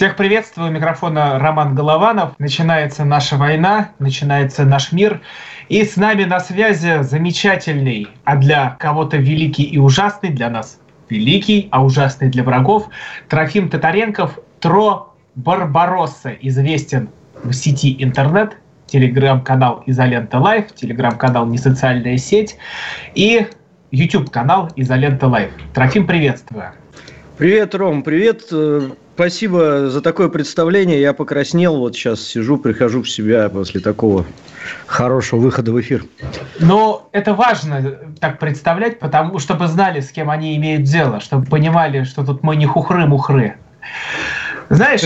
Всех 0.00 0.16
приветствую, 0.16 0.70
микрофона 0.70 1.38
Роман 1.38 1.74
Голованов. 1.74 2.30
Начинается 2.38 3.04
наша 3.04 3.36
война, 3.36 3.90
начинается 3.98 4.64
наш 4.64 4.92
мир. 4.92 5.20
И 5.68 5.84
с 5.84 5.96
нами 5.96 6.24
на 6.24 6.40
связи 6.40 7.02
замечательный, 7.02 8.08
а 8.24 8.36
для 8.36 8.76
кого-то 8.80 9.18
великий 9.18 9.64
и 9.64 9.76
ужасный, 9.76 10.30
для 10.30 10.48
нас 10.48 10.80
великий, 11.10 11.68
а 11.70 11.84
ужасный 11.84 12.30
для 12.30 12.44
врагов, 12.44 12.88
Трофим 13.28 13.68
Татаренков, 13.68 14.38
Тро 14.60 15.14
Барбаросса, 15.34 16.30
известен 16.30 17.10
в 17.44 17.52
сети 17.52 17.94
интернет, 18.02 18.56
телеграм-канал 18.86 19.82
Изолента 19.84 20.38
Live, 20.38 20.74
телеграм-канал 20.74 21.44
Не 21.44 21.58
социальная 21.58 22.16
сеть 22.16 22.56
и 23.14 23.46
YouTube-канал 23.90 24.70
Изолента 24.76 25.26
Live. 25.26 25.50
Трофим, 25.74 26.06
приветствую. 26.06 26.72
Привет, 27.36 27.74
Ром, 27.74 28.02
привет. 28.02 28.50
Спасибо 29.20 29.90
за 29.90 30.00
такое 30.00 30.30
представление. 30.30 30.98
Я 30.98 31.12
покраснел, 31.12 31.76
вот 31.76 31.94
сейчас 31.94 32.22
сижу, 32.22 32.56
прихожу 32.56 33.02
в 33.02 33.10
себя 33.10 33.50
после 33.50 33.78
такого 33.78 34.24
хорошего 34.86 35.40
выхода 35.40 35.72
в 35.72 35.78
эфир. 35.78 36.04
Но 36.58 37.06
это 37.12 37.34
важно 37.34 37.98
так 38.18 38.38
представлять, 38.38 38.98
потому 38.98 39.38
чтобы 39.38 39.66
знали, 39.66 40.00
с 40.00 40.10
кем 40.10 40.30
они 40.30 40.56
имеют 40.56 40.84
дело, 40.84 41.20
чтобы 41.20 41.44
понимали, 41.44 42.04
что 42.04 42.24
тут 42.24 42.42
мы 42.42 42.56
не 42.56 42.64
хухры-мухры. 42.64 43.56
Знаешь, 44.70 45.02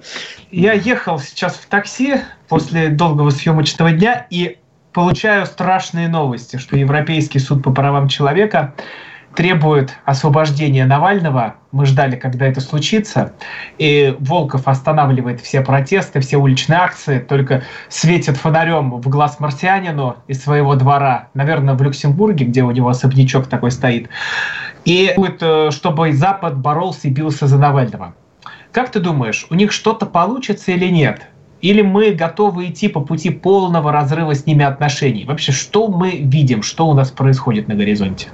я 0.50 0.74
ехал 0.74 1.18
сейчас 1.18 1.54
в 1.54 1.64
такси 1.64 2.16
после 2.50 2.90
долгого 2.90 3.30
съемочного 3.30 3.92
дня 3.92 4.26
и 4.28 4.58
получаю 4.92 5.46
страшные 5.46 6.08
новости, 6.08 6.58
что 6.58 6.76
Европейский 6.76 7.38
суд 7.38 7.62
по 7.62 7.72
правам 7.72 8.08
человека 8.08 8.74
требует 9.34 9.94
освобождения 10.04 10.84
Навального. 10.86 11.56
Мы 11.72 11.86
ждали, 11.86 12.16
когда 12.16 12.46
это 12.46 12.60
случится. 12.60 13.32
И 13.78 14.14
Волков 14.20 14.68
останавливает 14.68 15.40
все 15.40 15.60
протесты, 15.60 16.20
все 16.20 16.36
уличные 16.36 16.78
акции, 16.78 17.18
только 17.18 17.62
светит 17.88 18.36
фонарем 18.36 18.90
в 18.92 19.08
глаз 19.08 19.40
марсианину 19.40 20.16
из 20.28 20.42
своего 20.42 20.74
двора, 20.76 21.28
наверное, 21.34 21.74
в 21.74 21.82
Люксембурге, 21.82 22.46
где 22.46 22.62
у 22.62 22.70
него 22.70 22.88
особнячок 22.88 23.46
такой 23.46 23.70
стоит. 23.70 24.08
И 24.84 25.14
э, 25.16 25.70
чтобы 25.70 26.12
Запад 26.12 26.58
боролся 26.58 27.08
и 27.08 27.10
бился 27.10 27.46
за 27.46 27.58
Навального. 27.58 28.14
Как 28.70 28.90
ты 28.90 29.00
думаешь, 29.00 29.46
у 29.50 29.54
них 29.54 29.72
что-то 29.72 30.06
получится 30.06 30.72
или 30.72 30.86
нет? 30.86 31.22
Или 31.60 31.80
мы 31.80 32.10
готовы 32.10 32.66
идти 32.66 32.88
по 32.88 33.00
пути 33.00 33.30
полного 33.30 33.90
разрыва 33.90 34.34
с 34.34 34.46
ними 34.46 34.64
отношений? 34.64 35.24
Вообще, 35.24 35.52
что 35.52 35.88
мы 35.88 36.10
видим, 36.10 36.62
что 36.62 36.86
у 36.88 36.94
нас 36.94 37.10
происходит 37.10 37.68
на 37.68 37.74
горизонте? 37.74 38.28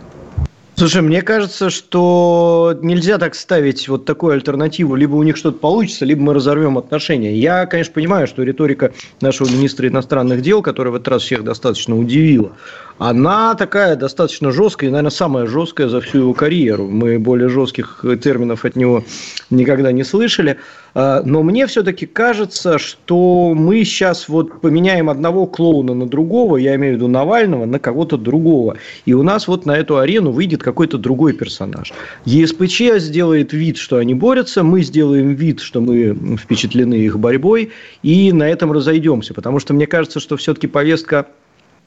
Слушай, 0.80 1.02
мне 1.02 1.20
кажется, 1.20 1.68
что 1.68 2.74
нельзя 2.80 3.18
так 3.18 3.34
ставить 3.34 3.86
вот 3.86 4.06
такую 4.06 4.32
альтернативу. 4.32 4.94
Либо 4.94 5.14
у 5.16 5.22
них 5.22 5.36
что-то 5.36 5.58
получится, 5.58 6.06
либо 6.06 6.22
мы 6.22 6.32
разорвем 6.32 6.78
отношения. 6.78 7.34
Я, 7.34 7.66
конечно, 7.66 7.92
понимаю, 7.92 8.26
что 8.26 8.42
риторика 8.42 8.90
нашего 9.20 9.46
министра 9.50 9.88
иностранных 9.88 10.40
дел, 10.40 10.62
которая 10.62 10.92
в 10.92 10.94
этот 10.94 11.08
раз 11.08 11.22
всех 11.24 11.44
достаточно 11.44 11.98
удивила, 11.98 12.52
она 12.96 13.54
такая 13.56 13.94
достаточно 13.94 14.52
жесткая, 14.52 14.88
и, 14.88 14.90
наверное, 14.90 15.10
самая 15.10 15.44
жесткая 15.44 15.88
за 15.88 16.00
всю 16.00 16.20
его 16.20 16.32
карьеру. 16.32 16.88
Мы 16.88 17.18
более 17.18 17.50
жестких 17.50 18.02
терминов 18.22 18.64
от 18.64 18.74
него 18.74 19.04
никогда 19.50 19.92
не 19.92 20.02
слышали. 20.02 20.56
А, 20.94 21.22
но 21.24 21.42
мне 21.42 21.66
все-таки 21.66 22.06
кажется, 22.06 22.78
что 22.78 23.54
мы 23.54 23.84
сейчас 23.84 24.28
вот 24.28 24.60
поменяем 24.60 25.10
одного 25.10 25.46
клоуна 25.46 25.94
на 25.94 26.06
другого, 26.06 26.56
я 26.56 26.74
имею 26.76 26.94
в 26.94 26.96
виду 26.96 27.08
Навального, 27.08 27.64
на 27.64 27.78
кого-то 27.78 28.16
другого. 28.16 28.76
И 29.04 29.14
у 29.14 29.22
нас 29.22 29.48
вот 29.48 29.66
на 29.66 29.76
эту 29.76 29.98
арену 29.98 30.30
выйдет 30.30 30.62
какой-то 30.62 30.98
другой 30.98 31.32
персонаж. 31.32 31.92
ЕСПЧ 32.24 32.98
сделает 32.98 33.52
вид, 33.52 33.76
что 33.76 33.96
они 33.96 34.14
борются, 34.14 34.62
мы 34.62 34.82
сделаем 34.82 35.34
вид, 35.34 35.60
что 35.60 35.80
мы 35.80 36.36
впечатлены 36.36 36.94
их 36.94 37.18
борьбой, 37.18 37.70
и 38.02 38.32
на 38.32 38.48
этом 38.48 38.72
разойдемся. 38.72 39.34
Потому 39.34 39.60
что 39.60 39.74
мне 39.74 39.86
кажется, 39.86 40.20
что 40.20 40.36
все-таки 40.36 40.66
повестка 40.66 41.26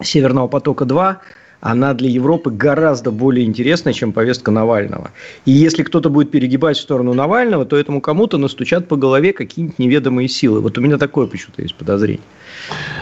Северного 0.02 0.48
потока-2 0.48 1.18
она 1.64 1.94
для 1.94 2.10
Европы 2.10 2.52
гораздо 2.52 3.10
более 3.10 3.46
интересная, 3.46 3.94
чем 3.94 4.12
повестка 4.12 4.52
Навального. 4.52 5.12
И 5.46 5.52
если 5.52 5.84
кто-то 5.84 6.10
будет 6.10 6.30
перегибать 6.30 6.76
в 6.76 6.82
сторону 6.82 7.14
Навального, 7.14 7.66
то 7.66 7.78
этому 7.78 8.02
кому-то 8.02 8.38
настучат 8.38 8.90
по 8.90 8.98
голове 8.98 9.32
какие-нибудь 9.32 9.80
неведомые 9.80 10.28
силы. 10.28 10.60
Вот 10.60 10.78
у 10.78 10.82
меня 10.82 10.98
такое 10.98 11.26
почему-то 11.26 11.62
есть 11.62 11.76
подозрение. 11.76 12.22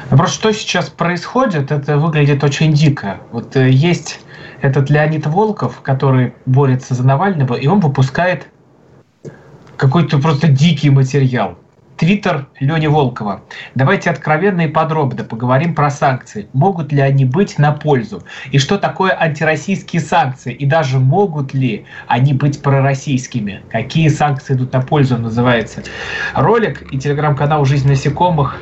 Просто 0.09 0.35
что 0.35 0.53
сейчас 0.53 0.89
происходит, 0.89 1.71
это 1.71 1.97
выглядит 1.97 2.43
очень 2.43 2.71
дико. 2.73 3.21
Вот 3.31 3.55
э, 3.55 3.71
есть 3.71 4.19
этот 4.61 4.91
Леонид 4.91 5.25
Волков, 5.25 5.81
который 5.81 6.33
борется 6.45 6.93
за 6.93 7.03
Навального, 7.03 7.55
и 7.55 7.65
он 7.65 7.79
выпускает 7.79 8.47
какой-то 9.75 10.19
просто 10.19 10.47
дикий 10.47 10.91
материал. 10.91 11.57
Твиттер 12.01 12.47
Лени 12.59 12.87
Волкова. 12.87 13.43
Давайте 13.75 14.09
откровенно 14.09 14.61
и 14.61 14.67
подробно 14.67 15.23
поговорим 15.23 15.75
про 15.75 15.91
санкции. 15.91 16.47
Могут 16.51 16.91
ли 16.91 16.99
они 16.99 17.25
быть 17.25 17.59
на 17.59 17.73
пользу? 17.73 18.23
И 18.49 18.57
что 18.57 18.79
такое 18.79 19.11
антироссийские 19.11 20.01
санкции? 20.01 20.51
И 20.51 20.65
даже 20.65 20.97
могут 20.97 21.53
ли 21.53 21.85
они 22.07 22.33
быть 22.33 22.63
пророссийскими? 22.63 23.61
Какие 23.69 24.07
санкции 24.07 24.55
идут 24.55 24.73
на 24.73 24.81
пользу, 24.81 25.19
называется. 25.19 25.83
Ролик 26.33 26.91
и 26.91 26.97
телеграм-канал 26.97 27.65
«Жизнь 27.65 27.87
насекомых» 27.87 28.59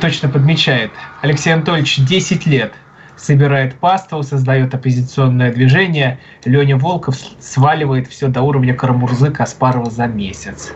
точно 0.00 0.30
подмечает. 0.30 0.90
Алексей 1.20 1.52
Анатольевич 1.52 1.98
10 1.98 2.46
лет 2.46 2.72
собирает 3.16 3.74
паству, 3.74 4.22
создает 4.22 4.74
оппозиционное 4.74 5.52
движение. 5.52 6.18
Леня 6.46 6.78
Волков 6.78 7.16
сваливает 7.40 8.08
все 8.08 8.28
до 8.28 8.40
уровня 8.40 8.74
Карамурзы 8.74 9.30
Каспарова 9.32 9.90
за 9.90 10.06
месяц. 10.06 10.72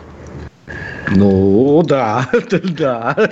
Ну, 1.11 1.83
да, 1.87 2.29
да. 2.51 3.31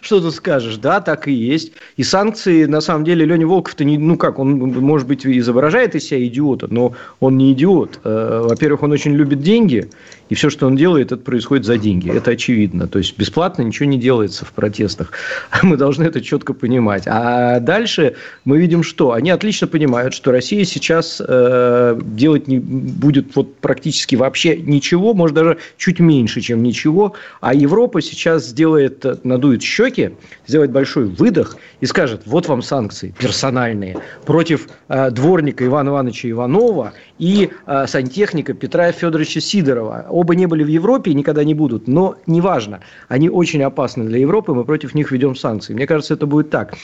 Что 0.00 0.20
ты 0.20 0.30
скажешь? 0.30 0.76
Да, 0.76 1.00
так 1.00 1.28
и 1.28 1.32
есть. 1.32 1.72
И 1.96 2.02
санкции, 2.02 2.64
на 2.64 2.80
самом 2.80 3.04
деле, 3.04 3.24
Леня 3.24 3.46
Волков-то 3.46 3.84
не, 3.84 3.98
ну 3.98 4.16
как, 4.16 4.38
он, 4.38 4.58
может 4.58 5.06
быть, 5.06 5.26
изображает 5.26 5.94
из 5.94 6.04
себя 6.04 6.24
идиота, 6.26 6.66
но 6.70 6.94
он 7.20 7.36
не 7.36 7.52
идиот. 7.52 8.00
Э, 8.04 8.46
во-первых, 8.48 8.82
он 8.82 8.92
очень 8.92 9.12
любит 9.12 9.40
деньги, 9.40 9.88
и 10.30 10.34
все, 10.36 10.48
что 10.48 10.66
он 10.66 10.76
делает, 10.76 11.12
это 11.12 11.22
происходит 11.22 11.66
за 11.66 11.76
деньги. 11.76 12.10
Это 12.10 12.30
очевидно. 12.30 12.86
То 12.86 12.98
есть 12.98 13.18
бесплатно 13.18 13.62
ничего 13.62 13.86
не 13.86 13.98
делается 13.98 14.44
в 14.44 14.52
протестах. 14.52 15.12
Мы 15.62 15.76
должны 15.76 16.04
это 16.04 16.20
четко 16.22 16.54
понимать. 16.54 17.02
А 17.06 17.58
дальше 17.60 18.14
мы 18.44 18.58
видим, 18.58 18.82
что 18.82 19.12
они 19.12 19.30
отлично 19.30 19.66
понимают, 19.66 20.14
что 20.14 20.30
Россия 20.30 20.64
сейчас 20.64 21.20
э, 21.26 22.00
делать 22.02 22.46
не 22.46 22.58
будет 22.60 23.34
вот 23.34 23.56
практически 23.56 24.14
вообще 24.14 24.56
ничего, 24.56 25.14
может 25.14 25.34
даже 25.34 25.58
чуть 25.76 25.98
меньше, 25.98 26.40
чем 26.40 26.62
ничего. 26.62 27.14
А 27.40 27.52
Европа 27.52 28.00
сейчас 28.00 28.46
сделает, 28.46 29.24
надует 29.24 29.62
щеки, 29.62 30.10
сделает 30.46 30.70
большой 30.70 31.06
выдох 31.06 31.56
и 31.80 31.86
скажет: 31.86 32.22
вот 32.26 32.46
вам 32.46 32.62
санкции 32.62 33.12
персональные 33.18 33.98
против 34.24 34.68
э, 34.88 35.10
дворника 35.10 35.66
Ивана 35.66 35.88
Ивановича 35.88 36.30
Иванова 36.30 36.92
и 37.20 37.50
э, 37.66 37.86
сантехника 37.86 38.54
Петра 38.54 38.90
Федоровича 38.92 39.40
Сидорова 39.40 40.06
оба 40.08 40.34
не 40.34 40.46
были 40.46 40.64
в 40.64 40.68
Европе 40.68 41.10
и 41.10 41.14
никогда 41.14 41.44
не 41.44 41.52
будут, 41.52 41.86
но 41.86 42.16
неважно, 42.26 42.80
они 43.08 43.28
очень 43.28 43.62
опасны 43.62 44.04
для 44.04 44.18
Европы, 44.18 44.54
мы 44.54 44.64
против 44.64 44.94
них 44.94 45.12
ведем 45.12 45.36
санкции. 45.36 45.74
Мне 45.74 45.86
кажется, 45.86 46.14
это 46.14 46.26
будет 46.26 46.48
так. 46.48 46.74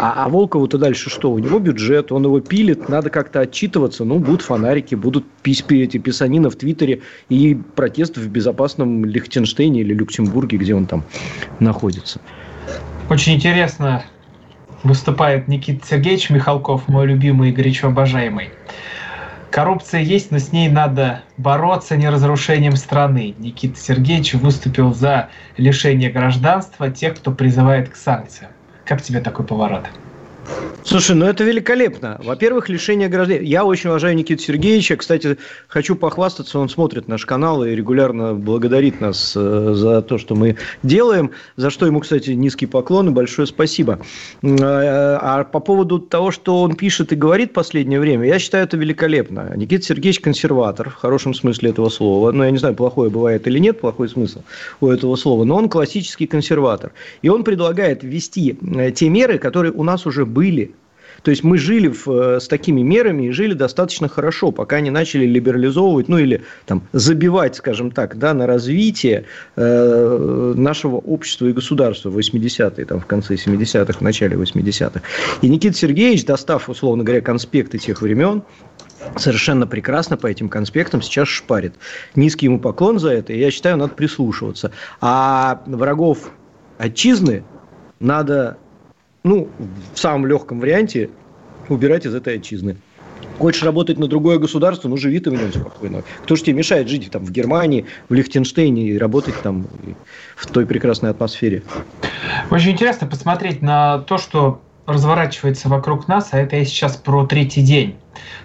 А, 0.00 0.24
а 0.24 0.28
Волкову-то 0.30 0.78
дальше 0.78 1.10
что? 1.10 1.30
У 1.30 1.38
него 1.38 1.58
бюджет, 1.58 2.12
он 2.12 2.24
его 2.24 2.40
пилит, 2.40 2.88
надо 2.88 3.10
как-то 3.10 3.40
отчитываться, 3.40 4.04
ну, 4.04 4.18
будут 4.18 4.40
фонарики, 4.40 4.94
будут 4.94 5.26
писпи, 5.42 5.82
эти 5.82 5.98
писанины 5.98 6.48
в 6.48 6.56
Твиттере 6.56 7.02
и 7.28 7.54
протест 7.76 8.16
в 8.16 8.26
безопасном 8.26 9.04
Лихтенштейне 9.04 9.82
или 9.82 9.92
Люксембурге, 9.92 10.56
где 10.56 10.74
он 10.74 10.86
там 10.86 11.04
находится. 11.60 12.22
Очень 13.10 13.34
интересно 13.34 14.02
выступает 14.82 15.46
Никита 15.46 15.86
Сергеевич 15.86 16.30
Михалков, 16.30 16.88
мой 16.88 17.06
любимый 17.06 17.50
и 17.50 17.52
горячо 17.52 17.88
обожаемый. 17.88 18.48
Коррупция 19.54 20.00
есть, 20.00 20.32
но 20.32 20.40
с 20.40 20.50
ней 20.50 20.68
надо 20.68 21.22
бороться 21.36 21.96
не 21.96 22.08
разрушением 22.08 22.74
страны. 22.74 23.36
Никита 23.38 23.78
Сергеевич 23.78 24.34
выступил 24.34 24.92
за 24.92 25.28
лишение 25.56 26.10
гражданства 26.10 26.90
тех, 26.90 27.14
кто 27.14 27.30
призывает 27.30 27.88
к 27.88 27.94
санкциям. 27.94 28.50
Как 28.84 29.00
тебе 29.00 29.20
такой 29.20 29.46
поворот? 29.46 29.84
Слушай, 30.84 31.16
ну 31.16 31.24
это 31.24 31.44
великолепно. 31.44 32.20
Во-первых, 32.22 32.68
лишение 32.68 33.08
гражданства. 33.08 33.44
Я 33.44 33.64
очень 33.64 33.88
уважаю 33.88 34.14
Никиту 34.14 34.42
Сергеевича. 34.42 34.96
Кстати, 34.96 35.38
хочу 35.66 35.96
похвастаться, 35.96 36.58
он 36.58 36.68
смотрит 36.68 37.08
наш 37.08 37.24
канал 37.24 37.64
и 37.64 37.70
регулярно 37.70 38.34
благодарит 38.34 39.00
нас 39.00 39.32
э, 39.34 39.72
за 39.74 40.02
то, 40.02 40.18
что 40.18 40.34
мы 40.34 40.56
делаем. 40.82 41.30
За 41.56 41.70
что 41.70 41.86
ему, 41.86 42.00
кстати, 42.00 42.30
низкий 42.30 42.66
поклон 42.66 43.08
и 43.08 43.12
большое 43.12 43.48
спасибо. 43.48 43.98
А, 44.42 45.18
а 45.20 45.44
по 45.44 45.60
поводу 45.60 45.98
того, 45.98 46.30
что 46.30 46.60
он 46.62 46.76
пишет 46.76 47.12
и 47.12 47.16
говорит 47.16 47.50
в 47.50 47.54
последнее 47.54 47.98
время, 47.98 48.28
я 48.28 48.38
считаю 48.38 48.64
это 48.64 48.76
великолепно. 48.76 49.52
Никита 49.56 49.84
Сергеевич 49.86 50.20
консерватор, 50.20 50.90
в 50.90 50.94
хорошем 50.96 51.32
смысле 51.32 51.70
этого 51.70 51.88
слова. 51.88 52.30
Но 52.30 52.38
ну, 52.38 52.44
я 52.44 52.50
не 52.50 52.58
знаю, 52.58 52.74
плохое 52.74 53.10
бывает 53.10 53.46
или 53.46 53.58
нет, 53.58 53.80
плохой 53.80 54.10
смысл 54.10 54.42
у 54.82 54.88
этого 54.88 55.16
слова. 55.16 55.44
Но 55.44 55.56
он 55.56 55.70
классический 55.70 56.26
консерватор. 56.26 56.92
И 57.22 57.30
он 57.30 57.42
предлагает 57.42 58.04
ввести 58.04 58.58
э, 58.60 58.90
те 58.90 59.08
меры, 59.08 59.38
которые 59.38 59.72
у 59.72 59.82
нас 59.82 60.04
уже 60.04 60.26
были 60.34 60.74
то 61.24 61.30
есть 61.30 61.42
мы 61.42 61.56
жили 61.56 61.88
в, 61.88 62.06
э, 62.08 62.38
с 62.38 62.48
такими 62.48 62.82
мерами 62.82 63.24
и 63.28 63.30
жили 63.30 63.54
достаточно 63.54 64.08
хорошо, 64.08 64.52
пока 64.52 64.80
не 64.80 64.90
начали 64.90 65.24
либерализовывать, 65.24 66.06
ну 66.08 66.18
или 66.18 66.42
там 66.66 66.86
забивать, 66.92 67.56
скажем 67.56 67.90
так, 67.90 68.18
да, 68.18 68.34
на 68.34 68.46
развитие 68.46 69.24
э, 69.56 70.54
нашего 70.54 70.96
общества 70.96 71.46
и 71.46 71.52
государства 71.52 72.10
в 72.10 72.18
80-е, 72.18 72.84
там 72.84 73.00
в 73.00 73.06
конце 73.06 73.34
70-х, 73.34 73.94
в 73.94 74.02
начале 74.02 74.36
80-х. 74.36 75.00
И 75.40 75.48
Никита 75.48 75.76
Сергеевич, 75.76 76.26
достав, 76.26 76.68
условно 76.68 77.04
говоря, 77.04 77.22
конспекты 77.22 77.78
тех 77.78 78.02
времен, 78.02 78.42
совершенно 79.16 79.66
прекрасно 79.66 80.18
по 80.18 80.26
этим 80.26 80.50
конспектам 80.50 81.00
сейчас 81.00 81.28
шпарит. 81.28 81.74
Низкий 82.14 82.46
ему 82.46 82.58
поклон 82.58 82.98
за 82.98 83.10
это, 83.10 83.32
и 83.32 83.38
я 83.38 83.50
считаю, 83.50 83.78
надо 83.78 83.94
прислушиваться. 83.94 84.72
А 85.00 85.62
врагов 85.64 86.32
отчизны 86.76 87.44
надо 87.98 88.58
ну, 89.24 89.48
в 89.94 89.98
самом 89.98 90.26
легком 90.26 90.60
варианте 90.60 91.10
убирать 91.68 92.06
из 92.06 92.14
этой 92.14 92.36
отчизны. 92.36 92.76
Хочешь 93.38 93.62
работать 93.62 93.98
на 93.98 94.06
другое 94.06 94.38
государство, 94.38 94.88
ну 94.88 94.96
живи 94.96 95.18
ты 95.18 95.30
в 95.30 95.32
нем 95.32 95.50
спокойно. 95.50 96.02
Кто 96.22 96.36
же 96.36 96.42
тебе 96.42 96.58
мешает 96.58 96.88
жить 96.88 97.10
там 97.10 97.24
в 97.24 97.32
Германии, 97.32 97.86
в 98.08 98.14
Лихтенштейне 98.14 98.90
и 98.90 98.98
работать 98.98 99.34
там 99.42 99.66
в 100.36 100.46
той 100.46 100.66
прекрасной 100.66 101.10
атмосфере? 101.10 101.62
Очень 102.50 102.72
интересно 102.72 103.08
посмотреть 103.08 103.60
на 103.62 103.98
то, 104.00 104.18
что 104.18 104.60
разворачивается 104.86 105.68
вокруг 105.68 106.06
нас, 106.06 106.28
а 106.32 106.38
это 106.38 106.56
я 106.56 106.64
сейчас 106.64 106.96
про 106.96 107.26
третий 107.26 107.62
день 107.62 107.96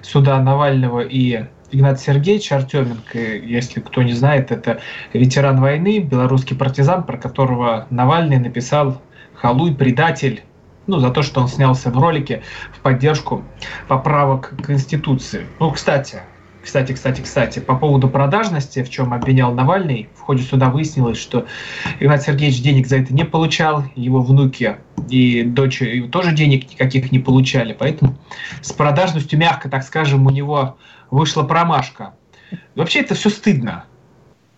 суда 0.02 0.42
Навального 0.42 1.02
и 1.02 1.44
Игнат 1.72 2.00
Сергеевич 2.00 2.52
Артеменко, 2.52 3.20
если 3.20 3.82
кто 3.82 4.02
не 4.02 4.14
знает, 4.14 4.50
это 4.52 4.80
ветеран 5.14 5.62
войны, 5.62 6.00
белорусский 6.00 6.56
партизан, 6.56 7.04
про 7.04 7.18
которого 7.18 7.86
Навальный 7.92 8.40
написал 8.40 9.00
«Халуй, 9.36 9.76
предатель, 9.76 10.42
ну, 10.90 11.00
за 11.00 11.12
то, 11.12 11.22
что 11.22 11.42
он 11.42 11.48
снялся 11.48 11.92
в 11.92 11.98
ролике 11.98 12.42
в 12.74 12.80
поддержку 12.80 13.44
поправок 13.88 14.54
к 14.58 14.66
Конституции. 14.66 15.46
Ну, 15.60 15.72
кстати, 15.72 16.22
кстати, 16.64 16.94
кстати, 16.94 17.22
кстати, 17.22 17.60
по 17.60 17.76
поводу 17.76 18.10
продажности, 18.10 18.84
в 18.84 18.90
чем 18.90 19.14
обвинял 19.14 19.54
Навальный, 19.54 20.10
в 20.16 20.22
ходе 20.22 20.44
суда 20.44 20.70
выяснилось, 20.70 21.18
что 21.18 21.46
Игнат 22.00 22.24
Сергеевич 22.24 22.62
денег 22.62 22.88
за 22.88 22.98
это 22.98 23.14
не 23.14 23.24
получал, 23.24 23.86
его 23.96 24.22
внуки 24.22 24.78
и 25.10 25.44
дочь 25.44 25.82
тоже 26.12 26.34
денег 26.34 26.70
никаких 26.72 27.12
не 27.12 27.20
получали, 27.20 27.74
поэтому 27.78 28.18
с 28.62 28.72
продажностью, 28.74 29.40
мягко 29.40 29.70
так 29.70 29.84
скажем, 29.84 30.26
у 30.26 30.32
него 30.32 30.78
вышла 31.12 31.44
промашка. 31.44 32.16
Вообще 32.76 33.02
это 33.02 33.14
все 33.14 33.30
стыдно 33.30 33.86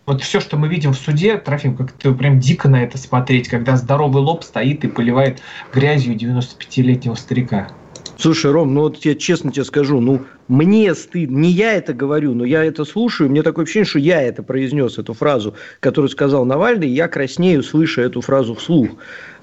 вот 0.05 0.21
все, 0.21 0.39
что 0.39 0.57
мы 0.57 0.67
видим 0.67 0.93
в 0.93 0.97
суде, 0.97 1.37
Трофим, 1.37 1.75
как-то 1.75 2.13
прям 2.13 2.39
дико 2.39 2.67
на 2.67 2.83
это 2.83 2.97
смотреть, 2.97 3.47
когда 3.47 3.77
здоровый 3.77 4.21
лоб 4.23 4.43
стоит 4.43 4.83
и 4.83 4.87
поливает 4.87 5.41
грязью 5.73 6.15
95-летнего 6.15 7.15
старика. 7.15 7.69
Слушай, 8.17 8.51
Ром, 8.51 8.73
ну 8.73 8.81
вот 8.81 9.03
я 9.05 9.15
честно 9.15 9.51
тебе 9.51 9.63
скажу, 9.63 9.99
ну 9.99 10.21
мне 10.51 10.93
стыдно, 10.95 11.37
не 11.37 11.49
я 11.49 11.73
это 11.75 11.93
говорю, 11.93 12.33
но 12.33 12.43
я 12.43 12.65
это 12.65 12.83
слушаю, 12.83 13.29
мне 13.29 13.41
такое 13.41 13.63
ощущение, 13.63 13.85
что 13.85 13.99
я 13.99 14.21
это 14.21 14.43
произнес, 14.43 14.97
эту 14.97 15.13
фразу, 15.13 15.55
которую 15.79 16.09
сказал 16.09 16.43
Навальный, 16.43 16.89
я 16.89 17.07
краснею, 17.07 17.63
слыша 17.63 18.01
эту 18.01 18.19
фразу 18.19 18.53
вслух. 18.55 18.89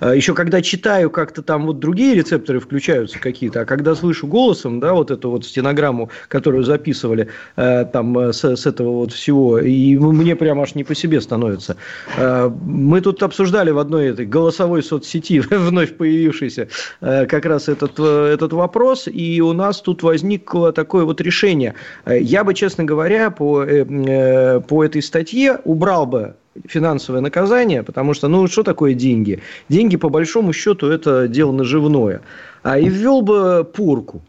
А 0.01 0.15
Еще 0.15 0.35
когда 0.35 0.63
читаю, 0.63 1.11
как-то 1.11 1.43
там 1.43 1.67
вот 1.67 1.81
другие 1.81 2.15
рецепторы 2.15 2.61
включаются 2.61 3.19
какие-то, 3.19 3.63
а 3.63 3.65
когда 3.65 3.95
слышу 3.95 4.27
голосом, 4.27 4.79
да, 4.81 4.95
вот 4.95 5.11
эту 5.11 5.31
вот 5.31 5.45
стенограмму, 5.45 6.11
которую 6.29 6.63
записывали 6.63 7.29
э, 7.57 7.85
там 7.93 8.17
э, 8.19 8.33
с, 8.33 8.45
с 8.45 8.67
этого 8.67 8.93
вот 8.93 9.13
всего, 9.13 9.59
и 9.59 9.97
мне 9.97 10.37
прямо 10.37 10.63
аж 10.63 10.75
не 10.77 10.85
по 10.85 10.95
себе 10.95 11.21
становится. 11.21 11.77
Э, 12.17 12.49
мы 12.65 13.01
тут 13.01 13.23
обсуждали 13.23 13.71
в 13.71 13.79
одной 13.79 14.09
этой 14.09 14.27
голосовой 14.27 14.83
соцсети, 14.83 15.41
вновь 15.51 15.97
появившейся, 15.97 16.69
как 17.01 17.45
раз 17.45 17.69
этот, 17.69 17.99
этот 17.99 18.53
вопрос, 18.53 19.09
и 19.09 19.41
у 19.41 19.53
нас 19.53 19.81
тут 19.81 20.03
возникло 20.03 20.73
такое 20.73 20.98
вот 21.05 21.21
решение. 21.21 21.75
Я 22.07 22.45
бы, 22.45 22.55
честно 22.55 22.85
говоря, 22.85 23.31
по, 23.31 23.65
по 23.65 24.85
этой 24.85 25.03
статье 25.03 25.59
убрал 25.65 26.07
бы 26.07 26.35
финансовое 26.67 27.21
наказание, 27.21 27.83
потому 27.83 28.15
что, 28.15 28.29
ну, 28.29 28.47
что 28.47 28.63
такое 28.63 28.95
деньги? 28.95 29.41
Деньги, 29.69 29.97
по 29.97 30.09
большому 30.09 30.53
счету, 30.53 30.89
это 30.89 31.29
дело 31.29 31.53
наживное. 31.53 32.21
А 32.63 32.79
и 32.79 32.89
ввел 32.89 33.23
бы 33.23 33.65
порку. 33.65 34.23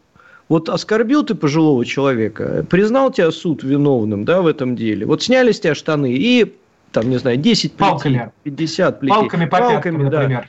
Вот 0.48 0.68
оскорбил 0.68 1.24
ты 1.24 1.36
пожилого 1.36 1.84
человека, 1.84 2.66
признал 2.68 3.12
тебя 3.12 3.30
суд 3.30 3.62
виновным, 3.62 4.24
да, 4.24 4.42
в 4.42 4.48
этом 4.48 4.74
деле. 4.74 5.06
Вот 5.06 5.22
сняли 5.22 5.52
с 5.52 5.60
тебя 5.60 5.76
штаны 5.76 6.12
и, 6.12 6.52
там, 6.90 7.08
не 7.08 7.18
знаю, 7.18 7.36
10 7.36 7.72
плетей, 7.72 7.90
Палками. 7.90 8.32
50 8.42 9.00
плетей. 9.00 9.14
Палками 9.14 9.44
по 9.44 9.58
Палками, 9.58 9.78
пяткам, 9.78 10.10
да. 10.10 10.18
например. 10.18 10.48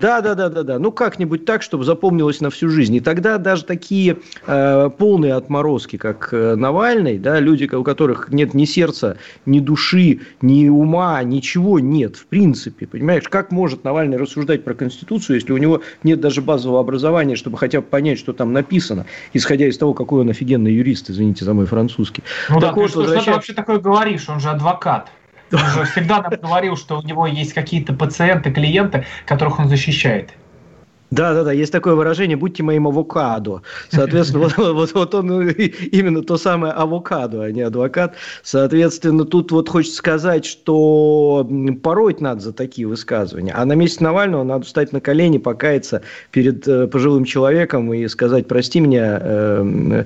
Да, 0.00 0.20
да, 0.22 0.34
да, 0.34 0.48
да, 0.48 0.62
да. 0.62 0.78
Ну 0.78 0.92
как-нибудь 0.92 1.44
так, 1.44 1.62
чтобы 1.62 1.84
запомнилось 1.84 2.40
на 2.40 2.50
всю 2.50 2.68
жизнь. 2.68 2.94
И 2.94 3.00
тогда 3.00 3.38
даже 3.38 3.64
такие 3.64 4.18
э, 4.46 4.90
полные 4.96 5.34
отморозки, 5.34 5.96
как 5.96 6.30
э, 6.32 6.54
Навальный, 6.54 7.18
да, 7.18 7.38
люди, 7.38 7.72
у 7.74 7.84
которых 7.84 8.30
нет 8.30 8.54
ни 8.54 8.64
сердца, 8.64 9.18
ни 9.44 9.60
души, 9.60 10.20
ни 10.40 10.68
ума, 10.68 11.22
ничего 11.22 11.78
нет, 11.80 12.16
в 12.16 12.26
принципе. 12.26 12.86
Понимаешь, 12.86 13.24
как 13.28 13.50
может 13.50 13.84
Навальный 13.84 14.16
рассуждать 14.16 14.64
про 14.64 14.74
Конституцию, 14.74 15.36
если 15.36 15.52
у 15.52 15.58
него 15.58 15.82
нет 16.02 16.20
даже 16.20 16.40
базового 16.40 16.80
образования, 16.80 17.36
чтобы 17.36 17.58
хотя 17.58 17.80
бы 17.80 17.86
понять, 17.86 18.18
что 18.18 18.32
там 18.32 18.52
написано, 18.52 19.06
исходя 19.34 19.66
из 19.66 19.76
того, 19.76 19.92
какой 19.92 20.22
он 20.22 20.30
офигенный 20.30 20.72
юрист, 20.72 21.10
извините 21.10 21.44
за 21.44 21.52
мой 21.52 21.66
французский. 21.66 22.22
Ну 22.48 22.60
так 22.60 22.74
да, 22.74 22.80
вот, 22.80 22.92
ты 22.92 22.98
возвращаясь... 22.98 23.22
что 23.22 23.30
ты 23.30 23.36
вообще 23.36 23.52
такое 23.52 23.78
говоришь? 23.78 24.28
Он 24.28 24.40
же 24.40 24.48
адвокат. 24.48 25.10
Всегда 25.50 26.22
нам 26.22 26.32
говорил, 26.40 26.76
что 26.76 26.98
у 26.98 27.02
него 27.02 27.26
есть 27.26 27.52
какие-то 27.52 27.92
пациенты, 27.92 28.52
клиенты, 28.52 29.06
которых 29.26 29.58
он 29.58 29.68
защищает. 29.68 30.30
Да, 31.10 31.34
да, 31.34 31.42
да, 31.42 31.52
есть 31.52 31.72
такое 31.72 31.94
выражение 31.94 32.36
«будьте 32.36 32.62
моим 32.62 32.86
авокадо». 32.86 33.62
Соответственно, 33.90 34.48
вот, 34.56 34.74
вот, 34.74 34.94
вот 34.94 35.14
он 35.14 35.48
именно 35.50 36.22
то 36.22 36.36
самое 36.36 36.72
авокадо, 36.72 37.42
а 37.42 37.50
не 37.50 37.62
адвокат. 37.62 38.14
Соответственно, 38.42 39.24
тут 39.24 39.50
вот 39.50 39.68
хочется 39.68 39.96
сказать, 39.96 40.44
что 40.44 41.48
пороть 41.82 42.20
надо 42.20 42.40
за 42.40 42.52
такие 42.52 42.86
высказывания. 42.86 43.52
А 43.52 43.64
на 43.64 43.72
месте 43.72 44.04
Навального 44.04 44.44
надо 44.44 44.64
встать 44.64 44.92
на 44.92 45.00
колени, 45.00 45.38
покаяться 45.38 46.02
перед 46.30 46.66
э, 46.68 46.86
пожилым 46.86 47.24
человеком 47.24 47.92
и 47.92 48.06
сказать 48.06 48.46
«прости 48.46 48.78
меня, 48.78 49.18
э, 49.20 50.04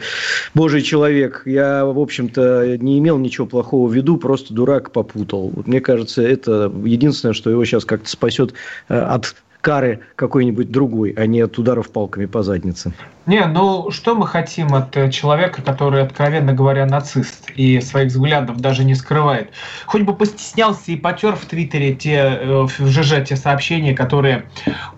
божий 0.55 0.81
человек, 0.81 1.43
я, 1.45 1.85
в 1.85 1.99
общем-то, 1.99 2.79
не 2.79 2.99
имел 2.99 3.19
ничего 3.19 3.47
плохого 3.47 3.89
в 3.89 3.93
виду, 3.93 4.17
просто 4.17 4.55
дурак 4.55 4.91
попутал». 4.91 5.53
Мне 5.67 5.83
кажется, 5.83 6.23
это 6.23 6.73
единственное, 6.85 7.35
что 7.35 7.51
его 7.51 7.63
сейчас 7.67 7.85
как-то 7.85 8.09
спасет 8.09 8.55
э, 8.89 8.99
от 8.99 9.35
кары 9.65 10.01
какой-нибудь 10.15 10.71
другой, 10.71 11.15
а 11.17 11.27
не 11.27 11.41
от 11.41 11.59
ударов 11.59 11.91
палками 11.91 12.27
по 12.27 12.43
заднице. 12.43 12.93
Не, 13.25 13.47
ну 13.47 13.91
что 13.91 14.15
мы 14.15 14.27
хотим 14.27 14.75
от 14.75 14.95
э, 14.97 15.11
человека, 15.11 15.63
который, 15.63 16.03
откровенно 16.03 16.53
говоря, 16.53 16.85
нацист 16.85 17.51
и 17.57 17.81
своих 17.81 18.11
взглядов 18.13 18.61
даже 18.61 18.85
не 18.85 18.95
скрывает? 18.95 19.51
Хоть 19.87 20.03
бы 20.03 20.15
постеснялся 20.15 20.93
и 20.93 20.97
потер 20.97 21.35
в 21.35 21.47
Твиттере 21.47 21.95
те, 21.95 22.17
э, 22.17 22.67
в 22.67 22.87
ЖЖ 22.87 23.25
те 23.27 23.37
сообщения, 23.37 23.95
которые 23.95 24.45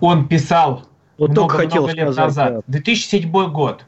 он 0.01 0.27
писал 0.27 0.83
вот 1.17 1.29
много, 1.31 1.55
хотел 1.55 1.83
много 1.83 1.95
лет 1.95 2.13
сказать, 2.13 2.25
назад. 2.25 2.53
Да. 2.55 2.61
2007 2.67 3.31
год. 3.49 3.85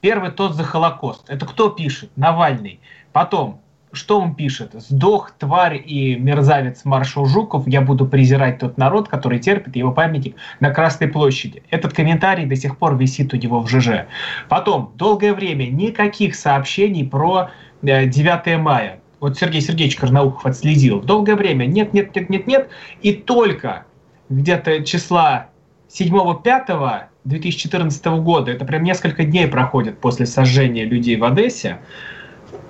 Первый 0.00 0.30
тот 0.30 0.54
за 0.54 0.62
Холокост. 0.62 1.28
Это 1.28 1.44
кто 1.44 1.70
пишет? 1.70 2.10
Навальный. 2.14 2.78
Потом 3.12 3.60
что 3.92 4.20
он 4.20 4.34
пишет? 4.34 4.72
«Сдох, 4.74 5.32
тварь 5.32 5.82
и 5.84 6.14
мерзавец 6.14 6.84
маршал 6.84 7.26
Жуков, 7.26 7.66
я 7.66 7.80
буду 7.80 8.06
презирать 8.06 8.58
тот 8.58 8.78
народ, 8.78 9.08
который 9.08 9.40
терпит 9.40 9.74
его 9.76 9.92
памятник 9.92 10.36
на 10.60 10.70
Красной 10.70 11.08
площади». 11.08 11.62
Этот 11.70 11.92
комментарий 11.92 12.46
до 12.46 12.56
сих 12.56 12.78
пор 12.78 12.96
висит 12.96 13.34
у 13.34 13.36
него 13.36 13.60
в 13.60 13.68
ЖЖ. 13.68 14.06
Потом, 14.48 14.92
долгое 14.96 15.34
время 15.34 15.64
никаких 15.64 16.36
сообщений 16.36 17.04
про 17.04 17.50
9 17.82 18.42
э, 18.46 18.58
мая. 18.58 19.00
Вот 19.18 19.36
Сергей 19.36 19.60
Сергеевич 19.60 19.96
Карнаухов 19.96 20.46
отследил. 20.46 21.00
Долгое 21.00 21.34
время 21.34 21.66
нет, 21.66 21.92
нет, 21.92 22.14
нет, 22.14 22.30
нет, 22.30 22.46
нет. 22.46 22.68
И 23.02 23.12
только 23.12 23.84
где-то 24.28 24.84
числа 24.84 25.48
7-5 25.88 27.04
2014 27.24 28.06
года, 28.06 28.50
это 28.50 28.64
прям 28.64 28.82
несколько 28.82 29.24
дней 29.24 29.46
проходит 29.46 30.00
после 30.00 30.26
сожжения 30.26 30.84
людей 30.84 31.16
в 31.16 31.24
Одессе, 31.24 31.80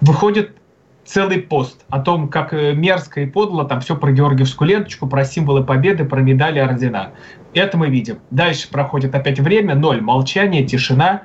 выходит 0.00 0.56
целый 1.10 1.40
пост 1.40 1.84
о 1.88 1.98
том, 1.98 2.28
как 2.28 2.54
э, 2.54 2.72
мерзко 2.72 3.20
и 3.20 3.26
подло 3.26 3.64
там 3.64 3.80
все 3.80 3.96
про 3.96 4.12
Георгиевскую 4.12 4.68
ленточку, 4.68 5.08
про 5.08 5.24
символы 5.24 5.64
победы, 5.64 6.04
про 6.04 6.20
медали, 6.20 6.60
ордена. 6.60 7.10
Это 7.52 7.76
мы 7.76 7.88
видим. 7.88 8.20
Дальше 8.30 8.70
проходит 8.70 9.12
опять 9.14 9.40
время, 9.40 9.74
ноль, 9.74 10.00
молчание, 10.00 10.64
тишина. 10.64 11.24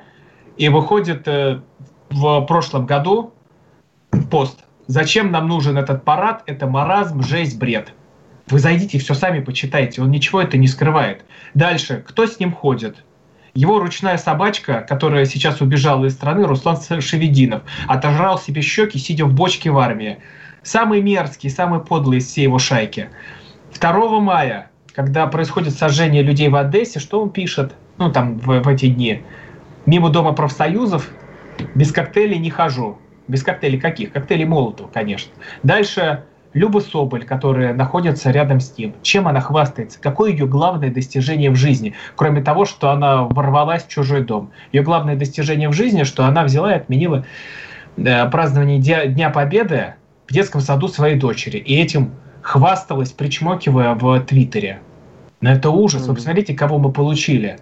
И 0.56 0.68
выходит 0.68 1.28
э, 1.28 1.60
в 2.10 2.40
прошлом 2.46 2.86
году 2.86 3.32
пост. 4.28 4.64
Зачем 4.88 5.30
нам 5.30 5.46
нужен 5.46 5.78
этот 5.78 6.04
парад? 6.04 6.42
Это 6.46 6.66
маразм, 6.66 7.22
жесть, 7.22 7.56
бред. 7.56 7.92
Вы 8.48 8.58
зайдите, 8.58 8.98
все 8.98 9.14
сами 9.14 9.40
почитайте. 9.40 10.02
Он 10.02 10.10
ничего 10.10 10.40
это 10.40 10.56
не 10.56 10.66
скрывает. 10.66 11.24
Дальше. 11.54 12.04
Кто 12.06 12.26
с 12.26 12.40
ним 12.40 12.52
ходит? 12.52 13.04
Его 13.56 13.78
ручная 13.78 14.18
собачка, 14.18 14.84
которая 14.86 15.24
сейчас 15.24 15.62
убежала 15.62 16.04
из 16.04 16.12
страны, 16.12 16.46
Руслан 16.46 16.76
Шевединов, 17.00 17.62
отожрал 17.88 18.38
себе 18.38 18.60
щеки, 18.60 18.98
сидя 18.98 19.24
в 19.24 19.32
бочке 19.32 19.70
в 19.70 19.78
армии. 19.78 20.18
Самый 20.62 21.00
мерзкий, 21.00 21.48
самый 21.48 21.80
подлый 21.80 22.18
из 22.18 22.26
всей 22.26 22.42
его 22.42 22.58
шайки. 22.58 23.08
2 23.80 24.20
мая, 24.20 24.70
когда 24.94 25.26
происходит 25.26 25.72
сожжение 25.72 26.22
людей 26.22 26.50
в 26.50 26.56
Одессе, 26.56 27.00
что 27.00 27.22
он 27.22 27.30
пишет? 27.30 27.74
Ну, 27.96 28.12
там, 28.12 28.38
в, 28.38 28.60
в 28.60 28.68
эти 28.68 28.88
дни. 28.88 29.22
Мимо 29.86 30.10
дома 30.10 30.34
профсоюзов 30.34 31.08
без 31.74 31.92
коктейлей 31.92 32.36
не 32.36 32.50
хожу. 32.50 32.98
Без 33.26 33.42
коктейлей 33.42 33.80
каких? 33.80 34.12
Коктейлей 34.12 34.44
Молотова, 34.44 34.88
конечно. 34.88 35.32
Дальше 35.62 36.24
Люба 36.56 36.78
Соболь, 36.78 37.26
которая 37.26 37.74
находится 37.74 38.30
рядом 38.30 38.60
с 38.60 38.78
ним. 38.78 38.94
Чем 39.02 39.28
она 39.28 39.40
хвастается? 39.42 40.00
Какое 40.00 40.30
ее 40.30 40.46
главное 40.46 40.90
достижение 40.90 41.50
в 41.50 41.54
жизни? 41.54 41.92
Кроме 42.16 42.40
того, 42.40 42.64
что 42.64 42.90
она 42.90 43.24
ворвалась 43.24 43.84
в 43.84 43.88
чужой 43.88 44.24
дом. 44.24 44.50
Ее 44.72 44.82
главное 44.82 45.16
достижение 45.16 45.68
в 45.68 45.74
жизни, 45.74 46.04
что 46.04 46.24
она 46.24 46.44
взяла 46.44 46.72
и 46.72 46.76
отменила 46.76 47.26
э, 47.98 48.30
празднование 48.30 48.78
Дня 48.80 49.28
Победы 49.28 49.96
в 50.26 50.32
детском 50.32 50.62
саду 50.62 50.88
своей 50.88 51.16
дочери. 51.16 51.58
И 51.58 51.76
этим 51.76 52.12
хвасталась, 52.40 53.12
причмокивая 53.12 53.94
в 53.94 54.18
Твиттере. 54.20 54.80
Но 55.42 55.52
это 55.52 55.68
ужас. 55.68 56.06
Вы 56.06 56.14
посмотрите, 56.14 56.54
кого 56.54 56.78
мы 56.78 56.90
получили. 56.90 57.58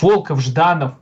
Волков, 0.00 0.40
Жданов, 0.40 0.94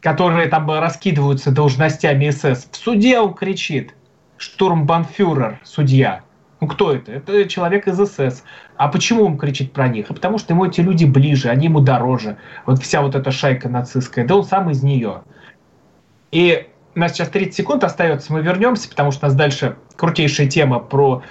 которые 0.00 0.48
там 0.48 0.70
раскидываются 0.70 1.50
должностями 1.50 2.28
СС. 2.28 2.68
В 2.70 2.76
суде 2.76 3.20
он 3.20 3.32
кричит. 3.32 3.94
Штурмбанфюрер, 4.36 5.58
судья. 5.64 6.20
Ну 6.62 6.68
кто 6.68 6.92
это? 6.92 7.10
Это 7.10 7.48
человек 7.48 7.88
из 7.88 7.98
СС. 7.98 8.44
А 8.76 8.86
почему 8.86 9.24
он 9.24 9.36
кричит 9.36 9.72
про 9.72 9.88
них? 9.88 10.06
А 10.08 10.14
потому 10.14 10.38
что 10.38 10.52
ему 10.52 10.64
эти 10.64 10.80
люди 10.80 11.04
ближе, 11.04 11.48
они 11.48 11.64
ему 11.64 11.80
дороже. 11.80 12.36
Вот 12.66 12.80
вся 12.80 13.02
вот 13.02 13.16
эта 13.16 13.32
шайка 13.32 13.68
нацистская, 13.68 14.24
да 14.24 14.36
он 14.36 14.44
сам 14.44 14.70
из 14.70 14.80
нее. 14.80 15.22
И 16.30 16.68
у 16.94 17.00
нас 17.00 17.14
сейчас 17.14 17.30
30 17.30 17.52
секунд 17.52 17.82
остается, 17.82 18.32
мы 18.32 18.42
вернемся, 18.42 18.88
потому 18.88 19.10
что 19.10 19.26
у 19.26 19.28
нас 19.28 19.34
дальше 19.36 19.74
крутейшая 19.96 20.46
тема 20.46 20.78
про 20.78 21.24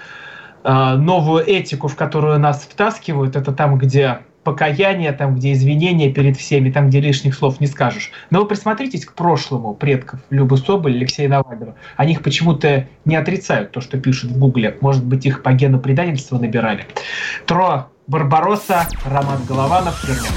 э, 0.66 0.96
новую 0.96 1.48
этику, 1.48 1.88
в 1.88 1.96
которую 1.96 2.38
нас 2.38 2.68
втаскивают. 2.70 3.38
Это 3.38 3.54
там, 3.54 3.78
где 3.78 4.24
покаяние, 4.44 5.12
там, 5.12 5.36
где 5.36 5.54
извинения 5.54 6.12
перед 6.12 6.38
всеми, 6.38 6.72
там, 6.72 6.90
где 6.90 7.00
лишних 7.00 7.36
слов 7.36 7.60
не 7.60 7.68
скажешь. 7.68 8.12
Но 8.30 8.42
вы 8.42 8.48
присмотритесь 8.48 9.06
к 9.06 9.14
прошлому 9.14 9.74
предков 9.74 10.20
Любы 10.30 10.58
Соболь, 10.58 10.96
Алексея 10.96 11.30
Навального. 11.30 11.76
Они 11.98 12.14
их 12.14 12.24
почему-то 12.24 12.88
не 13.06 13.16
отрицают, 13.16 13.72
то, 13.72 13.82
что 13.82 13.98
пишут 13.98 14.32
в 14.32 14.40
Гугле. 14.40 14.78
Может 14.82 15.04
быть, 15.04 15.26
их 15.26 15.44
по 15.44 15.52
гену 15.54 15.80
предательства 15.80 16.38
набирали. 16.38 16.86
Тро 17.46 17.88
Барбаросса, 18.08 18.88
Роман 19.06 19.44
Голованов. 19.48 20.04
Вернемся. 20.04 20.32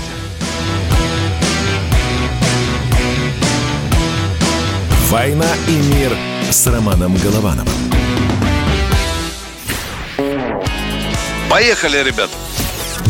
«Война 5.11 5.47
и 5.69 5.95
мир» 5.95 6.13
с 6.51 6.67
Романом 6.67 7.15
Головановым. 7.17 7.69
Поехали, 11.49 11.99
ребят! 12.03 12.31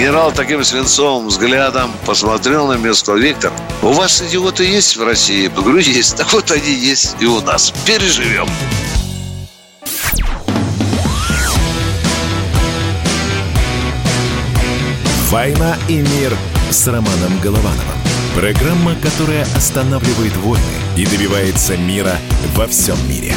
Генерал 0.00 0.32
таким 0.32 0.64
свинцовым 0.64 1.28
взглядом 1.28 1.92
посмотрел 2.06 2.68
на 2.68 2.78
меня 2.78 2.92
и 2.92 2.94
сказал, 2.94 3.20
Виктор, 3.20 3.52
у 3.82 3.92
вас 3.92 4.22
идиоты 4.22 4.64
есть 4.64 4.96
в 4.96 5.04
России? 5.04 5.42
Я 5.42 5.50
говорю, 5.50 5.76
есть. 5.76 6.16
Так 6.16 6.32
вот 6.32 6.50
они 6.50 6.72
есть 6.72 7.16
и 7.20 7.26
у 7.26 7.42
нас. 7.42 7.70
Переживем. 7.84 8.48
«Война 15.28 15.76
и 15.86 15.96
мир» 15.96 16.34
с 16.70 16.86
Романом 16.86 17.38
Головановым. 17.42 17.76
Программа, 18.34 18.94
которая 19.02 19.46
останавливает 19.54 20.34
войны 20.38 20.64
и 20.96 21.04
добивается 21.04 21.76
мира 21.76 22.16
во 22.54 22.66
всем 22.66 22.96
мире. 23.06 23.34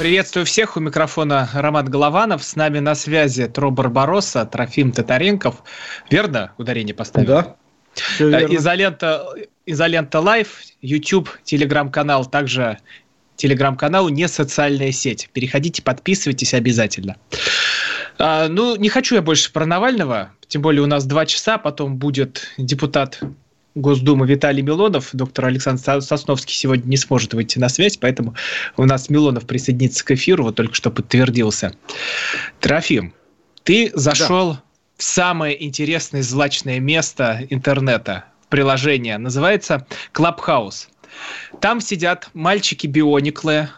Приветствую 0.00 0.46
всех. 0.46 0.78
У 0.78 0.80
микрофона 0.80 1.46
Роман 1.52 1.84
Голованов. 1.84 2.42
С 2.42 2.56
нами 2.56 2.78
на 2.78 2.94
связи 2.94 3.46
Тро 3.48 3.70
Барбаросса, 3.70 4.46
Трофим 4.46 4.92
Татаренков. 4.92 5.56
Верно 6.10 6.54
ударение 6.56 6.94
поставил? 6.94 7.26
Да. 7.28 7.56
Изолента, 8.18 9.26
Изолента 9.66 10.20
Лайв, 10.20 10.62
YouTube, 10.80 11.28
телеграм-канал, 11.44 12.24
также 12.24 12.78
телеграм-канал 13.36 14.08
«Не 14.08 14.26
социальная 14.26 14.90
сеть». 14.90 15.28
Переходите, 15.34 15.82
подписывайтесь 15.82 16.54
обязательно. 16.54 17.16
А, 18.18 18.48
ну, 18.48 18.76
не 18.76 18.88
хочу 18.88 19.16
я 19.16 19.20
больше 19.20 19.52
про 19.52 19.66
Навального, 19.66 20.30
тем 20.48 20.62
более 20.62 20.80
у 20.80 20.86
нас 20.86 21.04
два 21.04 21.26
часа, 21.26 21.58
потом 21.58 21.98
будет 21.98 22.48
депутат 22.56 23.20
Госдумы 23.74 24.26
Виталий 24.26 24.62
Милонов. 24.62 25.10
Доктор 25.12 25.46
Александр 25.46 26.02
Сосновский 26.02 26.54
сегодня 26.54 26.88
не 26.88 26.96
сможет 26.96 27.34
выйти 27.34 27.58
на 27.58 27.68
связь, 27.68 27.96
поэтому 27.96 28.34
у 28.76 28.84
нас 28.84 29.08
Милонов 29.08 29.46
присоединится 29.46 30.04
к 30.04 30.10
эфиру, 30.12 30.44
вот 30.44 30.56
только 30.56 30.74
что 30.74 30.90
подтвердился. 30.90 31.72
Трофим, 32.60 33.14
ты 33.62 33.92
зашел 33.94 34.54
да. 34.54 34.62
в 34.96 35.02
самое 35.02 35.64
интересное 35.64 36.22
злачное 36.22 36.80
место 36.80 37.46
интернета, 37.50 38.24
приложение, 38.48 39.18
называется 39.18 39.86
Clubhouse. 40.12 40.88
Там 41.60 41.80
сидят 41.80 42.30
мальчики-биониклы, 42.34 43.68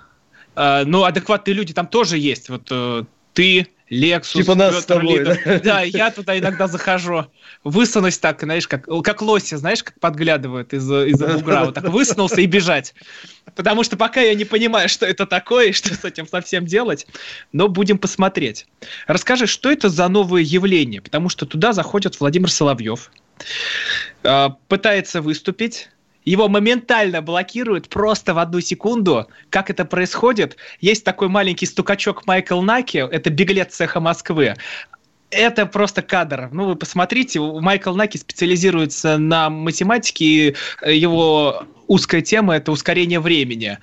э, 0.56 0.84
ну, 0.86 1.04
адекватные 1.04 1.54
люди 1.54 1.74
там 1.74 1.86
тоже 1.86 2.18
есть. 2.18 2.48
Вот 2.48 2.68
э, 2.70 3.04
ты, 3.34 3.66
Lexus, 3.92 4.32
типа 4.32 4.54
нас 4.54 4.70
Петр 4.70 4.82
с 4.82 4.86
тобой, 4.86 5.18
Лидер. 5.18 5.40
да? 5.44 5.58
да, 5.60 5.80
я 5.82 6.10
туда 6.10 6.38
иногда 6.38 6.66
захожу. 6.66 7.26
Высунусь 7.62 8.16
так, 8.16 8.40
знаешь, 8.40 8.66
как, 8.66 8.86
как 9.04 9.20
лоси, 9.20 9.56
знаешь, 9.56 9.82
как 9.82 10.00
подглядывают 10.00 10.72
из-за 10.72 11.04
из 11.04 11.20
бугра. 11.20 11.66
Вот 11.66 11.74
так 11.74 11.84
высунулся 11.90 12.40
и 12.40 12.46
бежать. 12.46 12.94
Потому 13.54 13.84
что 13.84 13.98
пока 13.98 14.22
я 14.22 14.34
не 14.34 14.46
понимаю, 14.46 14.88
что 14.88 15.04
это 15.04 15.26
такое 15.26 15.68
и 15.68 15.72
что 15.72 15.94
с 15.94 16.04
этим 16.06 16.26
совсем 16.26 16.64
делать, 16.64 17.06
но 17.52 17.68
будем 17.68 17.98
посмотреть. 17.98 18.66
Расскажи, 19.06 19.46
что 19.46 19.70
это 19.70 19.90
за 19.90 20.08
новое 20.08 20.40
явление? 20.40 21.02
Потому 21.02 21.28
что 21.28 21.44
туда 21.44 21.74
заходит 21.74 22.18
Владимир 22.18 22.50
Соловьев, 22.50 23.10
а, 24.24 24.56
пытается 24.68 25.20
выступить, 25.20 25.90
его 26.24 26.48
моментально 26.48 27.22
блокируют 27.22 27.88
просто 27.88 28.34
в 28.34 28.38
одну 28.38 28.60
секунду. 28.60 29.26
Как 29.50 29.70
это 29.70 29.84
происходит? 29.84 30.56
Есть 30.80 31.04
такой 31.04 31.28
маленький 31.28 31.66
стукачок 31.66 32.26
Майкл 32.26 32.60
Наки, 32.62 32.98
это 32.98 33.30
беглец 33.30 33.74
цеха 33.74 34.00
Москвы. 34.00 34.54
Это 35.30 35.64
просто 35.64 36.02
кадр. 36.02 36.50
Ну, 36.52 36.66
вы 36.66 36.76
посмотрите, 36.76 37.40
Майкл 37.40 37.94
Наки 37.94 38.18
специализируется 38.18 39.16
на 39.16 39.48
математике, 39.48 40.24
и 40.24 40.54
его 40.86 41.64
узкая 41.86 42.20
тема– 42.20 42.56
это 42.56 42.70
ускорение 42.70 43.18
времени. 43.18 43.78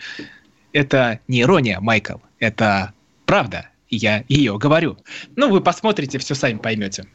Это 0.71 1.19
не 1.27 1.41
ирония, 1.41 1.79
Майкл, 1.79 2.17
это 2.39 2.93
правда. 3.25 3.69
Я 3.89 4.23
ее 4.27 4.59
говорю. 4.59 4.97
Ну, 5.35 5.49
вы 5.49 5.61
посмотрите, 5.61 6.19
все 6.19 6.35
сами 6.35 6.59
поймете. 6.59 7.05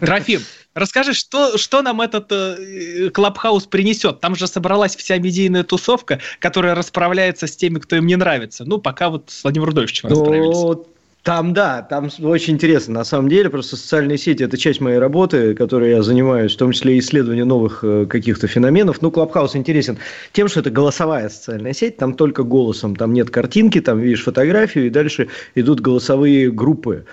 Трофим, 0.00 0.40
расскажи, 0.74 1.14
что, 1.14 1.58
что 1.58 1.82
нам 1.82 2.00
этот 2.00 2.30
э, 2.30 3.10
Клабхаус 3.10 3.66
принесет? 3.66 4.20
Там 4.20 4.34
же 4.34 4.46
собралась 4.46 4.96
вся 4.96 5.18
медийная 5.18 5.64
тусовка, 5.64 6.20
которая 6.38 6.74
расправляется 6.74 7.46
с 7.46 7.56
теми, 7.56 7.78
кто 7.78 7.96
им 7.96 8.06
не 8.06 8.16
нравится. 8.16 8.64
Ну, 8.64 8.78
пока 8.78 9.10
вот 9.10 9.24
с 9.28 9.42
Владимиром 9.42 9.70
Рудольфовичем 9.70 10.08
ну, 10.08 10.20
расправились. 10.20 10.86
Там, 11.22 11.52
да, 11.52 11.82
там 11.82 12.08
очень 12.22 12.54
интересно. 12.54 12.94
На 12.94 13.04
самом 13.04 13.28
деле, 13.28 13.48
просто 13.48 13.76
социальные 13.76 14.18
сети– 14.18 14.42
это 14.44 14.58
часть 14.58 14.80
моей 14.80 14.98
работы, 14.98 15.54
которой 15.54 15.90
я 15.90 16.02
занимаюсь, 16.02 16.52
в 16.52 16.56
том 16.56 16.72
числе 16.72 16.98
исследование 16.98 17.44
новых 17.44 17.84
э, 17.84 18.06
каких-то 18.06 18.48
феноменов. 18.48 19.02
Ну, 19.02 19.12
Клабхаус 19.12 19.54
интересен 19.54 19.98
тем, 20.32 20.48
что 20.48 20.60
это 20.60 20.70
голосовая 20.70 21.28
социальная 21.28 21.74
сеть, 21.74 21.96
там 21.96 22.14
только 22.14 22.42
голосом, 22.42 22.96
там 22.96 23.12
нет 23.12 23.30
картинки, 23.30 23.80
там 23.80 24.00
видишь 24.00 24.24
фотографию, 24.24 24.86
и 24.86 24.90
дальше 24.90 25.28
идут 25.54 25.80
голосовые 25.80 26.50
группы, 26.50 27.06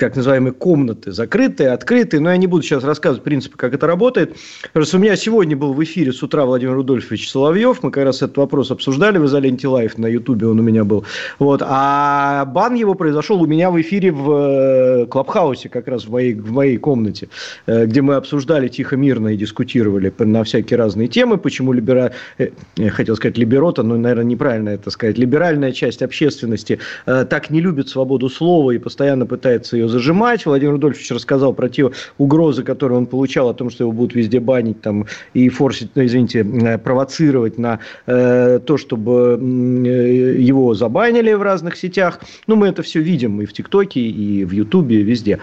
так 0.00 0.16
называемые 0.16 0.52
комнаты, 0.52 1.12
закрытые, 1.12 1.70
открытые. 1.70 2.20
Но 2.20 2.30
я 2.30 2.36
не 2.38 2.46
буду 2.46 2.62
сейчас 2.62 2.82
рассказывать 2.82 3.22
принципы, 3.22 3.56
как 3.58 3.74
это 3.74 3.86
работает. 3.86 4.34
Просто 4.72 4.96
у 4.96 5.00
меня 5.00 5.14
сегодня 5.14 5.56
был 5.56 5.74
в 5.74 5.84
эфире 5.84 6.12
с 6.12 6.22
утра 6.22 6.46
Владимир 6.46 6.74
Рудольфович 6.74 7.30
Соловьев. 7.30 7.82
Мы 7.82 7.90
как 7.90 8.04
раз 8.04 8.22
этот 8.22 8.38
вопрос 8.38 8.70
обсуждали 8.70 9.18
в 9.18 9.26
изоленте 9.26 9.68
лайф 9.68 9.98
на 9.98 10.06
Ютубе, 10.06 10.46
он 10.46 10.58
у 10.58 10.62
меня 10.62 10.84
был. 10.84 11.04
Вот. 11.38 11.62
А 11.62 12.46
бан 12.46 12.74
его 12.74 12.94
произошел 12.94 13.42
у 13.42 13.46
меня 13.46 13.70
в 13.70 13.78
эфире 13.80 14.10
в 14.10 15.02
э, 15.02 15.06
Клабхаусе, 15.06 15.68
как 15.68 15.86
раз 15.86 16.06
в 16.06 16.10
моей, 16.10 16.34
в 16.34 16.50
моей 16.50 16.78
комнате, 16.78 17.28
э, 17.66 17.84
где 17.84 18.00
мы 18.00 18.14
обсуждали 18.14 18.68
тихо, 18.68 18.96
мирно 18.96 19.28
и 19.28 19.36
дискутировали 19.36 20.12
на 20.18 20.44
всякие 20.44 20.78
разные 20.78 21.08
темы, 21.08 21.36
почему 21.36 21.74
либера... 21.74 22.12
Э, 22.38 22.48
я 22.76 22.90
хотел 22.90 23.16
сказать 23.16 23.36
либерота, 23.36 23.82
но, 23.82 23.98
наверное, 23.98 24.24
неправильно 24.24 24.70
это 24.70 24.90
сказать. 24.90 25.18
Либеральная 25.18 25.72
часть 25.72 26.00
общественности 26.00 26.78
так 27.04 27.50
не 27.50 27.60
любит 27.60 27.88
свободу 27.90 28.30
слова 28.30 28.70
и 28.70 28.78
постоянно 28.78 29.26
пытается 29.26 29.76
ее 29.76 29.89
зажимать. 29.90 30.46
Владимир 30.46 30.72
Рудольфович 30.72 31.10
рассказал 31.10 31.52
про 31.52 31.68
те 31.68 31.90
угрозы, 32.18 32.62
которые 32.62 32.98
он 32.98 33.06
получал, 33.06 33.48
о 33.48 33.54
том, 33.54 33.70
что 33.70 33.84
его 33.84 33.92
будут 33.92 34.14
везде 34.14 34.40
банить 34.40 34.80
там, 34.80 35.06
и 35.34 35.48
форсить, 35.48 35.90
ну, 35.94 36.04
извините, 36.04 36.40
э, 36.40 36.78
провоцировать 36.78 37.58
на 37.58 37.80
э, 38.06 38.60
то, 38.64 38.76
чтобы 38.76 39.38
э, 39.40 40.36
его 40.38 40.74
забанили 40.74 41.32
в 41.32 41.42
разных 41.42 41.76
сетях. 41.76 42.20
Ну, 42.46 42.56
мы 42.56 42.68
это 42.68 42.82
все 42.82 43.00
видим 43.00 43.40
и 43.40 43.46
в 43.46 43.52
ТикТоке, 43.52 44.00
и 44.00 44.44
в 44.44 44.52
Ютубе, 44.52 45.02
везде. 45.02 45.38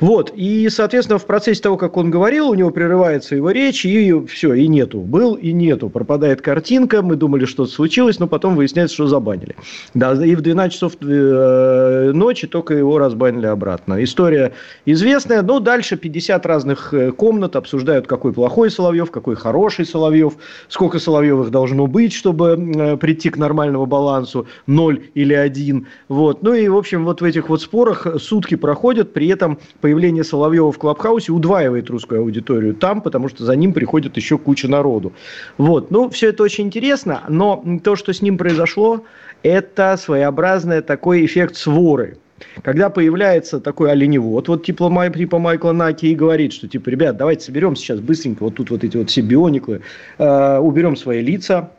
Вот. 0.00 0.32
И, 0.36 0.68
соответственно, 0.68 1.18
в 1.18 1.26
процессе 1.26 1.62
того, 1.62 1.76
как 1.76 1.96
он 1.96 2.10
говорил, 2.10 2.50
у 2.50 2.54
него 2.54 2.70
прерывается 2.70 3.34
его 3.34 3.50
речь, 3.50 3.84
и 3.84 4.14
все, 4.26 4.54
и 4.54 4.68
нету. 4.68 5.00
Был 5.00 5.34
и 5.34 5.52
нету. 5.52 5.88
Пропадает 5.88 6.42
картинка, 6.42 7.02
мы 7.02 7.16
думали, 7.16 7.46
что-то 7.46 7.70
случилось, 7.70 8.18
но 8.18 8.26
потом 8.26 8.56
выясняется, 8.56 8.94
что 8.94 9.06
забанили. 9.06 9.56
Да, 9.94 10.12
и 10.24 10.34
в 10.34 10.40
12 10.40 10.72
часов 10.72 10.92
э, 11.00 12.12
ночи 12.12 12.46
только 12.46 12.74
его 12.74 12.98
разбанили 12.98 13.46
обратно 13.46 13.77
обратно. 13.78 14.02
История 14.02 14.52
известная, 14.86 15.42
но 15.42 15.60
дальше 15.60 15.96
50 15.96 16.46
разных 16.46 16.94
э, 16.94 17.12
комнат 17.12 17.56
обсуждают, 17.56 18.06
какой 18.06 18.32
плохой 18.32 18.70
Соловьев, 18.70 19.10
какой 19.10 19.36
хороший 19.36 19.84
Соловьев, 19.84 20.34
сколько 20.68 20.98
Соловьевых 20.98 21.50
должно 21.50 21.86
быть, 21.86 22.12
чтобы 22.12 22.56
э, 22.56 22.96
прийти 22.96 23.30
к 23.30 23.36
нормальному 23.36 23.86
балансу, 23.86 24.46
0 24.66 25.00
или 25.14 25.34
1. 25.34 25.86
Вот. 26.08 26.42
Ну 26.42 26.54
и, 26.54 26.68
в 26.68 26.76
общем, 26.76 27.04
вот 27.04 27.20
в 27.20 27.24
этих 27.24 27.48
вот 27.48 27.62
спорах 27.62 28.06
сутки 28.20 28.56
проходят, 28.56 29.12
при 29.12 29.28
этом 29.28 29.58
появление 29.80 30.24
Соловьева 30.24 30.72
в 30.72 30.78
Клабхаусе 30.78 31.32
удваивает 31.32 31.90
русскую 31.90 32.20
аудиторию 32.20 32.74
там, 32.74 33.00
потому 33.00 33.28
что 33.28 33.44
за 33.44 33.56
ним 33.56 33.72
приходит 33.72 34.16
еще 34.16 34.38
куча 34.38 34.68
народу. 34.68 35.12
Вот. 35.58 35.90
Ну, 35.90 36.08
все 36.10 36.28
это 36.28 36.42
очень 36.42 36.66
интересно, 36.66 37.22
но 37.28 37.64
то, 37.82 37.96
что 37.96 38.12
с 38.12 38.22
ним 38.22 38.38
произошло, 38.38 39.04
это 39.42 39.96
своеобразный 39.96 40.82
такой 40.82 41.24
эффект 41.24 41.56
своры. 41.56 42.18
Когда 42.62 42.90
появляется 42.90 43.60
такой 43.60 43.90
оленевод, 43.90 44.48
вот 44.48 44.64
типа, 44.64 45.10
типа 45.14 45.38
Майкла 45.38 45.72
Наки 45.72 46.06
и 46.06 46.14
говорит, 46.14 46.52
что 46.52 46.68
типа, 46.68 46.88
ребят, 46.88 47.16
давайте 47.16 47.44
соберем 47.44 47.76
сейчас 47.76 48.00
быстренько 48.00 48.44
вот 48.44 48.54
тут 48.54 48.70
вот 48.70 48.84
эти 48.84 48.96
вот 48.96 49.10
все 49.10 49.20
биониклы, 49.20 49.82
э, 50.18 50.58
уберем 50.58 50.96
свои 50.96 51.22
лица, 51.22 51.70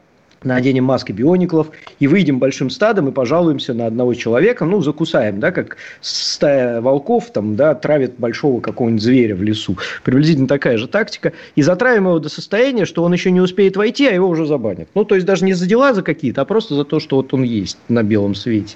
наденем 0.43 0.85
маски 0.85 1.11
биониклов 1.11 1.67
и 1.99 2.07
выйдем 2.07 2.39
большим 2.39 2.69
стадом 2.69 3.09
и 3.09 3.11
пожалуемся 3.11 3.73
на 3.73 3.87
одного 3.87 4.13
человека, 4.13 4.65
ну, 4.65 4.81
закусаем, 4.81 5.39
да, 5.39 5.51
как 5.51 5.77
стая 6.01 6.81
волков 6.81 7.31
там, 7.31 7.55
да, 7.55 7.75
травит 7.75 8.15
большого 8.17 8.61
какого-нибудь 8.61 9.03
зверя 9.03 9.35
в 9.35 9.43
лесу. 9.43 9.77
Приблизительно 10.03 10.47
такая 10.47 10.77
же 10.77 10.87
тактика. 10.87 11.33
И 11.55 11.61
затравим 11.61 12.07
его 12.07 12.19
до 12.19 12.29
состояния, 12.29 12.85
что 12.85 13.03
он 13.03 13.13
еще 13.13 13.31
не 13.31 13.41
успеет 13.41 13.77
войти, 13.77 14.07
а 14.07 14.11
его 14.11 14.27
уже 14.27 14.45
забанят. 14.45 14.89
Ну, 14.95 15.05
то 15.05 15.15
есть, 15.15 15.25
даже 15.25 15.45
не 15.45 15.53
за 15.53 15.65
дела 15.67 15.93
за 15.93 16.01
какие-то, 16.01 16.41
а 16.41 16.45
просто 16.45 16.75
за 16.75 16.83
то, 16.83 16.99
что 16.99 17.17
вот 17.17 17.33
он 17.33 17.43
есть 17.43 17.77
на 17.87 18.03
белом 18.03 18.35
свете. 18.35 18.75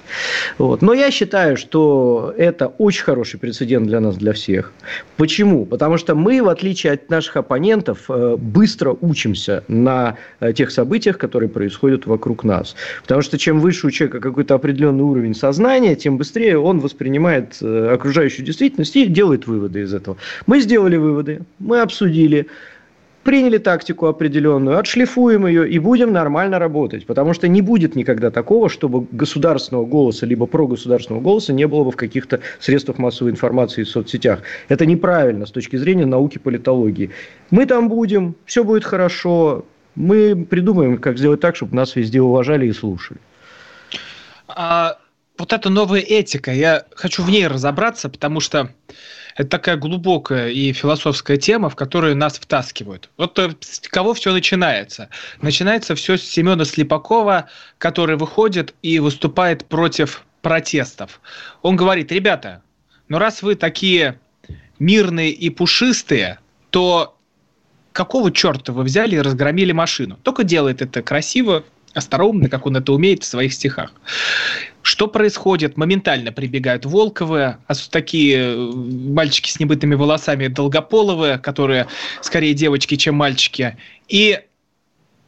Вот. 0.58 0.82
Но 0.82 0.92
я 0.92 1.10
считаю, 1.10 1.56
что 1.56 2.34
это 2.36 2.66
очень 2.66 3.04
хороший 3.04 3.38
прецедент 3.40 3.86
для 3.86 4.00
нас, 4.00 4.16
для 4.16 4.32
всех. 4.32 4.72
Почему? 5.16 5.64
Потому 5.64 5.96
что 5.98 6.14
мы, 6.14 6.42
в 6.42 6.48
отличие 6.48 6.92
от 6.92 7.10
наших 7.10 7.36
оппонентов, 7.36 8.04
э, 8.08 8.36
быстро 8.36 8.96
учимся 9.00 9.64
на 9.68 10.16
э, 10.40 10.52
тех 10.52 10.70
событиях, 10.70 11.18
которые 11.18 11.48
происходит 11.54 12.06
вокруг 12.06 12.44
нас. 12.44 12.76
Потому 13.02 13.22
что 13.22 13.38
чем 13.38 13.60
выше 13.60 13.86
у 13.86 13.90
человека 13.90 14.20
какой-то 14.20 14.54
определенный 14.54 15.04
уровень 15.04 15.34
сознания, 15.34 15.94
тем 15.96 16.18
быстрее 16.18 16.58
он 16.58 16.80
воспринимает 16.80 17.56
э, 17.62 17.94
окружающую 17.94 18.44
действительность 18.44 18.96
и 18.96 19.06
делает 19.06 19.46
выводы 19.46 19.80
из 19.80 19.94
этого. 19.94 20.16
Мы 20.46 20.60
сделали 20.60 20.96
выводы, 20.96 21.40
мы 21.58 21.80
обсудили, 21.80 22.48
приняли 23.24 23.58
тактику 23.58 24.06
определенную, 24.06 24.78
отшлифуем 24.78 25.46
ее 25.46 25.68
и 25.68 25.78
будем 25.78 26.12
нормально 26.12 26.58
работать. 26.58 27.06
Потому 27.06 27.34
что 27.34 27.48
не 27.48 27.62
будет 27.62 27.96
никогда 27.96 28.30
такого, 28.30 28.68
чтобы 28.68 29.06
государственного 29.10 29.86
голоса, 29.86 30.26
либо 30.26 30.46
прогосударственного 30.46 31.22
голоса 31.22 31.52
не 31.52 31.66
было 31.66 31.84
бы 31.84 31.90
в 31.90 31.96
каких-то 31.96 32.40
средствах 32.60 32.98
массовой 32.98 33.30
информации 33.30 33.82
и 33.82 33.84
соцсетях. 33.84 34.40
Это 34.68 34.86
неправильно 34.86 35.46
с 35.46 35.50
точки 35.50 35.76
зрения 35.76 36.06
науки 36.06 36.38
политологии. 36.38 37.10
Мы 37.50 37.66
там 37.66 37.88
будем, 37.88 38.36
все 38.44 38.62
будет 38.62 38.84
хорошо, 38.84 39.64
мы 39.94 40.44
придумаем, 40.44 40.98
как 40.98 41.18
сделать 41.18 41.40
так, 41.40 41.56
чтобы 41.56 41.76
нас 41.76 41.96
везде 41.96 42.20
уважали 42.20 42.66
и 42.66 42.72
слушали. 42.72 43.20
А, 44.48 44.98
вот 45.38 45.52
эта 45.52 45.70
новая 45.70 46.00
этика, 46.00 46.52
я 46.52 46.84
хочу 46.94 47.22
в 47.22 47.30
ней 47.30 47.46
разобраться, 47.46 48.08
потому 48.08 48.40
что 48.40 48.70
это 49.36 49.48
такая 49.48 49.76
глубокая 49.76 50.50
и 50.50 50.72
философская 50.72 51.36
тема, 51.36 51.68
в 51.68 51.76
которую 51.76 52.16
нас 52.16 52.38
втаскивают. 52.38 53.10
Вот 53.16 53.38
э, 53.38 53.50
с 53.60 53.80
кого 53.88 54.14
все 54.14 54.32
начинается? 54.32 55.08
Начинается 55.42 55.96
все 55.96 56.16
с 56.16 56.22
Семена 56.22 56.64
Слепакова, 56.64 57.48
который 57.78 58.16
выходит 58.16 58.74
и 58.82 59.00
выступает 59.00 59.64
против 59.64 60.24
протестов. 60.40 61.20
Он 61.62 61.74
говорит, 61.74 62.12
ребята, 62.12 62.62
ну 63.08 63.18
раз 63.18 63.42
вы 63.42 63.56
такие 63.56 64.20
мирные 64.78 65.30
и 65.30 65.50
пушистые, 65.50 66.38
то 66.70 67.16
какого 67.94 68.30
черта 68.30 68.72
вы 68.72 68.82
взяли 68.82 69.16
и 69.16 69.20
разгромили 69.20 69.72
машину? 69.72 70.18
Только 70.22 70.44
делает 70.44 70.82
это 70.82 71.00
красиво, 71.00 71.64
остроумно, 71.94 72.48
как 72.48 72.66
он 72.66 72.76
это 72.76 72.92
умеет 72.92 73.22
в 73.22 73.26
своих 73.26 73.54
стихах. 73.54 73.92
Что 74.82 75.06
происходит? 75.06 75.76
Моментально 75.76 76.32
прибегают 76.32 76.84
Волковы, 76.84 77.56
а 77.66 77.74
такие 77.90 78.36
э, 78.36 78.56
мальчики 78.56 79.48
с 79.48 79.60
небытыми 79.60 79.94
волосами 79.94 80.48
долгополовые, 80.48 81.38
которые 81.38 81.86
скорее 82.20 82.52
девочки, 82.52 82.96
чем 82.96 83.14
мальчики. 83.14 83.78
И 84.08 84.40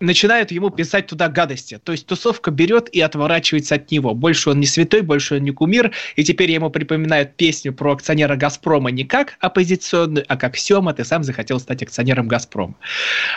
начинают 0.00 0.50
ему 0.50 0.70
писать 0.70 1.06
туда 1.06 1.28
гадости. 1.28 1.80
То 1.82 1.92
есть 1.92 2.06
тусовка 2.06 2.50
берет 2.50 2.88
и 2.90 3.00
отворачивается 3.00 3.76
от 3.76 3.90
него. 3.90 4.14
Больше 4.14 4.50
он 4.50 4.60
не 4.60 4.66
святой, 4.66 5.02
больше 5.02 5.36
он 5.36 5.42
не 5.42 5.50
кумир. 5.50 5.92
И 6.16 6.24
теперь 6.24 6.50
ему 6.50 6.70
припоминают 6.70 7.36
песню 7.36 7.72
про 7.72 7.92
акционера 7.92 8.36
«Газпрома» 8.36 8.90
не 8.90 9.04
как 9.04 9.36
оппозиционную, 9.40 10.24
а 10.28 10.36
как 10.36 10.56
«Сема, 10.56 10.92
ты 10.92 11.04
сам 11.04 11.24
захотел 11.24 11.60
стать 11.60 11.82
акционером 11.82 12.28
«Газпрома». 12.28 12.74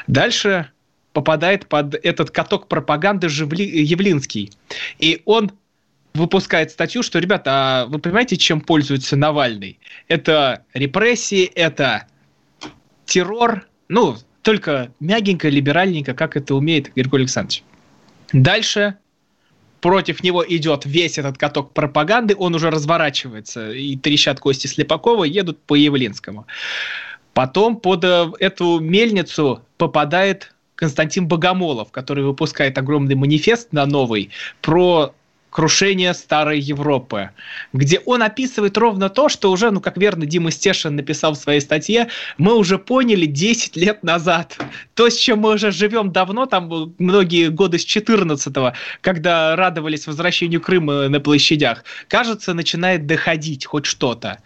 Дальше 0.08 0.70
попадает 1.14 1.68
под 1.68 1.96
этот 1.96 2.32
каток 2.32 2.68
пропаганды 2.68 3.30
Живли... 3.30 3.64
Явлинский. 3.64 4.52
И 5.00 5.22
он 5.26 5.52
выпускает 6.14 6.72
статью, 6.72 7.04
что, 7.04 7.20
ребята, 7.20 7.52
а 7.52 7.86
вы 7.86 8.00
понимаете, 8.00 8.38
чем 8.38 8.62
пользуется 8.62 9.16
Навальный? 9.16 9.80
Это 10.08 10.66
репрессии, 10.74 11.46
это 11.46 12.08
террор, 13.06 13.68
ну, 13.88 14.18
только 14.42 14.92
мягенько, 15.00 15.50
либеральненько, 15.50 16.14
как 16.14 16.38
это 16.38 16.56
умеет 16.56 16.94
Григорий 16.96 17.24
Александрович. 17.24 17.64
Дальше 18.32 18.98
против 19.82 20.24
него 20.24 20.46
идет 20.48 20.86
весь 20.86 21.18
этот 21.18 21.38
каток 21.38 21.74
пропаганды, 21.74 22.36
он 22.38 22.56
уже 22.56 22.70
разворачивается, 22.70 23.72
и 23.72 23.96
трещат 23.96 24.40
кости 24.40 24.68
Слепакова, 24.68 25.24
едут 25.24 25.60
по 25.62 25.76
Явлинскому. 25.76 26.46
Потом 27.34 27.78
под 27.78 28.04
э, 28.04 28.32
эту 28.40 28.80
мельницу 28.80 29.62
попадает 29.78 30.54
Константин 30.76 31.28
Богомолов, 31.28 31.92
который 31.92 32.24
выпускает 32.24 32.78
огромный 32.78 33.16
манифест 33.16 33.72
на 33.72 33.86
новый 33.86 34.30
про 34.62 35.14
крушение 35.50 36.14
старой 36.14 36.60
Европы, 36.60 37.32
где 37.74 38.00
он 38.00 38.22
описывает 38.22 38.78
ровно 38.78 39.10
то, 39.10 39.30
что 39.30 39.52
уже, 39.52 39.72
ну, 39.72 39.82
как 39.82 39.98
верно 39.98 40.26
Дима 40.26 40.52
Стешин 40.52 40.96
написал 40.96 41.34
в 41.34 41.38
своей 41.38 41.60
статье, 41.60 42.08
мы 42.38 42.56
уже 42.56 42.78
поняли 42.78 43.26
10 43.26 43.76
лет 43.76 44.04
назад. 44.04 44.58
То, 44.94 45.10
с 45.10 45.16
чем 45.16 45.40
мы 45.40 45.54
уже 45.54 45.72
живем 45.72 46.12
давно, 46.12 46.46
там 46.46 46.94
многие 47.00 47.50
годы 47.50 47.80
с 47.80 47.86
14-го, 47.86 48.74
когда 49.02 49.56
радовались 49.56 50.08
возвращению 50.08 50.62
Крыма 50.62 51.10
на 51.10 51.20
площадях, 51.20 51.84
кажется, 52.08 52.54
начинает 52.54 53.06
доходить 53.06 53.66
хоть 53.66 53.86
что-то. 53.86 54.40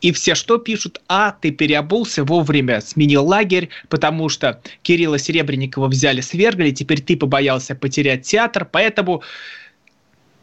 И 0.00 0.12
все 0.12 0.34
что 0.34 0.58
пишут? 0.58 1.00
А, 1.08 1.32
ты 1.32 1.50
переобулся 1.50 2.24
вовремя, 2.24 2.80
сменил 2.80 3.26
лагерь, 3.26 3.70
потому 3.88 4.28
что 4.28 4.60
Кирилла 4.82 5.18
Серебренникова 5.18 5.88
взяли, 5.88 6.20
свергли, 6.20 6.70
теперь 6.70 7.00
ты 7.00 7.16
побоялся 7.16 7.74
потерять 7.74 8.22
театр, 8.22 8.68
поэтому 8.70 9.22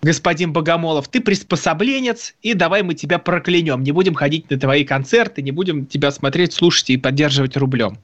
господин 0.02 0.52
Богомолов, 0.52 1.08
ты 1.08 1.22
приспособленец, 1.22 2.34
и 2.42 2.54
давай 2.54 2.84
мы 2.84 2.96
тебя 2.96 3.20
проклянем. 3.20 3.84
Не 3.84 3.92
будем 3.92 4.16
ходить 4.16 4.50
на 4.50 4.60
твои 4.60 4.84
концерты, 4.84 5.42
не 5.42 5.52
будем 5.52 5.86
тебя 5.86 6.12
смотреть, 6.12 6.54
слушать 6.54 6.90
и 6.90 6.98
поддерживать 6.98 7.58
рублем. 7.58 8.00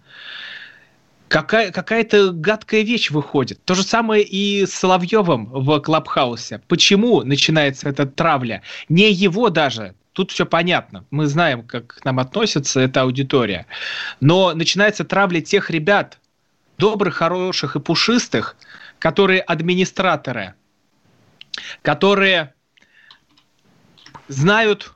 Какая, 1.27 1.71
какая-то 1.71 2.31
гадкая 2.31 2.83
вещь 2.83 3.11
выходит. 3.11 3.63
То 3.65 3.75
же 3.75 3.83
самое 3.83 4.23
и 4.23 4.65
с 4.65 4.73
Соловьевым 4.73 5.47
в 5.47 5.79
Клабхаусе. 5.81 6.61
Почему 6.67 7.21
начинается 7.23 7.89
эта 7.89 8.05
травля? 8.05 8.61
Не 8.87 9.11
его 9.11 9.49
даже, 9.49 9.93
тут 10.13 10.31
все 10.31 10.45
понятно. 10.45 11.03
Мы 11.11 11.25
знаем, 11.25 11.63
как 11.63 11.87
к 11.87 12.05
нам 12.05 12.19
относится 12.19 12.79
эта 12.79 13.01
аудитория. 13.01 13.65
Но 14.21 14.53
начинается 14.53 15.03
травля 15.03 15.41
тех 15.41 15.69
ребят, 15.69 16.17
добрых, 16.77 17.15
хороших 17.15 17.75
и 17.75 17.79
пушистых, 17.79 18.55
которые 18.99 19.41
администраторы– 19.41 20.53
которые 21.81 22.53
знают, 24.27 24.93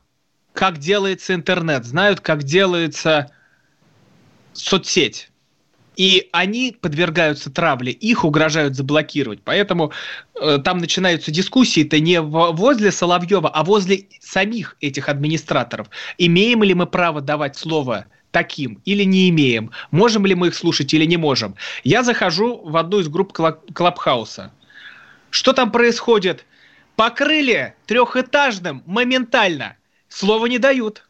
как 0.54 0.78
делается 0.78 1.34
интернет, 1.34 1.86
знают, 1.86 2.20
как 2.20 2.44
делается 2.44 3.32
соцсеть. 4.54 5.30
И 5.98 6.30
они 6.32 6.76
подвергаются 6.80 7.52
травле, 7.52 7.92
их 7.92 8.24
угрожают 8.24 8.76
заблокировать. 8.76 9.42
Поэтому 9.44 9.92
э, 10.42 10.58
там 10.64 10.78
начинаются 10.78 11.32
дискуссии-то 11.32 12.00
не 12.00 12.22
возле 12.22 12.92
Соловьева, 12.92 13.50
а 13.50 13.64
возле 13.64 14.08
самих 14.22 14.78
этих 14.80 15.10
администраторов. 15.10 15.90
Имеем 16.18 16.64
ли 16.64 16.74
мы 16.74 16.88
право 16.88 17.22
давать 17.22 17.58
слово 17.58 18.06
таким 18.32 18.82
или 18.86 19.04
не 19.04 19.30
имеем? 19.30 19.72
Можем 19.92 20.26
ли 20.26 20.34
мы 20.34 20.48
их 20.48 20.56
слушать 20.56 20.94
или 20.94 21.06
не 21.06 21.18
можем? 21.18 21.56
Я 21.84 22.04
захожу 22.04 22.62
в 22.64 22.78
одну 22.78 23.00
из 23.00 23.10
групп 23.10 23.34
Клабхауса. 23.34 24.52
Что 25.30 25.52
там 25.54 25.72
происходит? 25.72 26.46
Покрыли 27.02 27.74
трехэтажным 27.88 28.84
моментально. 28.86 29.76
Слово 30.08 30.46
не 30.46 30.60
дают. 30.60 31.08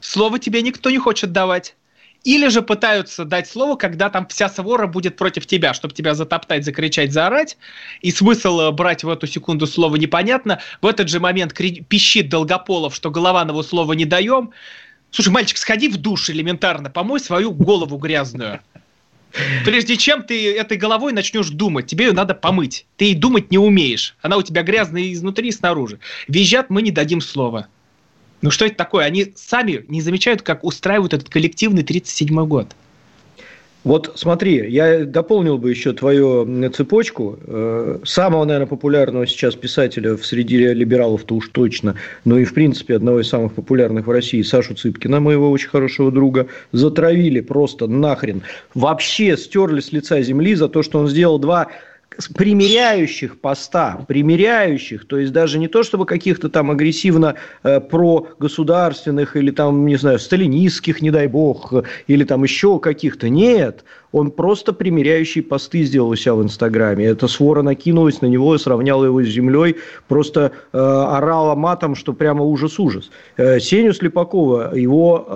Слово 0.00 0.40
тебе 0.40 0.62
никто 0.62 0.90
не 0.90 0.98
хочет 0.98 1.30
давать. 1.30 1.76
Или 2.24 2.48
же 2.48 2.60
пытаются 2.60 3.24
дать 3.24 3.46
слово, 3.48 3.76
когда 3.76 4.10
там 4.10 4.26
вся 4.26 4.48
свора 4.48 4.88
будет 4.88 5.16
против 5.16 5.46
тебя, 5.46 5.74
чтобы 5.74 5.94
тебя 5.94 6.16
затоптать, 6.16 6.64
закричать, 6.64 7.12
заорать. 7.12 7.56
И 8.00 8.10
смысл 8.10 8.62
э, 8.62 8.70
брать 8.72 9.04
в 9.04 9.08
эту 9.08 9.28
секунду 9.28 9.68
слово 9.68 9.94
непонятно. 9.94 10.58
В 10.80 10.88
этот 10.88 11.08
же 11.08 11.20
момент 11.20 11.54
пищит 11.54 12.28
Долгополов, 12.28 12.92
что 12.92 13.08
Голованову 13.08 13.62
слова 13.62 13.92
не 13.92 14.06
даем. 14.06 14.50
Слушай, 15.12 15.28
мальчик, 15.28 15.56
сходи 15.56 15.88
в 15.88 15.98
душ 15.98 16.30
элементарно, 16.30 16.90
помой 16.90 17.20
свою 17.20 17.52
голову 17.52 17.96
грязную. 17.96 18.60
Прежде 19.64 19.96
чем 19.96 20.22
ты 20.22 20.54
этой 20.54 20.76
головой 20.76 21.12
начнешь 21.12 21.48
думать, 21.50 21.86
тебе 21.86 22.06
ее 22.06 22.12
надо 22.12 22.34
помыть. 22.34 22.86
Ты 22.96 23.12
и 23.12 23.14
думать 23.14 23.50
не 23.50 23.58
умеешь. 23.58 24.16
Она 24.20 24.36
у 24.36 24.42
тебя 24.42 24.62
грязная 24.62 25.12
изнутри 25.12 25.48
и 25.48 25.52
снаружи. 25.52 25.98
Визжат, 26.28 26.70
мы 26.70 26.82
не 26.82 26.90
дадим 26.90 27.20
слова. 27.20 27.66
Ну 28.42 28.50
что 28.50 28.66
это 28.66 28.74
такое? 28.74 29.04
Они 29.04 29.32
сами 29.36 29.84
не 29.88 30.02
замечают, 30.02 30.42
как 30.42 30.64
устраивают 30.64 31.14
этот 31.14 31.28
коллективный 31.28 31.82
37-й 31.82 32.46
год. 32.46 32.74
Вот 33.84 34.12
смотри, 34.14 34.70
я 34.70 35.04
дополнил 35.04 35.58
бы 35.58 35.70
еще 35.70 35.92
твою 35.92 36.70
цепочку. 36.70 37.38
Э, 37.44 37.98
самого, 38.04 38.44
наверное, 38.44 38.68
популярного 38.68 39.26
сейчас 39.26 39.56
писателя 39.56 40.16
в 40.16 40.24
среди 40.24 40.72
либералов-то 40.72 41.34
уж 41.34 41.48
точно, 41.48 41.96
но 42.24 42.38
и, 42.38 42.44
в 42.44 42.54
принципе, 42.54 42.94
одного 42.94 43.20
из 43.20 43.28
самых 43.28 43.54
популярных 43.54 44.06
в 44.06 44.10
России, 44.10 44.42
Сашу 44.42 44.74
Цыпкина, 44.74 45.18
моего 45.18 45.50
очень 45.50 45.68
хорошего 45.68 46.12
друга, 46.12 46.46
затравили 46.70 47.40
просто 47.40 47.88
нахрен. 47.88 48.42
Вообще 48.74 49.36
стерли 49.36 49.80
с 49.80 49.90
лица 49.90 50.20
земли 50.22 50.54
за 50.54 50.68
то, 50.68 50.82
что 50.82 51.00
он 51.00 51.08
сделал 51.08 51.40
два 51.40 51.68
примеряющих 52.34 53.40
поста, 53.40 54.04
примеряющих, 54.08 55.06
то 55.06 55.18
есть 55.18 55.32
даже 55.32 55.58
не 55.58 55.68
то, 55.68 55.82
чтобы 55.82 56.06
каких-то 56.06 56.48
там 56.48 56.70
агрессивно 56.70 57.34
э, 57.62 57.80
прогосударственных 57.80 59.36
или 59.36 59.50
там, 59.50 59.86
не 59.86 59.96
знаю, 59.96 60.18
сталинистских, 60.18 61.02
не 61.02 61.10
дай 61.10 61.26
бог, 61.26 61.72
или 62.06 62.24
там 62.24 62.42
еще 62.42 62.78
каких-то, 62.78 63.28
нет, 63.28 63.84
он 64.12 64.30
просто 64.30 64.72
примеряющие 64.72 65.42
посты 65.42 65.82
сделал 65.82 66.10
у 66.10 66.16
себя 66.16 66.34
в 66.34 66.42
Инстаграме. 66.42 67.06
Эта 67.06 67.26
свора 67.28 67.62
накинулась 67.62 68.20
на 68.20 68.26
него, 68.26 68.56
сравняла 68.58 69.06
его 69.06 69.22
с 69.22 69.26
землей, 69.26 69.76
просто 70.06 70.52
э, 70.72 70.78
орала 70.78 71.54
матом, 71.54 71.94
что 71.94 72.12
прямо 72.12 72.44
ужас-ужас. 72.44 73.10
Э, 73.38 73.58
Сеню 73.58 73.92
Слепакова, 73.94 74.74
его, 74.74 75.26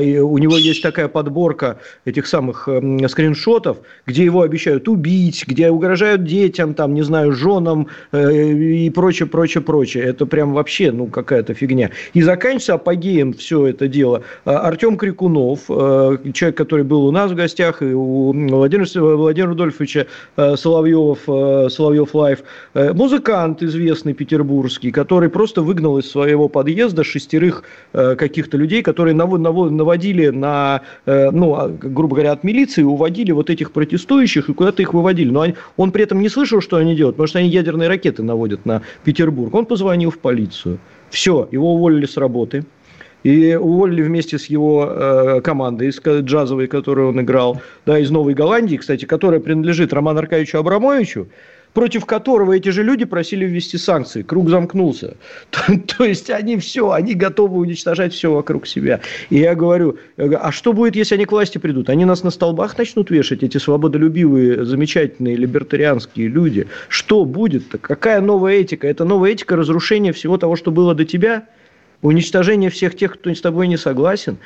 э, 0.00 0.18
у 0.20 0.38
него 0.38 0.56
есть 0.56 0.82
такая 0.82 1.08
подборка 1.08 1.78
этих 2.04 2.26
самых 2.26 2.66
э, 2.66 3.08
скриншотов, 3.08 3.78
где 4.06 4.24
его 4.24 4.40
обещают 4.40 4.88
убить, 4.88 5.44
где 5.46 5.70
угрожают 5.70 6.24
детям, 6.24 6.74
там, 6.74 6.94
не 6.94 7.02
знаю, 7.02 7.32
женам 7.32 7.88
э, 8.12 8.52
и 8.52 8.90
прочее, 8.90 9.28
прочее, 9.28 9.62
прочее. 9.62 10.04
Это 10.04 10.24
прям 10.24 10.54
вообще, 10.54 10.90
ну, 10.92 11.06
какая-то 11.06 11.52
фигня. 11.52 11.90
И 12.14 12.22
заканчивается 12.22 12.74
апогеем 12.74 13.34
все 13.34 13.66
это 13.66 13.86
дело. 13.86 14.22
Э, 14.46 14.52
Артем 14.52 14.96
Крикунов, 14.96 15.60
э, 15.68 16.18
человек, 16.32 16.56
который 16.56 16.84
был 16.84 17.04
у 17.06 17.10
нас 17.10 17.30
в 17.30 17.34
гостях 17.34 17.82
и 17.82 17.92
у 17.92 18.13
у 18.14 18.32
Владимира, 18.32 19.16
Владимира 19.16 19.50
Рудольфовича 19.50 20.06
э, 20.36 20.56
Соловьев, 20.56 21.18
э, 21.26 21.68
Соловьев 21.70 22.14
Live, 22.14 22.42
э, 22.74 22.92
музыкант 22.92 23.62
известный 23.62 24.14
петербургский, 24.14 24.90
который 24.90 25.28
просто 25.28 25.62
выгнал 25.62 25.98
из 25.98 26.10
своего 26.10 26.48
подъезда 26.48 27.04
шестерых 27.04 27.64
каких-то 27.92 28.56
людей, 28.56 28.82
которые 28.82 29.14
наводили 29.14 30.28
на, 30.28 30.82
ну, 31.06 31.54
а, 31.54 31.68
грубо 31.68 32.16
говоря, 32.16 32.32
от 32.32 32.44
милиции, 32.44 32.82
уводили 32.82 33.32
вот 33.32 33.50
этих 33.50 33.72
протестующих 33.72 34.48
и 34.48 34.54
куда-то 34.54 34.82
их 34.82 34.94
выводили. 34.94 35.30
Но 35.30 35.46
он 35.76 35.92
при 35.92 36.04
этом 36.04 36.20
не 36.20 36.28
слышал, 36.28 36.60
что 36.60 36.76
они 36.76 36.94
делают, 36.94 37.16
потому 37.16 37.28
что 37.28 37.38
они 37.38 37.48
ядерные 37.48 37.88
ракеты 37.88 38.22
наводят 38.22 38.66
на 38.66 38.82
Петербург. 39.04 39.54
Он 39.54 39.66
позвонил 39.66 40.10
в 40.10 40.18
полицию. 40.18 40.78
Все, 41.10 41.48
его 41.50 41.74
уволили 41.74 42.06
с 42.06 42.16
работы. 42.16 42.64
И 43.24 43.54
уволили 43.54 44.02
вместе 44.02 44.38
с 44.38 44.46
его 44.46 44.86
э, 44.88 45.40
командой, 45.42 45.88
из 45.88 45.98
джазовой, 46.00 46.68
которую 46.68 47.08
он 47.08 47.20
играл, 47.22 47.60
да, 47.86 47.98
из 47.98 48.10
Новой 48.10 48.34
Голландии, 48.34 48.76
кстати, 48.76 49.06
которая 49.06 49.40
принадлежит 49.40 49.94
Роману 49.94 50.18
Аркадьевичу 50.20 50.58
Абрамовичу, 50.58 51.28
против 51.72 52.04
которого 52.04 52.52
эти 52.52 52.68
же 52.68 52.82
люди 52.82 53.06
просили 53.06 53.46
ввести 53.46 53.78
санкции. 53.78 54.22
Круг 54.22 54.50
замкнулся. 54.50 55.16
То, 55.50 55.58
то 55.96 56.04
есть 56.04 56.30
они 56.30 56.58
все, 56.58 56.90
они 56.92 57.14
готовы 57.14 57.58
уничтожать 57.58 58.12
все 58.12 58.32
вокруг 58.32 58.66
себя. 58.66 59.00
И 59.30 59.38
я 59.38 59.54
говорю, 59.54 59.98
а 60.16 60.52
что 60.52 60.72
будет, 60.72 60.94
если 60.94 61.16
они 61.16 61.24
к 61.24 61.32
власти 61.32 61.56
придут? 61.56 61.88
Они 61.88 62.04
нас 62.04 62.22
на 62.24 62.30
столбах 62.30 62.78
начнут 62.78 63.10
вешать, 63.10 63.42
эти 63.42 63.56
свободолюбивые, 63.56 64.66
замечательные, 64.66 65.36
либертарианские 65.36 66.28
люди. 66.28 66.68
Что 66.88 67.24
будет? 67.24 67.72
-то? 67.72 67.78
Какая 67.78 68.20
новая 68.20 68.54
этика? 68.54 68.86
Это 68.86 69.04
новая 69.04 69.32
этика 69.32 69.56
разрушения 69.56 70.12
всего 70.12 70.36
того, 70.38 70.56
что 70.56 70.70
было 70.70 70.94
до 70.94 71.04
тебя– 71.04 71.48
уничтожение 72.04 72.70
всех 72.70 72.96
тех, 72.96 73.14
кто 73.14 73.34
с 73.34 73.40
тобой 73.40 73.66
не 73.66 73.76
согласен. 73.76 74.36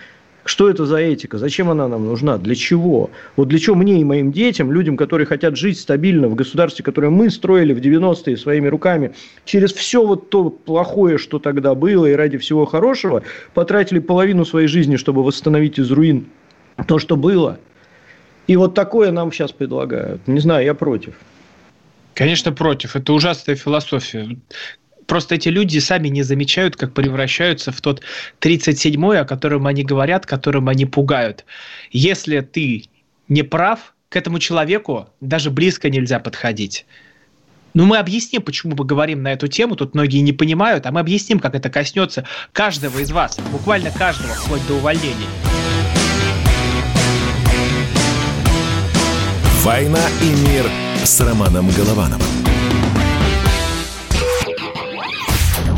Что 0.45 0.71
это 0.71 0.87
за 0.87 0.97
этика? 0.97 1.37
Зачем 1.37 1.69
она 1.69 1.89
нам 1.89 2.07
нужна? 2.07 2.39
Для 2.39 2.55
чего? 2.55 3.11
Вот 3.37 3.49
для 3.49 3.59
чего 3.59 3.77
мне 3.77 4.01
и 4.01 4.05
моим 4.05 4.33
детям, 4.33 4.73
людям, 4.73 4.97
которые 4.97 5.27
хотят 5.27 5.57
жить 5.57 5.79
стабильно 5.79 6.29
в 6.29 6.37
государстве, 6.37 6.85
которое 6.85 7.11
мы 7.11 7.29
строили 7.29 7.75
в 7.75 7.79
90-е 7.81 8.37
своими 8.39 8.69
руками, 8.69 9.13
через 9.45 9.75
все 9.75 10.07
вот 10.07 10.31
то 10.31 10.49
плохое, 10.49 11.19
что 11.19 11.39
тогда 11.39 11.75
было, 11.75 12.07
и 12.07 12.13
ради 12.13 12.39
всего 12.39 12.65
хорошего, 12.65 13.25
потратили 13.53 13.99
половину 13.99 14.47
своей 14.47 14.69
жизни, 14.69 14.97
чтобы 14.97 15.23
восстановить 15.23 15.79
из 15.79 15.91
руин 15.91 16.27
то, 16.87 16.99
что 16.99 17.17
было. 17.17 17.59
И 18.47 18.57
вот 18.57 18.75
такое 18.75 19.11
нам 19.11 19.33
сейчас 19.33 19.53
предлагают. 19.53 20.27
Не 20.29 20.41
знаю, 20.41 20.65
я 20.65 20.75
против. 20.75 21.15
Конечно, 22.15 22.53
против. 22.53 22.97
Это 22.97 23.13
ужасная 23.13 23.57
философия. 23.57 24.39
Просто 25.09 25.37
эти 25.37 25.49
люди 25.49 25.79
сами 25.79 26.09
не 26.09 26.23
замечают, 26.23 26.77
как 26.77 26.93
превращаются 26.93 27.73
в 27.73 27.81
тот 27.81 28.03
37-й, 28.41 29.19
о 29.19 29.25
котором 29.25 29.67
они 29.67 29.83
говорят, 29.83 30.27
которым 30.27 30.69
они 30.69 30.85
пугают. 30.85 31.47
Если 31.91 32.41
ты 32.41 32.85
не 33.27 33.43
прав, 33.43 33.95
к 34.11 34.17
этому 34.17 34.39
человеку 34.39 35.09
даже 35.23 35.51
близко 35.51 35.89
нельзя 35.89 36.21
подходить. 36.21 36.85
Ну, 37.73 37.87
мы 37.87 37.97
объясним, 37.97 38.43
почему 38.43 38.77
мы 38.77 38.85
говорим 38.85 39.23
на 39.23 39.33
эту 39.33 39.49
тему. 39.49 39.77
Тут 39.77 39.95
многие 39.95 40.19
не 40.19 40.35
понимают, 40.35 40.85
а 40.85 40.93
мы 40.93 41.01
объясним, 41.01 41.41
как 41.41 41.55
это 41.55 41.71
коснется 41.71 42.27
каждого 42.53 42.99
из 42.99 43.11
вас, 43.11 43.39
буквально 43.51 43.91
каждого, 43.91 44.35
вплоть 44.35 44.67
до 44.67 44.75
увольнения. 44.75 45.29
«Война 49.63 50.07
и 50.23 50.49
мир» 50.49 50.71
с 51.03 51.19
Романом 51.21 51.71
Головановым. 51.71 52.38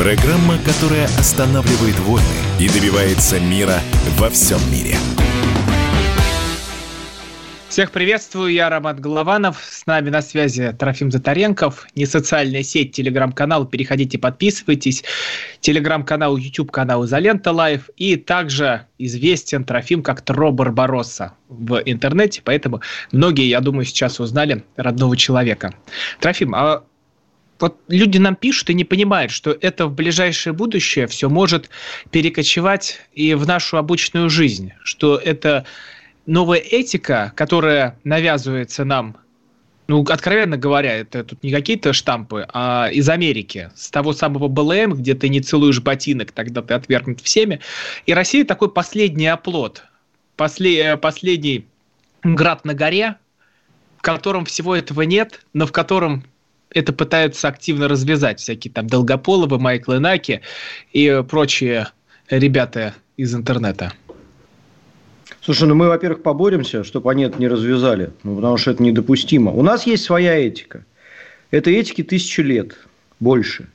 Программа, 0.00 0.56
которая 0.64 1.04
останавливает 1.18 1.98
войны 1.98 2.24
и 2.58 2.68
добивается 2.70 3.38
мира 3.38 3.80
во 4.16 4.30
всем 4.30 4.58
мире. 4.72 4.96
Всех 7.68 7.90
приветствую, 7.90 8.50
я 8.50 8.70
Роман 8.70 8.96
Голованов, 8.96 9.62
с 9.62 9.84
нами 9.84 10.08
на 10.08 10.22
связи 10.22 10.74
Трофим 10.78 11.10
Затаренков, 11.10 11.86
не 11.94 12.06
социальная 12.06 12.62
сеть, 12.62 12.92
телеграм-канал, 12.92 13.66
переходите, 13.66 14.18
подписывайтесь, 14.18 15.04
телеграм-канал, 15.60 16.38
YouTube-канал 16.38 17.04
Изолента 17.04 17.52
Лайв, 17.52 17.90
и 17.98 18.16
также 18.16 18.86
известен 18.96 19.64
Трофим 19.64 20.02
как 20.02 20.22
Тро 20.22 20.50
Барбаросса 20.50 21.34
в 21.50 21.82
интернете, 21.84 22.40
поэтому 22.42 22.80
многие, 23.12 23.48
я 23.50 23.60
думаю, 23.60 23.84
сейчас 23.84 24.18
узнали 24.18 24.64
родного 24.76 25.14
человека. 25.14 25.74
Трофим, 26.20 26.54
а 26.54 26.84
вот 27.60 27.78
люди 27.88 28.18
нам 28.18 28.36
пишут 28.36 28.70
и 28.70 28.74
не 28.74 28.84
понимают, 28.84 29.30
что 29.30 29.56
это 29.60 29.86
в 29.86 29.94
ближайшее 29.94 30.52
будущее 30.52 31.06
все 31.06 31.28
может 31.28 31.70
перекочевать 32.10 33.00
и 33.12 33.34
в 33.34 33.46
нашу 33.46 33.76
обычную 33.76 34.30
жизнь, 34.30 34.72
что 34.82 35.16
это 35.16 35.66
новая 36.26 36.58
этика, 36.58 37.32
которая 37.36 37.98
навязывается 38.04 38.84
нам, 38.84 39.16
ну, 39.88 40.02
откровенно 40.04 40.56
говоря, 40.56 40.94
это 40.94 41.24
тут 41.24 41.42
не 41.42 41.50
какие-то 41.50 41.92
штампы, 41.92 42.46
а 42.52 42.88
из 42.92 43.08
Америки, 43.08 43.70
с 43.74 43.90
того 43.90 44.12
самого 44.12 44.46
БЛМ, 44.46 44.94
где 44.94 45.14
ты 45.14 45.28
не 45.28 45.40
целуешь 45.40 45.80
ботинок, 45.80 46.30
тогда 46.30 46.62
ты 46.62 46.74
отвергнут 46.74 47.20
всеми. 47.20 47.60
И 48.06 48.14
Россия 48.14 48.44
такой 48.44 48.70
последний 48.70 49.26
оплот, 49.26 49.82
после, 50.36 50.96
последний 50.96 51.66
град 52.22 52.64
на 52.64 52.74
горе, 52.74 53.16
в 53.98 54.02
котором 54.02 54.44
всего 54.44 54.76
этого 54.76 55.02
нет, 55.02 55.44
но 55.54 55.66
в 55.66 55.72
котором 55.72 56.24
это 56.72 56.92
пытаются 56.92 57.48
активно 57.48 57.88
развязать 57.88 58.40
всякие 58.40 58.72
там 58.72 58.86
Долгополовы, 58.86 59.58
Майкл 59.58 59.92
Наки 59.92 60.40
и 60.92 61.22
прочие 61.28 61.88
ребята 62.28 62.94
из 63.16 63.34
интернета. 63.34 63.92
Слушай, 65.42 65.68
ну 65.68 65.74
мы, 65.74 65.88
во-первых, 65.88 66.22
поборемся, 66.22 66.84
чтобы 66.84 67.10
они 67.10 67.24
это 67.24 67.38
не 67.38 67.48
развязали, 67.48 68.10
ну, 68.22 68.36
потому 68.36 68.56
что 68.56 68.72
это 68.72 68.82
недопустимо. 68.82 69.50
У 69.52 69.62
нас 69.62 69.86
есть 69.86 70.04
своя 70.04 70.36
этика. 70.36 70.84
Этой 71.50 71.74
этики 71.74 72.02
тысячу 72.02 72.42
лет, 72.42 72.76
больше. 73.18 73.68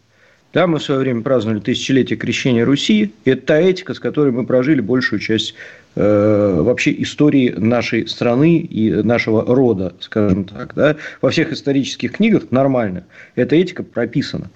Да, 0.53 0.67
мы 0.67 0.79
в 0.79 0.83
свое 0.83 1.01
время 1.01 1.21
праздновали 1.21 1.59
тысячелетие 1.59 2.17
крещения 2.17 2.63
Руси. 2.63 3.11
И 3.25 3.29
это 3.29 3.45
та 3.47 3.59
этика, 3.59 3.93
с 3.93 3.99
которой 3.99 4.31
мы 4.31 4.45
прожили 4.45 4.79
большую 4.79 5.19
часть 5.19 5.55
вообще 5.95 7.01
истории 7.01 7.53
нашей 7.57 8.07
страны 8.07 8.57
и 8.57 8.91
нашего 8.91 9.45
рода, 9.45 9.93
скажем 9.99 10.43
так. 10.45 10.73
Да? 10.75 10.95
Во 11.21 11.29
всех 11.29 11.53
исторических 11.53 12.13
книгах 12.13 12.51
нормально 12.51 13.05
эта 13.35 13.55
этика 13.55 13.83
прописана 13.83 14.49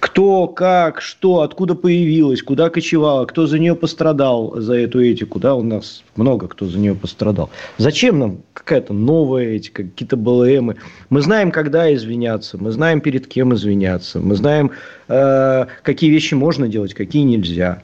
кто, 0.00 0.48
как, 0.48 1.02
что, 1.02 1.42
откуда 1.42 1.74
появилась, 1.74 2.42
куда 2.42 2.70
кочевала, 2.70 3.26
кто 3.26 3.46
за 3.46 3.58
нее 3.58 3.76
пострадал 3.76 4.58
за 4.58 4.74
эту 4.74 5.02
этику, 5.04 5.38
да, 5.38 5.54
у 5.54 5.62
нас 5.62 6.02
много 6.16 6.48
кто 6.48 6.66
за 6.66 6.78
нее 6.78 6.94
пострадал. 6.94 7.50
Зачем 7.76 8.18
нам 8.18 8.42
какая-то 8.54 8.94
новая 8.94 9.56
этика, 9.56 9.84
какие-то 9.84 10.16
БЛМы? 10.16 10.76
Мы 11.10 11.20
знаем, 11.20 11.52
когда 11.52 11.92
извиняться, 11.94 12.56
мы 12.58 12.72
знаем, 12.72 13.02
перед 13.02 13.26
кем 13.26 13.54
извиняться, 13.54 14.20
мы 14.20 14.34
знаем, 14.34 14.72
э, 15.08 15.66
какие 15.82 16.10
вещи 16.10 16.34
можно 16.34 16.66
делать, 16.66 16.94
какие 16.94 17.22
нельзя. 17.22 17.82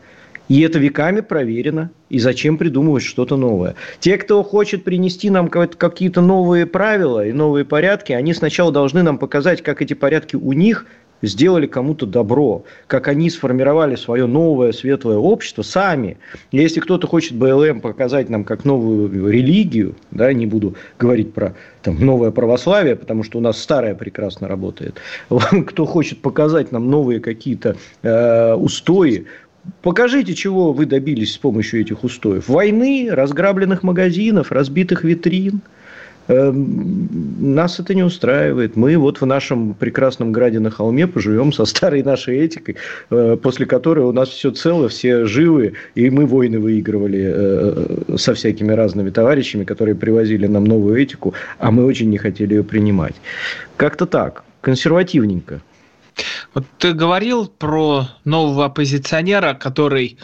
И 0.48 0.62
это 0.62 0.78
веками 0.78 1.20
проверено. 1.20 1.90
И 2.08 2.18
зачем 2.18 2.56
придумывать 2.56 3.02
что-то 3.02 3.36
новое? 3.36 3.74
Те, 3.98 4.16
кто 4.16 4.42
хочет 4.44 4.84
принести 4.84 5.28
нам 5.28 5.48
какие-то 5.48 6.20
новые 6.20 6.66
правила 6.66 7.26
и 7.26 7.32
новые 7.32 7.64
порядки, 7.64 8.12
они 8.12 8.32
сначала 8.32 8.70
должны 8.70 9.02
нам 9.02 9.18
показать, 9.18 9.62
как 9.62 9.82
эти 9.82 9.94
порядки 9.94 10.36
у 10.36 10.52
них 10.52 10.86
сделали 11.22 11.66
кому-то 11.66 12.06
добро, 12.06 12.64
как 12.86 13.08
они 13.08 13.30
сформировали 13.30 13.96
свое 13.96 14.26
новое 14.26 14.72
светлое 14.72 15.16
общество 15.16 15.62
сами. 15.62 16.18
Если 16.52 16.80
кто-то 16.80 17.06
хочет 17.06 17.34
БЛМ 17.36 17.80
показать 17.80 18.28
нам 18.28 18.44
как 18.44 18.64
новую 18.64 19.30
религию, 19.30 19.96
да, 20.10 20.32
не 20.32 20.46
буду 20.46 20.76
говорить 20.98 21.32
про 21.32 21.54
там, 21.82 21.98
новое 22.04 22.30
православие, 22.30 22.96
потому 22.96 23.22
что 23.22 23.38
у 23.38 23.40
нас 23.40 23.60
старое 23.60 23.94
прекрасно 23.94 24.48
работает. 24.48 25.00
Кто 25.66 25.86
хочет 25.86 26.20
показать 26.20 26.72
нам 26.72 26.90
новые 26.90 27.20
какие-то 27.20 27.76
э, 28.02 28.54
устои, 28.54 29.26
Покажите, 29.82 30.34
чего 30.34 30.72
вы 30.72 30.86
добились 30.86 31.34
с 31.34 31.38
помощью 31.38 31.80
этих 31.80 32.04
устоев. 32.04 32.48
Войны, 32.48 33.08
разграбленных 33.10 33.82
магазинов, 33.82 34.52
разбитых 34.52 35.04
витрин– 35.04 35.60
Эм, 36.28 37.08
нас 37.54 37.78
это 37.78 37.94
не 37.94 38.02
устраивает. 38.02 38.76
Мы 38.76 38.96
вот 38.96 39.20
в 39.20 39.26
нашем 39.26 39.74
прекрасном 39.74 40.32
граде 40.32 40.58
на 40.58 40.70
холме 40.70 41.06
поживем 41.06 41.52
со 41.52 41.64
старой 41.64 42.02
нашей 42.02 42.38
этикой, 42.38 42.76
э, 43.10 43.36
после 43.40 43.66
которой 43.66 44.00
у 44.00 44.12
нас 44.12 44.30
все 44.30 44.50
цело, 44.50 44.88
все 44.88 45.24
живы, 45.24 45.74
и 45.94 46.10
мы 46.10 46.26
войны 46.26 46.58
выигрывали 46.58 47.32
э, 47.32 48.16
со 48.16 48.34
всякими 48.34 48.72
разными 48.72 49.10
товарищами, 49.10 49.64
которые 49.64 49.94
привозили 49.94 50.46
нам 50.46 50.64
новую 50.64 51.00
этику, 51.00 51.34
а 51.58 51.70
мы 51.70 51.84
очень 51.84 52.10
не 52.10 52.18
хотели 52.18 52.54
ее 52.54 52.64
принимать. 52.64 53.14
Как-то 53.76 54.06
так, 54.06 54.42
консервативненько. 54.62 55.60
Вот 56.54 56.64
ты 56.78 56.92
говорил 56.92 57.46
про 57.46 58.08
нового 58.24 58.66
оппозиционера, 58.66 59.54
который 59.54 60.18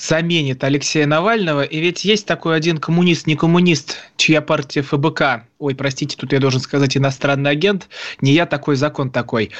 заменит 0.00 0.64
Алексея 0.64 1.06
Навального. 1.06 1.62
И 1.62 1.78
ведь 1.78 2.04
есть 2.04 2.26
такой 2.26 2.56
один 2.56 2.78
коммунист, 2.78 3.26
не 3.26 3.36
коммунист, 3.36 3.98
чья 4.16 4.40
партия 4.40 4.82
ФБК, 4.82 5.44
ой, 5.58 5.74
простите, 5.74 6.16
тут 6.16 6.32
я 6.32 6.40
должен 6.40 6.60
сказать 6.60 6.96
иностранный 6.96 7.50
агент, 7.50 7.88
не 8.20 8.32
я 8.32 8.46
такой, 8.46 8.76
закон 8.76 9.10
такой. 9.10 9.50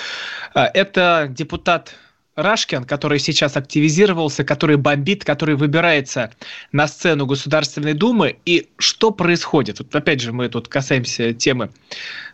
А, 0.55 0.71
это 0.73 1.27
депутат 1.29 1.95
Рашкин, 2.37 2.85
который 2.85 3.19
сейчас 3.19 3.57
активизировался, 3.57 4.45
который 4.45 4.77
бомбит, 4.77 5.25
который 5.25 5.57
выбирается 5.57 6.33
на 6.73 6.89
сцену 6.89 7.27
Государственной 7.27 7.93
Думы. 7.93 8.39
И 8.47 8.71
что 8.79 9.11
происходит? 9.11 9.81
Вот 9.81 9.95
опять 9.95 10.21
же, 10.21 10.33
мы 10.33 10.49
тут 10.49 10.69
касаемся 10.69 11.35
темы 11.35 11.71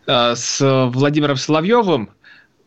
а, 0.07 0.37
с 0.37 0.61
Владимиром 0.93 1.37
Соловьевым, 1.37 2.11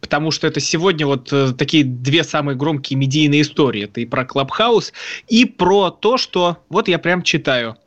потому 0.01 0.31
что 0.31 0.47
это 0.47 0.59
сегодня 0.59 1.05
вот 1.05 1.31
э, 1.31 1.53
такие 1.57 1.83
две 1.83 2.23
самые 2.23 2.55
громкие 2.55 2.97
медийные 2.97 3.41
истории. 3.41 3.83
Это 3.83 4.01
и 4.01 4.05
про 4.05 4.25
Клабхаус, 4.25 4.93
и 5.27 5.45
про 5.45 5.89
то, 5.91 6.17
что, 6.17 6.57
вот 6.69 6.87
я 6.87 6.99
прям 6.99 7.23
читаю, 7.23 7.77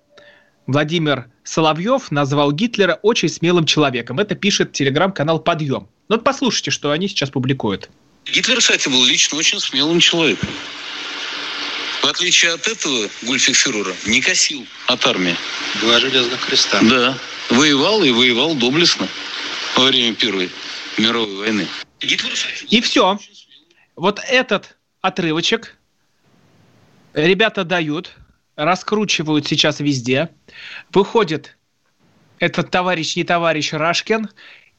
Владимир 0.67 1.27
Соловьев 1.45 2.11
назвал 2.11 2.53
Гитлера 2.53 2.99
очень 3.03 3.29
смелым 3.29 3.67
человеком. 3.67 4.19
Это 4.19 4.35
пишет 4.35 4.73
телеграм-канал 4.73 5.41
«Подъем». 5.41 5.89
Ну 6.09 6.17
вот 6.17 6.25
послушайте, 6.25 6.71
что 6.71 6.91
они 6.91 7.09
сейчас 7.09 7.31
публикуют. 7.31 7.91
Гитлер, 8.27 8.59
кстати, 8.59 8.89
был 8.89 9.05
лично 9.05 9.39
очень 9.39 9.59
смелым 9.59 9.99
человеком. 9.99 10.49
В 12.03 12.07
отличие 12.07 12.53
от 12.53 12.67
этого, 12.67 13.09
Гульфик 13.23 13.57
не 14.07 14.21
косил 14.21 14.67
от 14.89 15.07
армии. 15.07 15.37
Два 15.81 16.01
железных 16.01 16.41
креста. 16.45 16.81
Да. 16.83 17.17
Воевал 17.51 18.03
и 18.03 18.11
воевал 18.11 18.55
доблестно 18.55 19.09
во 19.77 19.85
время 19.85 20.15
Первой 20.15 20.51
мировой 20.99 21.37
войны. 21.37 21.67
И 22.69 22.81
все. 22.81 23.19
Вот 23.97 24.21
этот 24.29 24.77
отрывочек 25.01 25.77
ребята 27.15 27.65
дают, 27.65 28.13
раскручивают 28.57 29.47
сейчас 29.47 29.81
везде. 29.81 30.31
Выходит 30.93 31.57
этот 32.39 32.71
товарищ, 32.71 33.17
не 33.17 33.25
товарищ 33.25 33.73
Рашкин, 33.73 34.29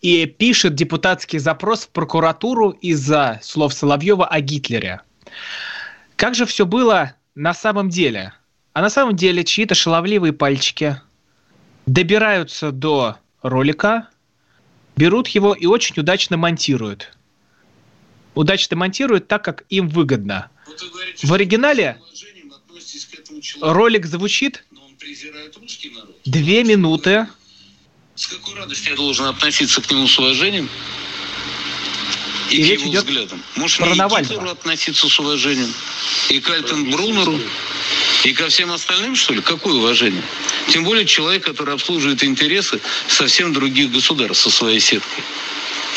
и 0.02 0.26
пишет 0.26 0.76
депутатский 0.76 1.40
запрос 1.40 1.86
в 1.86 1.90
прокуратуру 1.90 2.72
из-за 2.72 3.40
слов 3.42 3.74
Соловьева 3.74 4.28
о 4.28 4.42
Гитлере. 4.42 5.02
Как 6.18 6.36
же 6.36 6.46
все 6.46 6.66
было 6.66 7.16
на 7.36 7.54
самом 7.54 7.90
деле? 7.90 8.34
А 8.74 8.82
на 8.82 8.90
самом 8.90 9.16
деле 9.16 9.46
чьи-то 9.46 9.76
шаловливые 9.76 10.34
пальчики 10.34 11.00
добираются 11.86 12.72
до 12.72 13.18
ролика, 13.42 14.10
берут 14.95 15.27
его 15.29 15.53
и 15.53 15.65
очень 15.65 15.99
удачно 15.99 16.38
монтируют. 16.38 17.15
Удачно 18.36 18.77
монтируют 18.77 19.27
так, 19.27 19.43
как 19.43 19.63
им 19.69 19.89
выгодно. 19.89 20.49
Говорите, 20.65 21.27
в 21.27 21.34
оригинале 21.34 21.99
ролик 23.62 24.06
звучит 24.06 24.63
две 26.25 26.63
минуты. 26.63 27.27
С 28.15 28.27
какой 28.27 28.56
радостью 28.56 28.91
я 28.91 28.97
должен 28.97 29.25
относиться 29.25 29.82
к 29.82 29.89
нему 29.89 30.08
с 30.08 30.17
уважением? 30.17 30.69
И, 32.51 32.58
и 32.58 32.77
к 32.77 32.82
его 32.82 32.91
взглядам. 32.91 33.41
Может, 33.56 33.77
про 33.79 33.88
мне 33.88 33.95
и 33.95 34.49
относиться 34.49 35.10
с 35.10 35.19
уважением, 35.19 35.73
и 36.29 36.39
к 36.39 36.49
Альтенбруннеру, 36.49 37.39
И 38.24 38.34
ко 38.34 38.48
всем 38.48 38.72
остальным, 38.72 39.16
что 39.16 39.34
ли, 39.34 39.42
какое 39.42 39.74
уважение? 39.74 40.24
Тем 40.70 40.86
более 40.86 41.06
человек, 41.06 41.44
который 41.44 41.74
обслуживает 41.74 42.24
интересы 42.24 42.80
совсем 43.08 43.52
других 43.52 43.92
государств 43.92 44.44
со 44.44 44.50
своей 44.50 44.80
сеткой. 44.80 45.24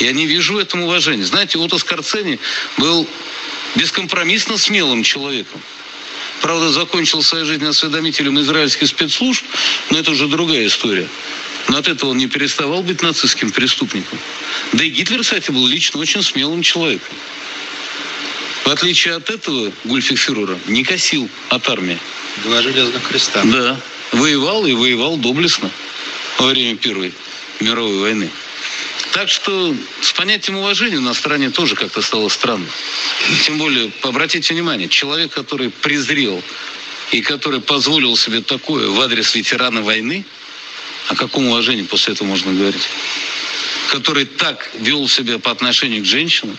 Я 0.00 0.12
не 0.12 0.26
вижу 0.26 0.54
в 0.54 0.58
этом 0.58 0.82
уважения. 0.82 1.24
Знаете, 1.24 1.58
Ото 1.58 1.78
Скорцени 1.78 2.38
был 2.78 3.08
бескомпромиссно 3.76 4.58
смелым 4.58 5.04
человеком. 5.04 5.60
Правда, 6.42 6.70
закончил 6.70 7.22
свою 7.22 7.44
жизнь 7.46 7.64
осведомителем 7.64 8.38
израильских 8.40 8.88
спецслужб, 8.88 9.44
но 9.90 9.98
это 9.98 10.10
уже 10.10 10.26
другая 10.26 10.66
история. 10.66 11.08
Но 11.68 11.78
от 11.78 11.88
этого 11.88 12.10
он 12.10 12.18
не 12.18 12.26
переставал 12.26 12.82
быть 12.82 13.02
нацистским 13.02 13.52
преступником. 13.52 14.18
Да 14.72 14.84
и 14.84 14.90
Гитлер, 14.90 15.22
кстати, 15.22 15.50
был 15.50 15.66
лично 15.66 16.00
очень 16.00 16.22
смелым 16.22 16.62
человеком. 16.62 17.16
В 18.66 18.70
отличие 18.70 19.14
от 19.14 19.30
этого, 19.30 19.72
Гульфик 19.84 20.18
фюрера 20.18 20.58
не 20.66 20.82
косил 20.82 21.30
от 21.50 21.68
армии. 21.68 22.00
Два 22.42 22.62
железных 22.62 23.00
креста. 23.06 23.44
Да. 23.44 23.80
Воевал 24.10 24.66
и 24.66 24.72
воевал 24.72 25.16
доблестно 25.18 25.70
во 26.36 26.46
время 26.46 26.76
Первой 26.76 27.12
мировой 27.60 28.00
войны. 28.00 28.28
Так 29.12 29.28
что 29.28 29.72
с 30.02 30.12
понятием 30.12 30.58
уважения 30.58 30.98
на 30.98 31.14
стороне 31.14 31.50
тоже 31.50 31.76
как-то 31.76 32.02
стало 32.02 32.28
странно. 32.28 32.66
Тем 33.44 33.56
более, 33.56 33.92
обратите 34.02 34.52
внимание, 34.52 34.88
человек, 34.88 35.30
который 35.30 35.70
презрел 35.70 36.42
и 37.12 37.20
который 37.20 37.60
позволил 37.60 38.16
себе 38.16 38.40
такое 38.40 38.88
в 38.88 39.00
адрес 39.00 39.36
ветерана 39.36 39.82
войны, 39.82 40.24
о 41.06 41.14
каком 41.14 41.46
уважении 41.46 41.84
после 41.84 42.14
этого 42.14 42.26
можно 42.26 42.52
говорить? 42.52 42.82
Который 43.90 44.24
так 44.24 44.68
вел 44.74 45.08
себя 45.08 45.38
по 45.38 45.52
отношению 45.52 46.02
к 46.02 46.04
женщинам, 46.04 46.58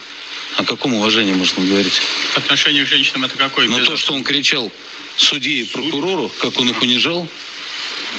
о 0.58 0.64
каком 0.64 0.96
уважении 0.96 1.34
можно 1.34 1.64
говорить? 1.64 2.02
По 2.34 2.40
отношению 2.40 2.86
к 2.86 2.90
женщинам 2.90 3.26
это 3.26 3.38
какое? 3.38 3.68
Но 3.68 3.84
то, 3.86 3.96
что 3.96 4.14
он 4.14 4.24
кричал 4.24 4.72
судье 5.16 5.62
и 5.62 5.64
прокурору, 5.64 6.32
как 6.42 6.60
он 6.60 6.70
их 6.70 6.82
унижал, 6.82 7.28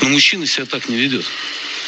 но 0.00 0.08
мужчина 0.08 0.46
себя 0.46 0.64
так 0.66 0.88
не 0.88 0.96
ведет. 0.96 1.24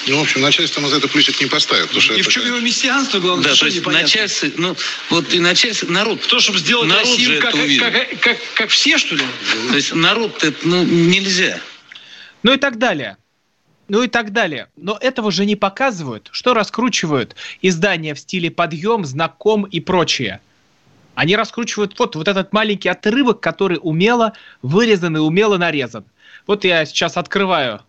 Ну, 0.06 0.18
в 0.18 0.22
общем, 0.22 0.40
начальство 0.40 0.86
за 0.88 0.96
это 0.96 1.08
плюсик 1.08 1.40
не 1.40 1.46
поставит. 1.46 1.88
Потому 1.88 2.00
что 2.00 2.14
и 2.14 2.22
в 2.22 2.28
чем 2.28 2.46
его 2.46 2.58
мессианство, 2.58 3.20
главное, 3.20 3.50
да, 3.50 3.54
то 3.54 3.66
есть 3.66 3.84
начальство, 3.84 4.48
ну, 4.56 4.76
вот 5.10 5.32
и 5.32 5.38
начальство, 5.38 5.86
народ. 5.88 6.22
То, 6.22 6.40
чтобы 6.40 6.58
сделать 6.58 6.88
народ 6.88 7.06
Россию 7.06 7.40
как, 7.40 7.52
как, 7.52 7.92
как, 7.92 8.20
как, 8.20 8.38
как 8.54 8.70
все, 8.70 8.96
что 8.96 9.14
ли? 9.14 9.24
То 9.68 9.76
есть 9.76 9.92
народ, 9.92 10.42
это, 10.42 10.56
ну, 10.66 10.82
нельзя. 10.84 11.60
Ну 12.42 12.54
и 12.54 12.56
так 12.56 12.78
далее. 12.78 13.18
Ну 13.90 14.04
и 14.04 14.08
так 14.08 14.32
далее. 14.32 14.68
Но 14.76 14.96
этого 15.00 15.32
же 15.32 15.44
не 15.44 15.56
показывают. 15.56 16.28
Что 16.30 16.54
раскручивают 16.54 17.34
издания 17.60 18.14
в 18.14 18.20
стиле 18.20 18.48
подъем, 18.48 19.04
знаком 19.04 19.64
и 19.64 19.80
прочее. 19.80 20.40
Они 21.16 21.34
раскручивают 21.34 21.98
вот, 21.98 22.14
вот 22.14 22.28
этот 22.28 22.52
маленький 22.52 22.88
отрывок, 22.88 23.40
который 23.40 23.80
умело 23.82 24.32
вырезан 24.62 25.16
и 25.16 25.20
умело 25.20 25.56
нарезан. 25.58 26.04
Вот 26.46 26.64
я 26.64 26.84
сейчас 26.84 27.16
открываю 27.16 27.80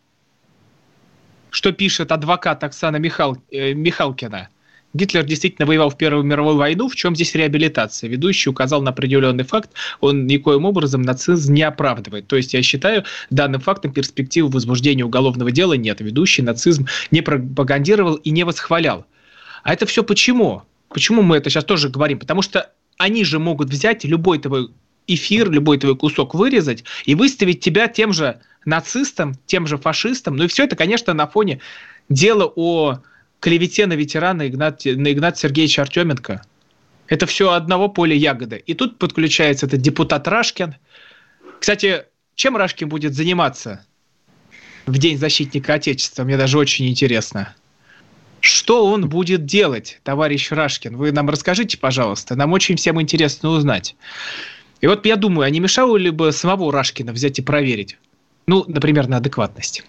что 1.51 1.73
пишет 1.73 2.11
адвокат 2.11 2.63
Оксана 2.63 2.95
Михал, 2.95 3.37
э, 3.51 3.73
Михалкина. 3.73 4.47
Гитлер 4.93 5.23
действительно 5.23 5.65
воевал 5.65 5.89
в 5.89 5.97
Первую 5.97 6.23
мировую 6.23 6.57
войну, 6.57 6.89
в 6.89 6.95
чем 6.95 7.15
здесь 7.15 7.33
реабилитация? 7.35 8.09
Ведущий 8.09 8.49
указал 8.49 8.81
на 8.81 8.91
определенный 8.91 9.43
факт, 9.43 9.71
он 10.01 10.27
никоим 10.27 10.65
образом 10.65 11.01
нацизм 11.01 11.53
не 11.53 11.63
оправдывает. 11.63 12.27
То 12.27 12.35
есть 12.35 12.53
я 12.53 12.61
считаю, 12.61 13.05
данным 13.29 13.61
фактом 13.61 13.93
перспективы 13.93 14.49
возбуждения 14.49 15.05
уголовного 15.05 15.51
дела 15.51 15.73
нет. 15.73 16.01
Ведущий 16.01 16.41
нацизм 16.41 16.87
не 17.09 17.21
пропагандировал 17.21 18.15
и 18.15 18.31
не 18.31 18.43
восхвалял. 18.43 19.05
А 19.63 19.73
это 19.73 19.85
все 19.85 20.03
почему? 20.03 20.63
Почему 20.89 21.21
мы 21.21 21.37
это 21.37 21.49
сейчас 21.49 21.63
тоже 21.63 21.89
говорим? 21.89 22.19
Потому 22.19 22.41
что 22.41 22.71
они 22.97 23.23
же 23.23 23.39
могут 23.39 23.69
взять 23.69 24.03
любой 24.03 24.39
твой 24.39 24.69
эфир, 25.07 25.49
любой 25.49 25.77
твой 25.77 25.95
кусок 25.95 26.35
вырезать 26.35 26.83
и 27.05 27.15
выставить 27.15 27.61
тебя 27.61 27.87
тем 27.87 28.13
же 28.13 28.39
нацистам, 28.65 29.35
тем 29.45 29.67
же 29.67 29.77
фашистам. 29.77 30.35
Ну 30.35 30.43
и 30.43 30.47
все 30.47 30.65
это, 30.65 30.75
конечно, 30.75 31.13
на 31.13 31.27
фоне 31.27 31.59
дела 32.09 32.51
о 32.55 32.99
клевете 33.41 33.87
на 33.87 33.93
ветерана 33.93 34.47
Игнат, 34.47 34.85
на 34.85 35.11
Игната 35.11 35.37
Сергеевича 35.37 35.81
Артеменко. 35.81 36.41
Это 37.07 37.25
все 37.25 37.51
одного 37.51 37.89
поля 37.89 38.15
ягоды. 38.15 38.63
И 38.65 38.73
тут 38.73 38.97
подключается 38.97 39.65
этот 39.65 39.81
депутат 39.81 40.27
Рашкин. 40.27 40.75
Кстати, 41.59 42.05
чем 42.35 42.55
Рашкин 42.55 42.87
будет 42.87 43.13
заниматься 43.13 43.85
в 44.85 44.97
День 44.97 45.17
защитника 45.17 45.73
Отечества? 45.73 46.23
Мне 46.23 46.37
даже 46.37 46.57
очень 46.57 46.87
интересно. 46.87 47.53
Что 48.39 48.85
он 48.85 49.09
будет 49.09 49.45
делать, 49.45 49.99
товарищ 50.03 50.51
Рашкин? 50.51 50.95
Вы 50.95 51.11
нам 51.11 51.29
расскажите, 51.29 51.77
пожалуйста. 51.77 52.35
Нам 52.35 52.53
очень 52.53 52.77
всем 52.77 53.01
интересно 53.01 53.49
узнать. 53.49 53.95
И 54.79 54.87
вот 54.87 55.05
я 55.05 55.15
думаю, 55.15 55.47
а 55.47 55.49
не 55.49 55.59
мешало 55.59 55.97
ли 55.97 56.11
бы 56.11 56.31
самого 56.31 56.71
Рашкина 56.71 57.11
взять 57.11 57.39
и 57.39 57.41
проверить? 57.41 57.97
Ну, 58.47 58.63
например, 58.67 59.07
на 59.07 59.17
адекватность. 59.17 59.83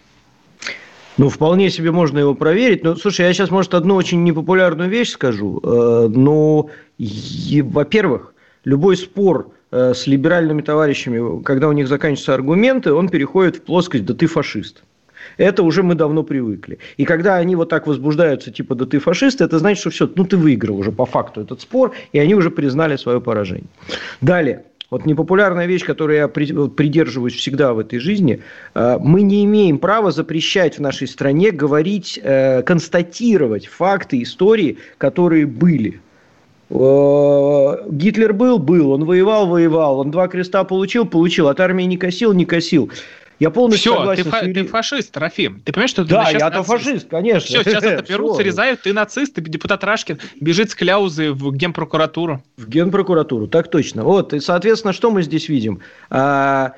Ну, 1.19 1.29
вполне 1.29 1.71
себе 1.71 1.91
можно 1.91 2.19
его 2.19 2.35
проверить. 2.35 2.85
Но, 2.85 2.97
слушай, 2.97 3.27
я 3.27 3.33
сейчас, 3.33 3.51
может, 3.51 3.75
одну 3.75 3.95
очень 3.97 4.25
непопулярную 4.25 4.89
вещь 4.89 5.11
скажу. 5.11 5.61
Э, 5.63 6.09
но, 6.09 6.71
во-первых, 6.99 8.35
любой 8.65 8.97
спор 8.97 9.53
э, 9.71 9.93
с 9.95 10.07
либеральными 10.07 10.63
товарищами, 10.63 11.43
когда 11.43 11.69
у 11.69 11.73
них 11.73 11.89
заканчиваются 11.89 12.35
аргументы, 12.35 12.93
он 12.93 13.09
переходит 13.09 13.57
в 13.57 13.63
плоскость 13.63 14.05
«да 14.07 14.15
ты 14.15 14.27
фашист». 14.27 14.83
Это 15.37 15.63
уже 15.63 15.83
мы 15.83 15.95
давно 15.95 16.23
привыкли. 16.23 16.79
И 16.97 17.05
когда 17.05 17.37
они 17.37 17.57
вот 17.57 17.69
так 17.69 17.87
возбуждаются, 17.87 18.51
типа, 18.51 18.75
да 18.75 18.87
ты 18.87 18.99
фашист, 18.99 19.41
это 19.41 19.59
значит, 19.59 19.81
что 19.81 19.91
все, 19.91 20.11
ну 20.15 20.25
ты 20.25 20.37
выиграл 20.37 20.79
уже 20.79 20.93
по 20.93 21.07
факту 21.07 21.41
этот 21.41 21.61
спор, 21.61 21.93
и 22.13 22.19
они 22.19 22.35
уже 22.35 22.51
признали 22.51 22.97
свое 22.97 23.21
поражение. 23.21 23.69
Далее. 24.21 24.65
Вот 24.93 25.07
непопулярная 25.07 25.65
вещь, 25.65 25.87
которой 25.87 26.19
я 26.19 26.29
придерживаюсь 26.29 27.33
всегда 27.33 27.73
в 27.73 27.79
этой 27.79 27.99
жизни, 27.99 28.43
э, 28.75 28.99
мы 29.01 29.23
не 29.23 29.43
имеем 29.47 29.79
права 29.79 30.11
запрещать 30.11 30.77
в 30.77 30.83
нашей 30.83 31.09
стране 31.09 31.51
говорить, 31.51 32.21
э, 32.23 32.61
констатировать 32.61 33.67
факты 33.67 34.23
истории, 34.23 34.77
которые 34.99 35.47
были. 35.47 36.03
Э, 36.69 37.89
Гитлер 37.89 38.35
был, 38.35 38.59
был, 38.59 38.91
он 38.91 39.07
воевал, 39.07 39.47
воевал, 39.47 40.01
он 40.01 40.11
два 40.11 40.29
креста 40.29 40.63
получил, 40.63 41.07
получил, 41.07 41.49
от 41.49 41.59
армии 41.61 41.85
не 41.85 41.97
косил, 41.97 42.35
не 42.35 42.45
косил. 42.45 42.91
Я 43.43 43.51
полностью 43.51 43.91
Все, 43.91 43.99
согласен 43.99 44.23
ты, 44.23 44.31
фа- 44.31 44.39
Юрием. 44.39 44.55
ты 44.55 44.71
фашист, 44.71 45.11
Трофим. 45.11 45.63
Ты 45.65 45.73
понимаешь, 45.73 45.91
что 45.91 46.05
да, 46.05 46.27
ты 46.27 46.33
я-то 46.35 46.59
нацист. 46.59 46.69
фашист, 46.69 47.09
конечно. 47.09 47.41
Все, 47.41 47.65
сейчас 47.65 47.83
это 47.83 48.05
берут, 48.09 48.37
срезают, 48.37 48.83
ты 48.83 48.93
нацист, 48.93 49.35
ты 49.35 49.41
депутат 49.41 49.83
Рашкин, 49.83 50.21
бежит 50.41 50.71
с 50.71 50.77
кляузы 50.77 51.33
в 51.33 51.53
генпрокуратуру. 51.53 52.41
В 52.57 52.69
генпрокуратуру, 52.69 53.49
так 53.49 53.69
точно. 53.69 54.05
Вот, 54.05 54.33
и, 54.33 54.39
соответственно, 54.39 54.93
что 54.93 55.11
мы 55.11 55.23
здесь 55.25 55.49
видим? 55.49 55.81
А, 56.09 56.75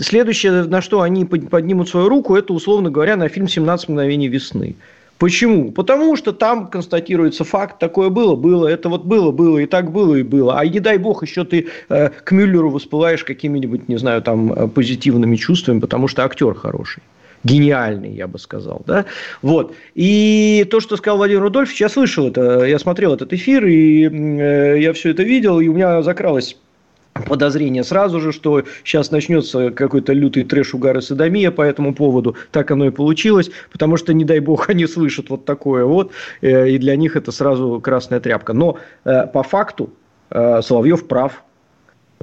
следующее, 0.00 0.64
на 0.64 0.80
что 0.80 1.02
они 1.02 1.26
поднимут 1.26 1.90
свою 1.90 2.08
руку, 2.08 2.34
это, 2.34 2.54
условно 2.54 2.90
говоря, 2.90 3.16
на 3.16 3.28
фильм 3.28 3.44
«17 3.44 3.84
мгновений 3.88 4.28
весны». 4.28 4.74
Почему? 5.18 5.72
Потому 5.72 6.16
что 6.16 6.32
там 6.32 6.66
констатируется 6.68 7.44
факт, 7.44 7.78
такое 7.78 8.10
было, 8.10 8.36
было, 8.36 8.66
это 8.66 8.88
вот 8.88 9.04
было, 9.04 9.30
было, 9.32 9.58
и 9.58 9.66
так 9.66 9.90
было, 9.90 10.14
и 10.16 10.22
было. 10.22 10.58
А 10.58 10.66
не 10.66 10.80
дай 10.80 10.98
бог, 10.98 11.22
еще 11.22 11.44
ты 11.44 11.68
э, 11.88 12.10
к 12.10 12.32
Мюллеру 12.32 12.70
воспылаешь 12.70 13.24
какими-нибудь, 13.24 13.88
не 13.88 13.96
знаю, 13.96 14.20
там, 14.20 14.52
э, 14.52 14.68
позитивными 14.68 15.36
чувствами, 15.36 15.80
потому 15.80 16.08
что 16.08 16.24
актер 16.24 16.54
хороший 16.54 17.02
гениальный, 17.44 18.12
я 18.12 18.26
бы 18.26 18.38
сказал, 18.38 18.82
да, 18.86 19.04
вот, 19.40 19.72
и 19.94 20.66
то, 20.70 20.80
что 20.80 20.96
сказал 20.96 21.18
Владимир 21.18 21.42
Рудольфович, 21.42 21.80
я 21.80 21.88
слышал 21.88 22.26
это, 22.26 22.64
я 22.64 22.78
смотрел 22.78 23.14
этот 23.14 23.32
эфир, 23.32 23.64
и 23.66 24.08
э, 24.08 24.80
я 24.80 24.92
все 24.92 25.10
это 25.10 25.22
видел, 25.22 25.60
и 25.60 25.68
у 25.68 25.72
меня 25.72 26.02
закралось 26.02 26.56
подозрение 27.24 27.84
сразу 27.84 28.20
же, 28.20 28.32
что 28.32 28.64
сейчас 28.84 29.10
начнется 29.10 29.70
какой-то 29.70 30.12
лютый 30.12 30.44
трэш, 30.44 30.74
угар 30.74 30.98
и 30.98 31.00
садомия 31.00 31.50
по 31.50 31.62
этому 31.62 31.94
поводу. 31.94 32.36
Так 32.52 32.70
оно 32.70 32.86
и 32.86 32.90
получилось, 32.90 33.50
потому 33.72 33.96
что, 33.96 34.12
не 34.12 34.24
дай 34.24 34.40
бог, 34.40 34.68
они 34.68 34.86
слышат 34.86 35.30
вот 35.30 35.44
такое 35.44 35.84
вот, 35.84 36.12
э, 36.40 36.70
и 36.70 36.78
для 36.78 36.96
них 36.96 37.16
это 37.16 37.32
сразу 37.32 37.80
красная 37.80 38.20
тряпка. 38.20 38.52
Но 38.52 38.78
э, 39.04 39.26
по 39.26 39.42
факту 39.42 39.90
э, 40.30 40.62
Соловьев 40.62 41.06
прав. 41.06 41.42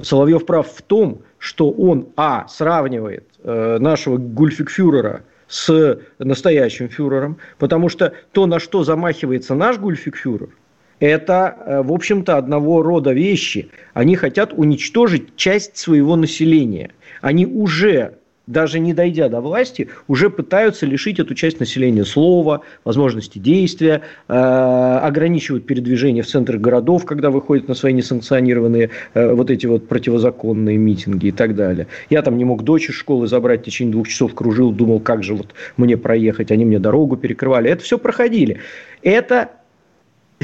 Соловьев 0.00 0.44
прав 0.44 0.66
в 0.66 0.82
том, 0.82 1.20
что 1.38 1.70
он, 1.70 2.08
а, 2.16 2.48
сравнивает 2.48 3.24
нашего 3.44 4.16
гульфикфюрера 4.16 5.22
с 5.46 5.98
настоящим 6.18 6.88
фюрером, 6.88 7.36
потому 7.58 7.90
что 7.90 8.14
то, 8.32 8.46
на 8.46 8.58
что 8.58 8.82
замахивается 8.82 9.54
наш 9.54 9.78
гульфикфюрер– 9.78 10.48
это, 11.00 11.56
э, 11.66 11.82
в 11.82 11.92
общем-то, 11.92 12.36
одного 12.36 12.82
рода 12.82 13.12
вещи. 13.12 13.70
Они 13.92 14.16
хотят 14.16 14.52
уничтожить 14.52 15.36
часть 15.36 15.76
своего 15.76 16.16
населения. 16.16 16.90
Они 17.20 17.46
уже 17.46 18.14
даже 18.46 18.78
не 18.78 18.92
дойдя 18.92 19.28
до 19.28 19.40
власти, 19.40 19.88
уже 20.06 20.30
пытаются 20.30 20.86
лишить 20.86 21.18
эту 21.18 21.34
часть 21.34 21.60
населения 21.60 22.04
слова, 22.04 22.60
возможности 22.84 23.38
действия, 23.38 24.02
э, 24.28 24.34
ограничивают 24.34 25.66
передвижение 25.66 26.22
в 26.22 26.26
центрах 26.26 26.60
городов, 26.60 27.06
когда 27.06 27.30
выходят 27.30 27.68
на 27.68 27.74
свои 27.74 27.92
несанкционированные 27.92 28.90
э, 29.14 29.32
вот 29.32 29.50
эти 29.50 29.66
вот 29.66 29.88
противозаконные 29.88 30.76
митинги 30.76 31.28
и 31.28 31.32
так 31.32 31.54
далее. 31.54 31.86
Я 32.10 32.22
там 32.22 32.36
не 32.36 32.44
мог 32.44 32.64
дочь 32.64 32.90
из 32.90 32.94
школы 32.94 33.26
забрать 33.26 33.62
в 33.62 33.64
течение 33.64 33.92
двух 33.92 34.08
часов, 34.08 34.34
кружил, 34.34 34.72
думал, 34.72 35.00
как 35.00 35.22
же 35.22 35.34
вот 35.34 35.54
мне 35.76 35.96
проехать, 35.96 36.50
они 36.50 36.64
мне 36.64 36.78
дорогу 36.78 37.16
перекрывали. 37.16 37.70
Это 37.70 37.82
все 37.82 37.98
проходили. 37.98 38.58
Это 39.02 39.50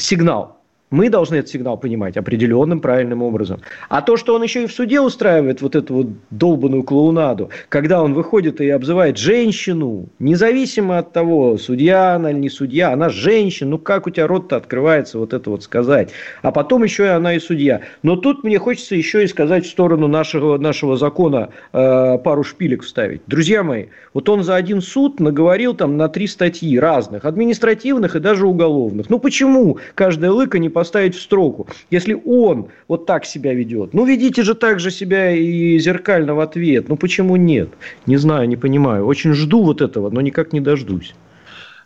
сигнал. 0.00 0.59
Мы 0.90 1.08
должны 1.08 1.36
этот 1.36 1.50
сигнал 1.50 1.76
понимать 1.78 2.16
определенным 2.16 2.80
правильным 2.80 3.22
образом. 3.22 3.60
А 3.88 4.02
то, 4.02 4.16
что 4.16 4.34
он 4.34 4.42
еще 4.42 4.64
и 4.64 4.66
в 4.66 4.72
суде 4.72 5.00
устраивает 5.00 5.62
вот 5.62 5.76
эту 5.76 5.94
вот 5.94 6.06
долбанную 6.30 6.82
клоунаду, 6.82 7.50
когда 7.68 8.02
он 8.02 8.12
выходит 8.12 8.60
и 8.60 8.68
обзывает 8.70 9.16
женщину, 9.16 10.08
независимо 10.18 10.98
от 10.98 11.12
того, 11.12 11.58
судья 11.58 12.14
она 12.14 12.32
или 12.32 12.38
не 12.38 12.50
судья, 12.50 12.92
она 12.92 13.08
женщина, 13.08 13.70
ну 13.70 13.78
как 13.78 14.08
у 14.08 14.10
тебя 14.10 14.26
рот-то 14.26 14.56
открывается 14.56 15.18
вот 15.18 15.32
это 15.32 15.50
вот 15.50 15.62
сказать. 15.62 16.10
А 16.42 16.50
потом 16.50 16.82
еще 16.82 17.04
и 17.04 17.08
она 17.08 17.34
и 17.34 17.38
судья. 17.38 17.82
Но 18.02 18.16
тут 18.16 18.42
мне 18.42 18.58
хочется 18.58 18.96
еще 18.96 19.22
и 19.22 19.28
сказать 19.28 19.66
в 19.66 19.70
сторону 19.70 20.08
нашего, 20.08 20.58
нашего 20.58 20.96
закона 20.96 21.50
э, 21.72 22.18
пару 22.18 22.42
шпилек 22.42 22.82
вставить. 22.82 23.22
Друзья 23.28 23.62
мои, 23.62 23.86
вот 24.12 24.28
он 24.28 24.42
за 24.42 24.56
один 24.56 24.80
суд 24.80 25.20
наговорил 25.20 25.74
там 25.74 25.96
на 25.96 26.08
три 26.08 26.26
статьи 26.26 26.76
разных, 26.80 27.24
административных 27.24 28.16
и 28.16 28.18
даже 28.18 28.48
уголовных. 28.48 29.08
Ну 29.08 29.20
почему 29.20 29.78
каждая 29.94 30.32
лыка 30.32 30.58
не 30.58 30.68
поставить 30.80 31.14
в 31.14 31.20
строку, 31.20 31.68
если 31.90 32.14
он 32.24 32.68
вот 32.88 33.04
так 33.04 33.26
себя 33.26 33.52
ведет? 33.52 33.92
Ну 33.92 34.06
ведите 34.06 34.42
же 34.42 34.54
так 34.54 34.80
же 34.80 34.90
себя 34.90 35.30
и 35.30 35.78
зеркально 35.78 36.34
в 36.34 36.40
ответ. 36.40 36.88
Ну 36.88 36.96
почему 36.96 37.36
нет? 37.36 37.68
Не 38.06 38.16
знаю, 38.16 38.48
не 38.48 38.56
понимаю. 38.56 39.04
Очень 39.04 39.34
жду 39.34 39.62
вот 39.62 39.82
этого, 39.82 40.08
но 40.08 40.22
никак 40.22 40.54
не 40.54 40.60
дождусь. 40.60 41.12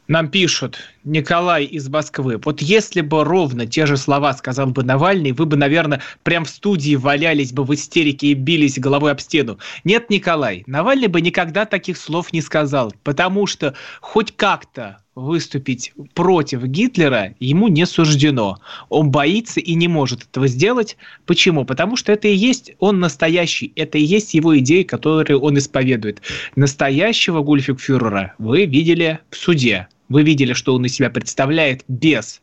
Нам 0.07 0.29
пишут, 0.29 0.79
Николай 1.03 1.65
из 1.65 1.89
Москвы, 1.89 2.41
вот 2.45 2.63
если 2.63 3.01
бы 3.01 3.25
ровно 3.25 3.67
те 3.67 3.87
же 3.87 3.97
слова 3.97 4.33
сказал 4.35 4.69
бы 4.69 4.85
Навальный, 4.85 5.33
вы 5.33 5.47
бы, 5.47 5.57
наверное, 5.57 6.03
прям 6.23 6.45
в 6.45 6.51
студии 6.51 6.95
валялись 6.95 7.53
бы 7.53 7.65
в 7.65 7.75
истерике 7.75 8.29
и 8.29 8.35
бились 8.35 8.79
головой 8.79 9.11
об 9.11 9.21
стену. 9.21 9.59
Нет, 9.83 10.09
Николай, 10.09 10.63
Навальный 10.69 11.09
бы 11.09 11.21
никогда 11.21 11.65
таких 11.65 11.97
слов 11.97 12.33
не 12.33 12.43
сказал, 12.43 12.95
потому 13.03 13.47
что 13.49 13.75
хоть 14.01 14.37
как-то 14.37 14.99
выступить 15.15 15.93
против 16.15 16.65
Гитлера 16.65 17.35
ему 17.39 17.69
не 17.69 17.87
суждено. 17.87 18.61
Он 18.89 19.11
боится 19.11 19.61
и 19.61 19.75
не 19.75 19.89
может 19.89 20.23
этого 20.23 20.49
сделать. 20.49 20.97
Почему? 21.27 21.65
Потому 21.65 21.97
что 21.97 22.13
это 22.13 22.29
и 22.29 22.35
есть 22.35 22.73
он 22.79 23.01
настоящий. 23.01 23.73
Это 23.77 23.99
и 23.99 24.03
есть 24.03 24.35
его 24.35 24.59
идеи, 24.59 24.83
которые 24.83 25.39
он 25.39 25.59
исповедует. 25.59 26.21
Настоящего 26.57 27.43
Гульфикфюрера 27.43 28.35
вы 28.39 28.67
видели 28.67 29.21
в 29.31 29.37
суде. 29.37 29.89
Вы 30.09 30.23
видели, 30.23 30.53
что 30.53 30.75
он 30.75 30.85
из 30.85 30.95
себя 30.95 31.11
представляет 31.11 31.85
без 31.89 32.41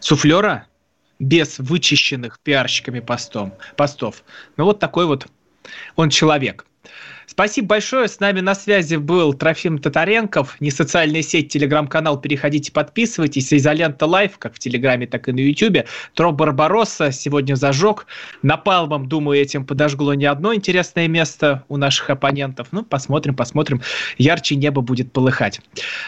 суфлера, 0.00 0.66
без 1.18 1.58
вычищенных 1.58 2.38
пиарщиками 2.40 3.00
постом, 3.00 3.52
постов. 3.76 4.24
Ну 4.56 4.64
вот 4.64 4.78
такой 4.78 5.06
вот 5.06 5.26
он 5.96 6.10
человек. 6.10 6.64
Спасибо 7.28 7.68
большое. 7.68 8.08
С 8.08 8.20
нами 8.20 8.40
на 8.40 8.54
связи 8.54 8.96
был 8.96 9.34
Трофим 9.34 9.78
Татаренков. 9.78 10.56
Не 10.60 10.70
социальная 10.70 11.22
сеть, 11.22 11.52
телеграм-канал. 11.52 12.20
Переходите, 12.20 12.72
подписывайтесь. 12.72 13.52
Изолента 13.52 14.06
Лайв, 14.06 14.38
как 14.38 14.54
в 14.54 14.58
Телеграме, 14.58 15.06
так 15.06 15.28
и 15.28 15.32
на 15.32 15.40
Ютубе. 15.40 15.86
Тро 16.14 16.32
Барбаросса 16.32 17.12
сегодня 17.12 17.54
зажег. 17.54 18.06
Напалмом, 18.42 19.08
думаю, 19.08 19.40
этим 19.40 19.66
подожгло 19.66 20.14
не 20.14 20.24
одно 20.24 20.54
интересное 20.54 21.06
место 21.06 21.64
у 21.68 21.76
наших 21.76 22.10
оппонентов. 22.10 22.68
Ну, 22.72 22.82
посмотрим, 22.82 23.36
посмотрим. 23.36 23.82
Ярче 24.16 24.56
небо 24.56 24.80
будет 24.80 25.12
полыхать. 25.12 25.60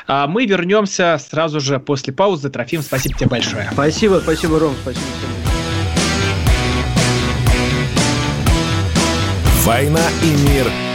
А 0.06 0.26
мы 0.26 0.46
вернемся 0.46 1.18
сразу 1.18 1.60
же 1.60 1.78
после 1.78 2.12
паузы. 2.12 2.48
Трофим, 2.48 2.82
спасибо 2.82 3.18
тебе 3.18 3.28
большое. 3.28 3.68
Спасибо, 3.72 4.20
спасибо, 4.22 4.58
Ром. 4.58 4.74
Спасибо 4.82 5.04
«Война 9.62 10.00
и 10.22 10.48
мир» 10.48 10.89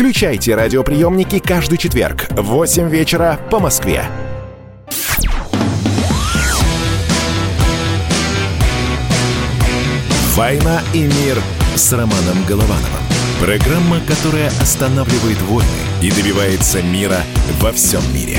Включайте 0.00 0.54
радиоприемники 0.54 1.40
каждый 1.40 1.76
четверг 1.76 2.26
в 2.30 2.40
8 2.40 2.88
вечера 2.88 3.38
по 3.50 3.60
Москве. 3.60 4.02
«Война 10.34 10.80
и 10.94 11.02
мир» 11.02 11.42
с 11.74 11.92
Романом 11.92 12.46
Головановым. 12.48 13.02
Программа, 13.40 14.00
которая 14.08 14.48
останавливает 14.62 15.42
войны 15.42 15.68
и 16.00 16.10
добивается 16.10 16.82
мира 16.82 17.18
во 17.60 17.70
всем 17.70 18.00
мире. 18.14 18.38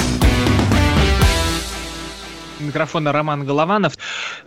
Микрофона 2.59 3.11
Роман 3.11 3.45
Голованов. 3.45 3.99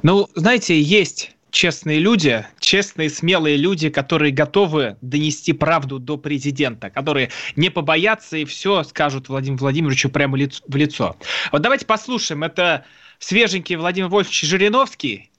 Ну, 0.02 0.28
знаете, 0.34 0.82
есть 0.82 1.30
честные 1.54 2.00
люди, 2.00 2.44
честные, 2.58 3.08
смелые 3.08 3.56
люди, 3.56 3.88
которые 3.88 4.32
готовы 4.32 4.98
донести 5.00 5.52
правду 5.52 5.98
до 6.00 6.18
президента, 6.18 6.90
которые 6.90 7.30
не 7.54 7.70
побоятся 7.70 8.36
и 8.36 8.44
все 8.44 8.82
скажут 8.82 9.28
Владимиру 9.28 9.60
Владимировичу 9.60 10.10
прямо 10.10 10.36
в 10.36 10.76
лицо. 10.76 11.16
Вот 11.52 11.62
давайте 11.62 11.86
послушаем. 11.86 12.42
Это 12.42 12.84
свеженький 13.20 13.76
Владимир 13.76 14.08
Вольфович 14.08 14.42
Жириновский 14.42 15.30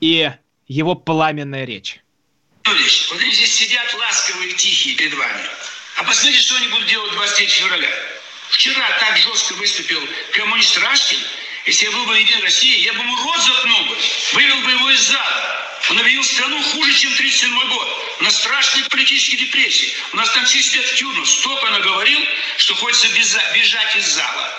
и 0.00 0.30
его 0.68 0.94
пламенная 0.94 1.64
речь. 1.64 2.00
Вот 2.64 3.20
они 3.20 3.32
здесь 3.32 3.52
сидят 3.52 3.92
ласковые 3.98 4.52
тихие 4.52 4.94
перед 4.94 5.14
вами. 5.14 5.42
А 5.98 6.04
посмотрите, 6.04 6.38
что 6.38 6.56
они 6.56 6.68
будут 6.68 6.88
делать 6.88 7.12
23 7.14 7.46
февраля. 7.46 7.90
Вчера 8.50 8.86
так 9.00 9.16
жестко 9.16 9.54
выступил 9.54 10.00
коммунист 10.32 10.78
Рашкин, 10.78 11.18
если 11.66 11.84
я 11.86 11.90
был 11.92 12.06
бы 12.06 12.18
Единой 12.18 12.42
России, 12.42 12.80
я 12.84 12.92
бы 12.92 13.00
ему 13.00 13.16
рот 13.16 13.40
заткнул 13.40 13.84
бы, 13.84 13.96
вывел 14.32 14.60
бы 14.62 14.70
его 14.70 14.90
из 14.90 15.00
зала. 15.02 15.60
Он 15.90 15.98
объявил 15.98 16.22
страну 16.24 16.62
хуже, 16.62 16.92
чем 16.94 17.12
37 17.14 17.68
год. 17.68 17.88
У 18.20 18.24
нас 18.24 18.36
страшные 18.36 18.84
политические 18.86 19.46
депрессии. 19.46 19.92
У 20.12 20.16
нас 20.16 20.30
там 20.32 20.44
все 20.44 20.62
сидят 20.62 20.84
в 20.84 20.94
тюрьму. 20.94 21.24
Столько 21.24 21.70
наговорил, 21.70 22.20
что 22.58 22.74
хочется 22.76 23.08
бежать 23.08 23.96
из 23.96 24.06
зала. 24.14 24.50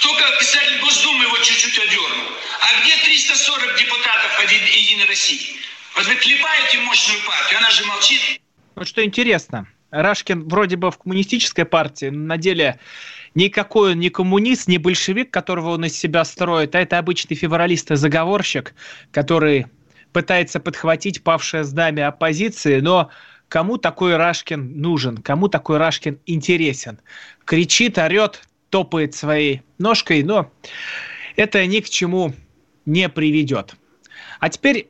Только 0.00 0.24
писатель 0.38 0.80
Госдумы 0.80 1.24
его 1.24 1.38
чуть-чуть 1.38 1.78
одернул. 1.78 2.26
А 2.60 2.80
где 2.80 2.96
340 3.04 3.76
депутатов 3.76 4.40
от 4.42 4.50
Единой 4.50 5.06
России? 5.06 5.56
Вот 5.96 6.06
вы 6.06 6.14
клепаете 6.14 6.78
мощную 6.78 7.20
партию, 7.22 7.58
она 7.58 7.70
же 7.70 7.84
молчит. 7.84 8.40
Вот 8.76 8.88
что 8.88 9.04
интересно. 9.04 9.66
Рашкин 9.90 10.48
вроде 10.48 10.76
бы 10.76 10.90
в 10.90 10.98
коммунистической 10.98 11.64
партии, 11.64 12.06
на 12.06 12.36
деле 12.36 12.78
никакой 13.34 13.92
он 13.92 14.00
не 14.00 14.10
коммунист, 14.10 14.68
не 14.68 14.78
большевик, 14.78 15.30
которого 15.30 15.70
он 15.70 15.84
из 15.84 15.96
себя 15.96 16.24
строит, 16.24 16.74
а 16.74 16.80
это 16.80 16.98
обычный 16.98 17.36
февралист 17.36 17.90
и 17.90 17.96
заговорщик, 17.96 18.74
который 19.12 19.66
пытается 20.12 20.60
подхватить 20.60 21.22
павшее 21.22 21.64
знамя 21.64 22.08
оппозиции, 22.08 22.80
но 22.80 23.10
кому 23.48 23.78
такой 23.78 24.16
Рашкин 24.16 24.80
нужен, 24.80 25.18
кому 25.18 25.48
такой 25.48 25.78
Рашкин 25.78 26.18
интересен? 26.26 26.98
Кричит, 27.44 27.98
орет, 27.98 28.42
топает 28.70 29.14
своей 29.14 29.62
ножкой, 29.78 30.22
но 30.22 30.50
это 31.36 31.64
ни 31.66 31.80
к 31.80 31.88
чему 31.88 32.34
не 32.86 33.08
приведет. 33.08 33.74
А 34.40 34.48
теперь 34.48 34.88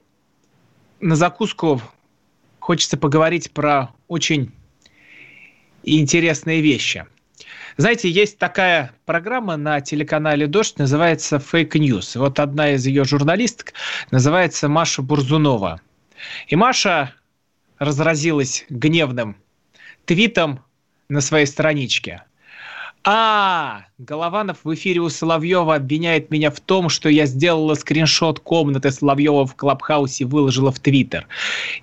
на 1.01 1.16
закуску 1.16 1.82
хочется 2.59 2.97
поговорить 2.97 3.51
про 3.53 3.91
очень 4.09 4.53
интересные 5.82 6.61
вещи– 6.61 7.07
знаете, 7.76 8.10
есть 8.10 8.38
такая 8.38 8.92
программа 9.04 9.56
на 9.56 9.80
телеканале 9.80 10.46
«Дождь», 10.46 10.78
называется 10.78 11.38
«Fake 11.38 11.74
News». 11.74 12.16
Вот 12.16 12.38
одна 12.38 12.72
из 12.72 12.86
ее 12.86 13.04
журналисток 13.04 13.72
называется 14.10 14.68
Маша 14.68 15.02
Бурзунова. 15.02 15.80
И 16.48 16.56
Маша 16.56 17.14
разразилась 17.78 18.66
гневным 18.68 19.36
твитом 20.04 20.64
на 21.08 21.20
своей 21.20 21.46
страничке. 21.46 22.24
А, 23.03 23.86
Голованов 23.96 24.59
в 24.62 24.74
эфире 24.74 25.01
у 25.01 25.09
Соловьева 25.09 25.76
обвиняет 25.76 26.30
меня 26.30 26.51
в 26.51 26.61
том, 26.61 26.90
что 26.90 27.09
я 27.09 27.24
сделала 27.24 27.74
скриншот 27.74 28.40
комнаты 28.40 28.90
Соловьева 28.90 29.46
в 29.46 29.55
Клабхаусе 29.57 30.24
и 30.24 30.26
выложила 30.26 30.70
в 30.70 30.78
Твиттер. 30.80 31.26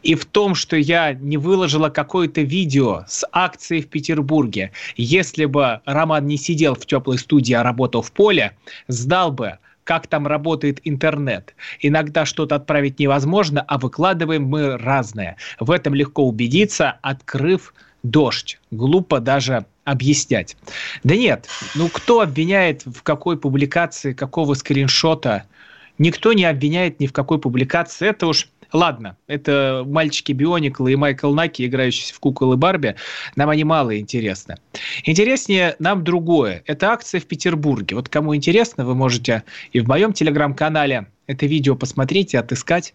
И 0.03 0.13
в 0.13 0.25
том, 0.25 0.53
что 0.53 0.77
я 0.77 1.13
не 1.13 1.37
выложила 1.37 1.89
какое-то 1.89 2.41
видео 2.41 3.03
с 3.07 3.27
акцией 3.31 3.81
в 3.81 3.87
Петербурге. 3.87 4.73
Если 4.95 5.45
бы 5.45 5.81
Роман 5.85 6.27
не 6.27 6.37
сидел 6.37 6.75
в 6.75 6.85
теплой 6.85 7.17
студии, 7.17 7.53
а 7.53 7.63
работал 7.63 8.03
в 8.03 8.11
поле, 8.11 8.55
сдал 8.87 9.31
бы 9.31 9.57
как 9.85 10.05
там 10.05 10.27
работает 10.27 10.81
интернет. 10.83 11.55
Иногда 11.79 12.25
что-то 12.25 12.55
отправить 12.55 12.99
невозможно, 12.99 13.63
а 13.67 13.77
выкладываем 13.77 14.43
мы 14.43 14.77
разное. 14.77 15.37
В 15.61 15.71
этом 15.71 15.95
легко 15.95 16.27
убедиться, 16.27 16.97
открыв 17.01 17.73
дождь. 18.03 18.59
Глупо 18.71 19.19
даже 19.19 19.65
объяснять. 19.83 20.57
Да 21.03 21.15
нет, 21.15 21.47
ну 21.75 21.89
кто 21.89 22.21
обвиняет 22.21 22.83
в 22.85 23.03
какой 23.03 23.37
публикации, 23.37 24.13
какого 24.13 24.53
скриншота? 24.53 25.45
Никто 25.97 26.33
не 26.33 26.45
обвиняет 26.45 26.99
ни 26.99 27.07
в 27.07 27.13
какой 27.13 27.39
публикации. 27.39 28.07
Это 28.07 28.27
уж 28.27 28.49
Ладно, 28.73 29.15
это 29.27 29.83
мальчики 29.87 30.33
Бионикл 30.33 30.87
и 30.87 30.95
Майкл 30.95 31.33
Наки, 31.33 31.65
играющие 31.65 32.13
в 32.13 32.19
кукол 32.19 32.53
и 32.53 32.57
Барби. 32.57 32.95
Нам 33.35 33.49
они 33.49 33.63
мало 33.63 33.97
интересны. 33.97 34.57
Интереснее 35.05 35.75
нам 35.79 36.03
другое. 36.03 36.63
Это 36.65 36.91
акция 36.91 37.21
в 37.21 37.25
Петербурге. 37.25 37.95
Вот 37.95 38.09
кому 38.09 38.35
интересно, 38.35 38.85
вы 38.85 38.93
можете 38.93 39.43
и 39.71 39.79
в 39.79 39.87
моем 39.87 40.11
телеграм-канале 40.11 41.07
это 41.27 41.45
видео 41.45 41.75
посмотреть 41.75 42.33
и 42.33 42.37
отыскать. 42.37 42.93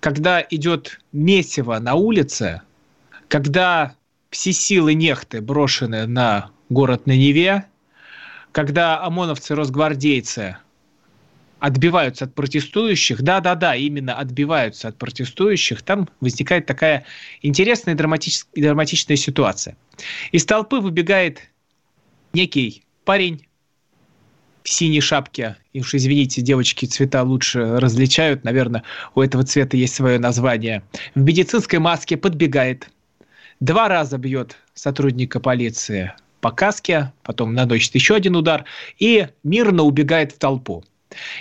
Когда 0.00 0.44
идет 0.48 0.98
месиво 1.12 1.78
на 1.78 1.94
улице, 1.94 2.62
когда 3.28 3.94
все 4.32 4.52
силы 4.52 4.94
нехты 4.94 5.40
брошены 5.40 6.06
на 6.06 6.50
город 6.70 7.06
на 7.06 7.12
Неве, 7.12 7.66
когда 8.50 9.04
ОМОНовцы-росгвардейцы 9.04 10.56
отбиваются 11.60 12.24
от 12.24 12.34
протестующих, 12.34 13.22
да-да-да, 13.22 13.76
именно 13.76 14.14
отбиваются 14.14 14.88
от 14.88 14.98
протестующих, 14.98 15.82
там 15.82 16.08
возникает 16.20 16.66
такая 16.66 17.04
интересная 17.42 17.94
драматич... 17.94 18.40
драматичная 18.56 19.16
ситуация. 19.16 19.76
Из 20.32 20.44
толпы 20.44 20.80
выбегает 20.80 21.40
некий 22.32 22.84
парень 23.04 23.46
в 24.64 24.68
синей 24.70 25.00
шапке, 25.00 25.56
и 25.74 25.80
уж 25.80 25.94
извините, 25.94 26.40
девочки 26.40 26.86
цвета 26.86 27.22
лучше 27.22 27.78
различают, 27.78 28.44
наверное, 28.44 28.82
у 29.14 29.20
этого 29.20 29.44
цвета 29.44 29.76
есть 29.76 29.94
свое 29.94 30.18
название, 30.18 30.82
в 31.14 31.20
медицинской 31.20 31.78
маске 31.78 32.16
подбегает– 32.16 32.88
два 33.62 33.86
раза 33.86 34.18
бьет 34.18 34.56
сотрудника 34.74 35.38
полиции 35.38 36.12
по 36.40 36.50
каске, 36.50 37.12
потом 37.22 37.54
наносит 37.54 37.94
еще 37.94 38.16
один 38.16 38.34
удар 38.34 38.64
и 38.98 39.28
мирно 39.44 39.84
убегает 39.84 40.32
в 40.32 40.38
толпу. 40.38 40.84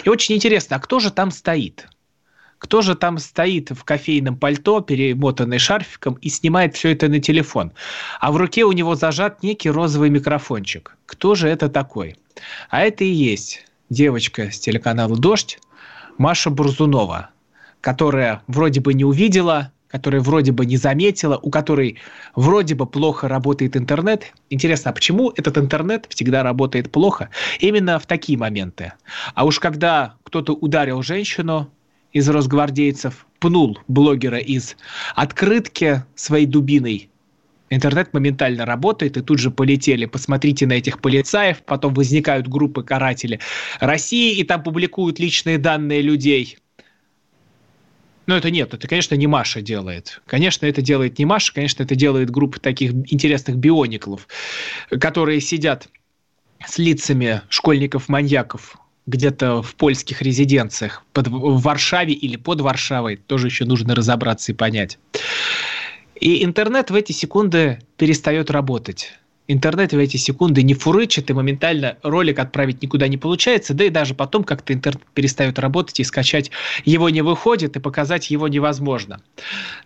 И 0.04 0.10
очень 0.10 0.36
интересно, 0.36 0.76
а 0.76 0.80
кто 0.80 1.00
же 1.00 1.10
там 1.10 1.32
стоит? 1.32 1.88
Кто 2.60 2.84
же 2.84 2.94
там 2.94 3.18
стоит 3.18 3.72
в 3.72 3.84
кофейном 3.84 4.38
пальто, 4.38 4.82
перемотанный 4.82 5.58
шарфиком, 5.58 6.14
и 6.22 6.30
снимает 6.30 6.76
все 6.76 6.92
это 6.92 7.08
на 7.08 7.20
телефон? 7.20 7.72
А 8.20 8.32
в 8.32 8.38
руке 8.38 8.66
у 8.66 8.72
него 8.72 8.94
зажат 8.94 9.42
некий 9.42 9.72
розовый 9.72 10.12
микрофончик. 10.12 10.96
Кто 11.08 11.34
же 11.34 11.48
это 11.50 11.70
такой? 11.70 12.18
А 12.70 12.82
это 12.82 13.04
и 13.04 13.10
есть 13.10 13.66
девочка 13.90 14.52
с 14.52 14.60
телеканала 14.60 15.18
«Дождь» 15.18 15.60
Маша 16.20 16.52
Бурзунова, 16.52 17.32
которая 17.82 18.44
вроде 18.46 18.80
бы 18.80 18.94
не 18.94 19.06
увидела 19.06 19.72
которая 19.92 20.22
вроде 20.22 20.52
бы 20.52 20.66
не 20.66 20.78
заметила, 20.78 21.38
у 21.38 21.50
которой 21.50 21.98
вроде 22.36 22.76
бы 22.76 22.86
плохо 22.86 23.28
работает 23.28 23.76
интернет. 23.76 24.34
Интересно, 24.50 24.92
а 24.92 24.94
почему 24.94 25.32
этот 25.36 25.58
интернет 25.58 26.06
всегда 26.10 26.44
работает 26.44 26.92
плохо? 26.92 27.30
Именно 27.60 28.00
в 28.00 28.06
такие 28.06 28.38
моменты. 28.38 28.94
А 29.36 29.46
уж 29.46 29.60
когда 29.60 30.16
кто-то 30.24 30.54
ударил 30.54 31.02
женщину 31.04 31.70
из 32.14 32.30
росгвардейцев, 32.30 33.26
пнул 33.40 33.80
блогера 33.88 34.38
из 34.38 34.78
открытки 35.16 36.04
своей 36.16 36.46
дубиной, 36.46 37.10
интернет 37.70 38.14
моментально 38.14 38.66
работает, 38.66 39.18
и 39.18 39.22
тут 39.22 39.40
же 39.40 39.50
полетели. 39.50 40.06
Посмотрите 40.06 40.68
на 40.68 40.74
этих 40.74 41.00
полицаев, 41.00 41.64
потом 41.64 41.94
возникают 41.94 42.48
группы 42.48 42.84
карателей 42.84 43.40
России, 43.80 44.36
и 44.36 44.44
там 44.44 44.62
публикуют 44.62 45.20
личные 45.20 45.58
данные 45.58 46.02
людей. 46.02 46.58
Но 48.28 48.38
это 48.38 48.52
нет, 48.52 48.74
это, 48.74 48.88
конечно, 48.88 49.16
не 49.16 49.28
Маша 49.28 49.62
делает. 49.62 50.22
Конечно, 50.26 50.66
это 50.66 50.82
делает 50.82 51.18
не 51.18 51.26
Маша, 51.26 51.54
конечно, 51.54 51.84
это 51.84 51.96
делает 51.96 52.30
группа 52.30 52.60
таких 52.60 52.92
интересных 52.92 53.58
биониклов, 53.58 54.28
которые 54.90 55.42
сидят 55.42 55.90
с 56.66 56.78
лицами 56.78 57.42
школьников-маньяков 57.50 58.78
где-то 59.08 59.62
в 59.62 59.76
польских 59.76 60.22
резиденциях, 60.22 61.04
под, 61.14 61.28
в 61.28 61.62
Варшаве 61.62 62.14
или 62.14 62.36
под 62.36 62.62
Варшавой, 62.62 63.18
тоже 63.18 63.48
еще 63.48 63.66
нужно 63.66 63.96
разобраться 63.96 64.52
и 64.52 64.56
понять. 64.56 65.00
И 66.16 66.44
интернет 66.44 66.92
в 66.92 66.96
эти 66.96 67.12
секунды 67.12 67.80
перестает 67.98 68.52
работать 68.52 69.14
интернет 69.52 69.94
в 69.94 69.98
эти 69.98 70.18
секунды 70.18 70.64
не 70.64 70.74
фурычит, 70.74 71.30
и 71.30 71.34
моментально 71.34 71.98
ролик 72.04 72.40
отправить 72.40 72.82
никуда 72.82 73.08
не 73.08 73.18
получается, 73.18 73.74
да 73.74 73.86
и 73.86 73.90
даже 73.90 74.14
потом 74.14 74.44
как-то 74.44 74.74
интернет 74.74 75.04
перестает 75.14 75.60
работать, 75.60 76.00
и 76.00 76.04
скачать 76.04 76.52
его 76.86 77.10
не 77.10 77.22
выходит, 77.22 77.76
и 77.76 77.80
показать 77.80 78.32
его 78.32 78.48
невозможно. 78.48 79.22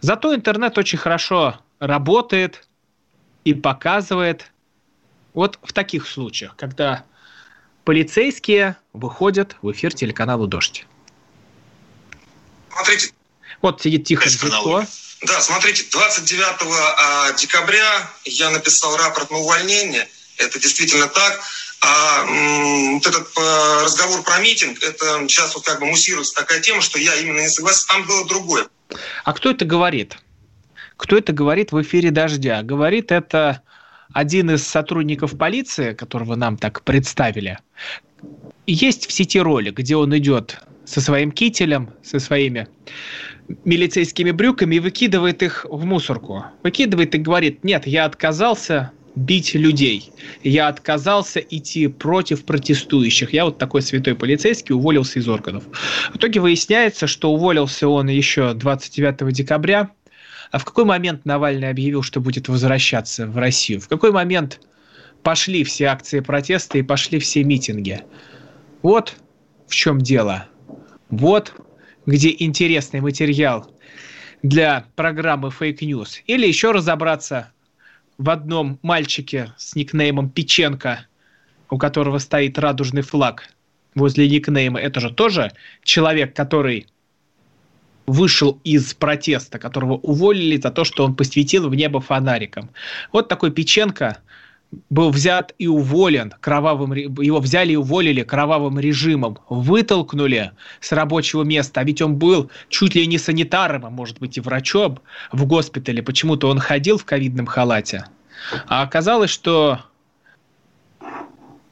Зато 0.01 0.35
интернет 0.35 0.77
очень 0.77 0.97
хорошо 0.97 1.59
работает 1.79 2.67
и 3.43 3.53
показывает 3.53 4.51
вот 5.33 5.59
в 5.63 5.73
таких 5.73 6.07
случаях, 6.07 6.55
когда 6.55 7.03
полицейские 7.83 8.77
выходят 8.93 9.57
в 9.61 9.71
эфир 9.71 9.93
телеканала 9.93 10.47
«Дождь». 10.47 10.85
Смотрите. 12.69 13.13
Вот 13.61 13.81
сидит 13.81 14.05
тихо. 14.05 14.29
Да, 15.21 15.41
смотрите, 15.41 15.85
29 15.91 16.45
а, 16.97 17.33
декабря 17.33 18.09
я 18.25 18.49
написал 18.51 18.95
рапорт 18.97 19.31
на 19.31 19.37
увольнение. 19.37 20.07
Это 20.37 20.59
действительно 20.59 21.07
так. 21.07 21.41
А 21.81 22.25
вот 22.93 23.07
этот 23.07 23.27
а, 23.37 23.83
разговор 23.83 24.21
про 24.23 24.39
митинг, 24.39 24.83
это 24.83 25.25
сейчас 25.27 25.55
вот 25.55 25.65
как 25.65 25.79
бы 25.79 25.85
муссируется 25.85 26.35
такая 26.35 26.59
тема, 26.59 26.81
что 26.81 26.99
я 26.99 27.15
именно 27.15 27.39
не 27.39 27.49
согласен. 27.49 27.87
Там 27.87 28.05
было 28.05 28.27
другое. 28.27 28.67
А 29.23 29.33
кто 29.33 29.51
это 29.51 29.65
говорит? 29.65 30.17
Кто 30.97 31.17
это 31.17 31.33
говорит 31.33 31.71
в 31.71 31.81
эфире 31.81 32.11
«Дождя»? 32.11 32.61
Говорит 32.61 33.11
это 33.11 33.61
один 34.13 34.51
из 34.51 34.65
сотрудников 34.65 35.37
полиции, 35.37 35.93
которого 35.93 36.35
нам 36.35 36.57
так 36.57 36.83
представили. 36.83 37.59
Есть 38.65 39.07
в 39.07 39.11
сети 39.11 39.39
ролик, 39.39 39.77
где 39.77 39.95
он 39.95 40.17
идет 40.17 40.59
со 40.85 41.01
своим 41.01 41.31
кителем, 41.31 41.93
со 42.03 42.19
своими 42.19 42.67
милицейскими 43.63 44.31
брюками 44.31 44.75
и 44.75 44.79
выкидывает 44.79 45.43
их 45.43 45.65
в 45.69 45.85
мусорку. 45.85 46.45
Выкидывает 46.63 47.13
и 47.15 47.19
говорит, 47.19 47.63
нет, 47.63 47.85
я 47.85 48.05
отказался 48.05 48.91
бить 49.15 49.53
людей. 49.53 50.11
Я 50.43 50.67
отказался 50.67 51.39
идти 51.39 51.87
против 51.87 52.45
протестующих. 52.45 53.33
Я 53.33 53.45
вот 53.45 53.57
такой 53.57 53.81
святой 53.81 54.15
полицейский 54.15 54.75
уволился 54.75 55.19
из 55.19 55.27
органов. 55.27 55.63
В 56.11 56.17
итоге 56.17 56.41
выясняется, 56.41 57.07
что 57.07 57.31
уволился 57.31 57.87
он 57.87 58.09
еще 58.09 58.53
29 58.53 59.33
декабря. 59.33 59.91
А 60.51 60.59
в 60.59 60.65
какой 60.65 60.85
момент 60.85 61.25
Навальный 61.25 61.69
объявил, 61.69 62.01
что 62.01 62.19
будет 62.19 62.49
возвращаться 62.49 63.25
в 63.25 63.37
Россию? 63.37 63.79
В 63.81 63.87
какой 63.87 64.11
момент 64.11 64.59
пошли 65.23 65.63
все 65.63 65.85
акции 65.85 66.19
протеста 66.19 66.77
и 66.77 66.83
пошли 66.83 67.19
все 67.19 67.43
митинги? 67.43 68.01
Вот 68.81 69.15
в 69.67 69.73
чем 69.73 69.99
дело. 69.99 70.47
Вот 71.09 71.53
где 72.05 72.35
интересный 72.37 73.01
материал 73.01 73.71
для 74.43 74.85
программы 74.95 75.49
Fake 75.49 75.79
News. 75.79 76.21
Или 76.27 76.47
еще 76.47 76.71
разобраться 76.71 77.51
в 78.17 78.29
одном 78.29 78.79
мальчике 78.81 79.53
с 79.57 79.75
никнеймом 79.75 80.29
Печенко, 80.29 81.05
у 81.69 81.77
которого 81.77 82.19
стоит 82.19 82.59
радужный 82.59 83.01
флаг 83.01 83.49
возле 83.95 84.29
никнейма. 84.29 84.79
Это 84.79 84.99
же 84.99 85.09
тоже 85.09 85.51
человек, 85.83 86.35
который 86.35 86.87
вышел 88.05 88.59
из 88.63 88.93
протеста, 88.93 89.57
которого 89.57 89.93
уволили 89.93 90.57
за 90.57 90.69
то, 90.69 90.83
что 90.83 91.03
он 91.03 91.15
посветил 91.15 91.67
в 91.67 91.73
небо 91.73 91.99
фонариком. 92.01 92.69
Вот 93.11 93.27
такой 93.27 93.51
Печенко– 93.51 94.19
был 94.89 95.11
взят 95.11 95.53
и 95.57 95.67
уволен 95.67 96.33
кровавым, 96.39 96.93
его 96.93 97.39
взяли 97.39 97.73
и 97.73 97.75
уволили 97.75 98.23
кровавым 98.23 98.79
режимом, 98.79 99.37
вытолкнули 99.49 100.51
с 100.79 100.91
рабочего 100.91 101.43
места, 101.43 101.81
а 101.81 101.83
ведь 101.83 102.01
он 102.01 102.15
был 102.15 102.49
чуть 102.69 102.95
ли 102.95 103.05
не 103.07 103.17
санитаром, 103.17 103.85
а 103.85 103.89
может 103.89 104.19
быть 104.19 104.37
и 104.37 104.41
врачом 104.41 104.99
в 105.31 105.45
госпитале, 105.45 106.01
почему-то 106.03 106.49
он 106.49 106.59
ходил 106.59 106.97
в 106.97 107.05
ковидном 107.05 107.45
халате. 107.45 108.05
А 108.67 108.81
оказалось, 108.81 109.29
что 109.29 109.79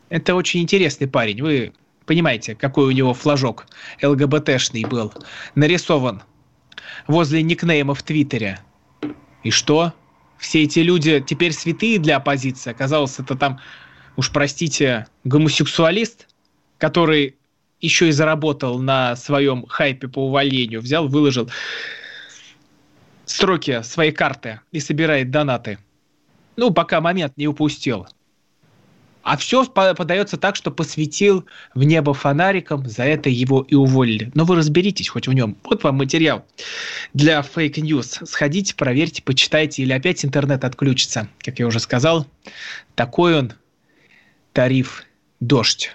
это 0.10 0.36
очень 0.36 0.62
интересный 0.62 1.08
парень. 1.08 1.42
Вы 1.42 1.74
понимаете, 2.06 2.56
какой 2.56 2.86
у 2.86 2.92
него 2.92 3.14
флажок 3.14 3.66
ЛГБТшный 4.02 4.86
был 4.86 5.14
нарисован 5.56 6.22
возле 7.08 7.42
никнейма 7.42 7.94
в 7.94 8.04
Твиттере. 8.04 8.60
И 9.44 9.52
что? 9.52 9.94
Все 10.38 10.64
эти 10.64 10.80
люди 10.80 11.24
теперь 11.26 11.54
святые 11.54 12.00
для 12.00 12.18
оппозиции. 12.18 12.72
Оказалось, 12.72 13.20
это 13.20 13.36
там, 13.36 13.60
уж 14.16 14.32
простите, 14.32 15.08
гомосексуалист, 15.24 16.28
который 16.78 17.36
еще 17.80 18.08
и 18.08 18.12
заработал 18.12 18.80
на 18.80 19.16
своем 19.16 19.66
хайпе 19.68 20.08
по 20.08 20.28
увольнению, 20.28 20.82
взял, 20.82 21.08
выложил 21.08 21.50
строки 23.26 23.82
своей 23.84 24.12
карты 24.12 24.62
и 24.72 24.80
собирает 24.80 25.32
донаты. 25.32 25.80
Ну, 26.56 26.72
пока 26.72 27.02
момент 27.02 27.34
не 27.38 27.48
упустил. 27.48 28.08
А 29.24 29.38
все 29.38 29.66
подается 29.66 30.36
так, 30.36 30.58
что 30.58 30.70
посветил 30.70 31.46
в 31.74 31.84
небо 31.84 32.14
фонариком, 32.14 32.88
за 32.88 33.04
это 33.04 33.30
его 33.30 33.62
и 33.62 33.74
уволили. 33.74 34.30
Но 34.34 34.44
вы 34.44 34.58
разберитесь 34.58 35.08
хоть 35.08 35.28
в 35.28 35.34
нем. 35.34 35.56
Вот 35.64 35.84
вам 35.84 35.96
материал 35.96 36.46
для 37.14 37.42
Fake 37.42 37.76
News. 37.76 38.20
Сходите, 38.26 38.76
проверьте, 38.76 39.24
почитайте, 39.24 39.82
или 39.82 39.94
опять 39.94 40.26
интернет 40.26 40.66
отключится. 40.66 41.30
Как 41.40 41.58
я 41.60 41.68
уже 41.68 41.80
сказал, 41.80 42.28
такой 42.96 43.40
он 43.40 43.54
тариф 44.52 45.06
«Дождь». 45.40 45.92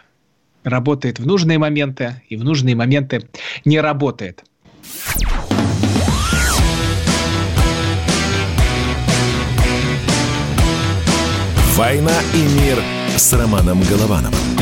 Работает 0.65 1.19
в 1.19 1.27
нужные 1.27 1.59
моменты 1.59 2.23
и 2.29 2.37
в 2.37 2.45
нужные 2.45 2.75
моменты 2.75 3.29
не 3.65 3.81
работает. 3.81 4.43
«Война 11.77 12.21
и 12.35 12.43
мир» 12.61 12.98
с 13.19 13.33
Романом 13.33 13.83
Головановым. 13.83 14.58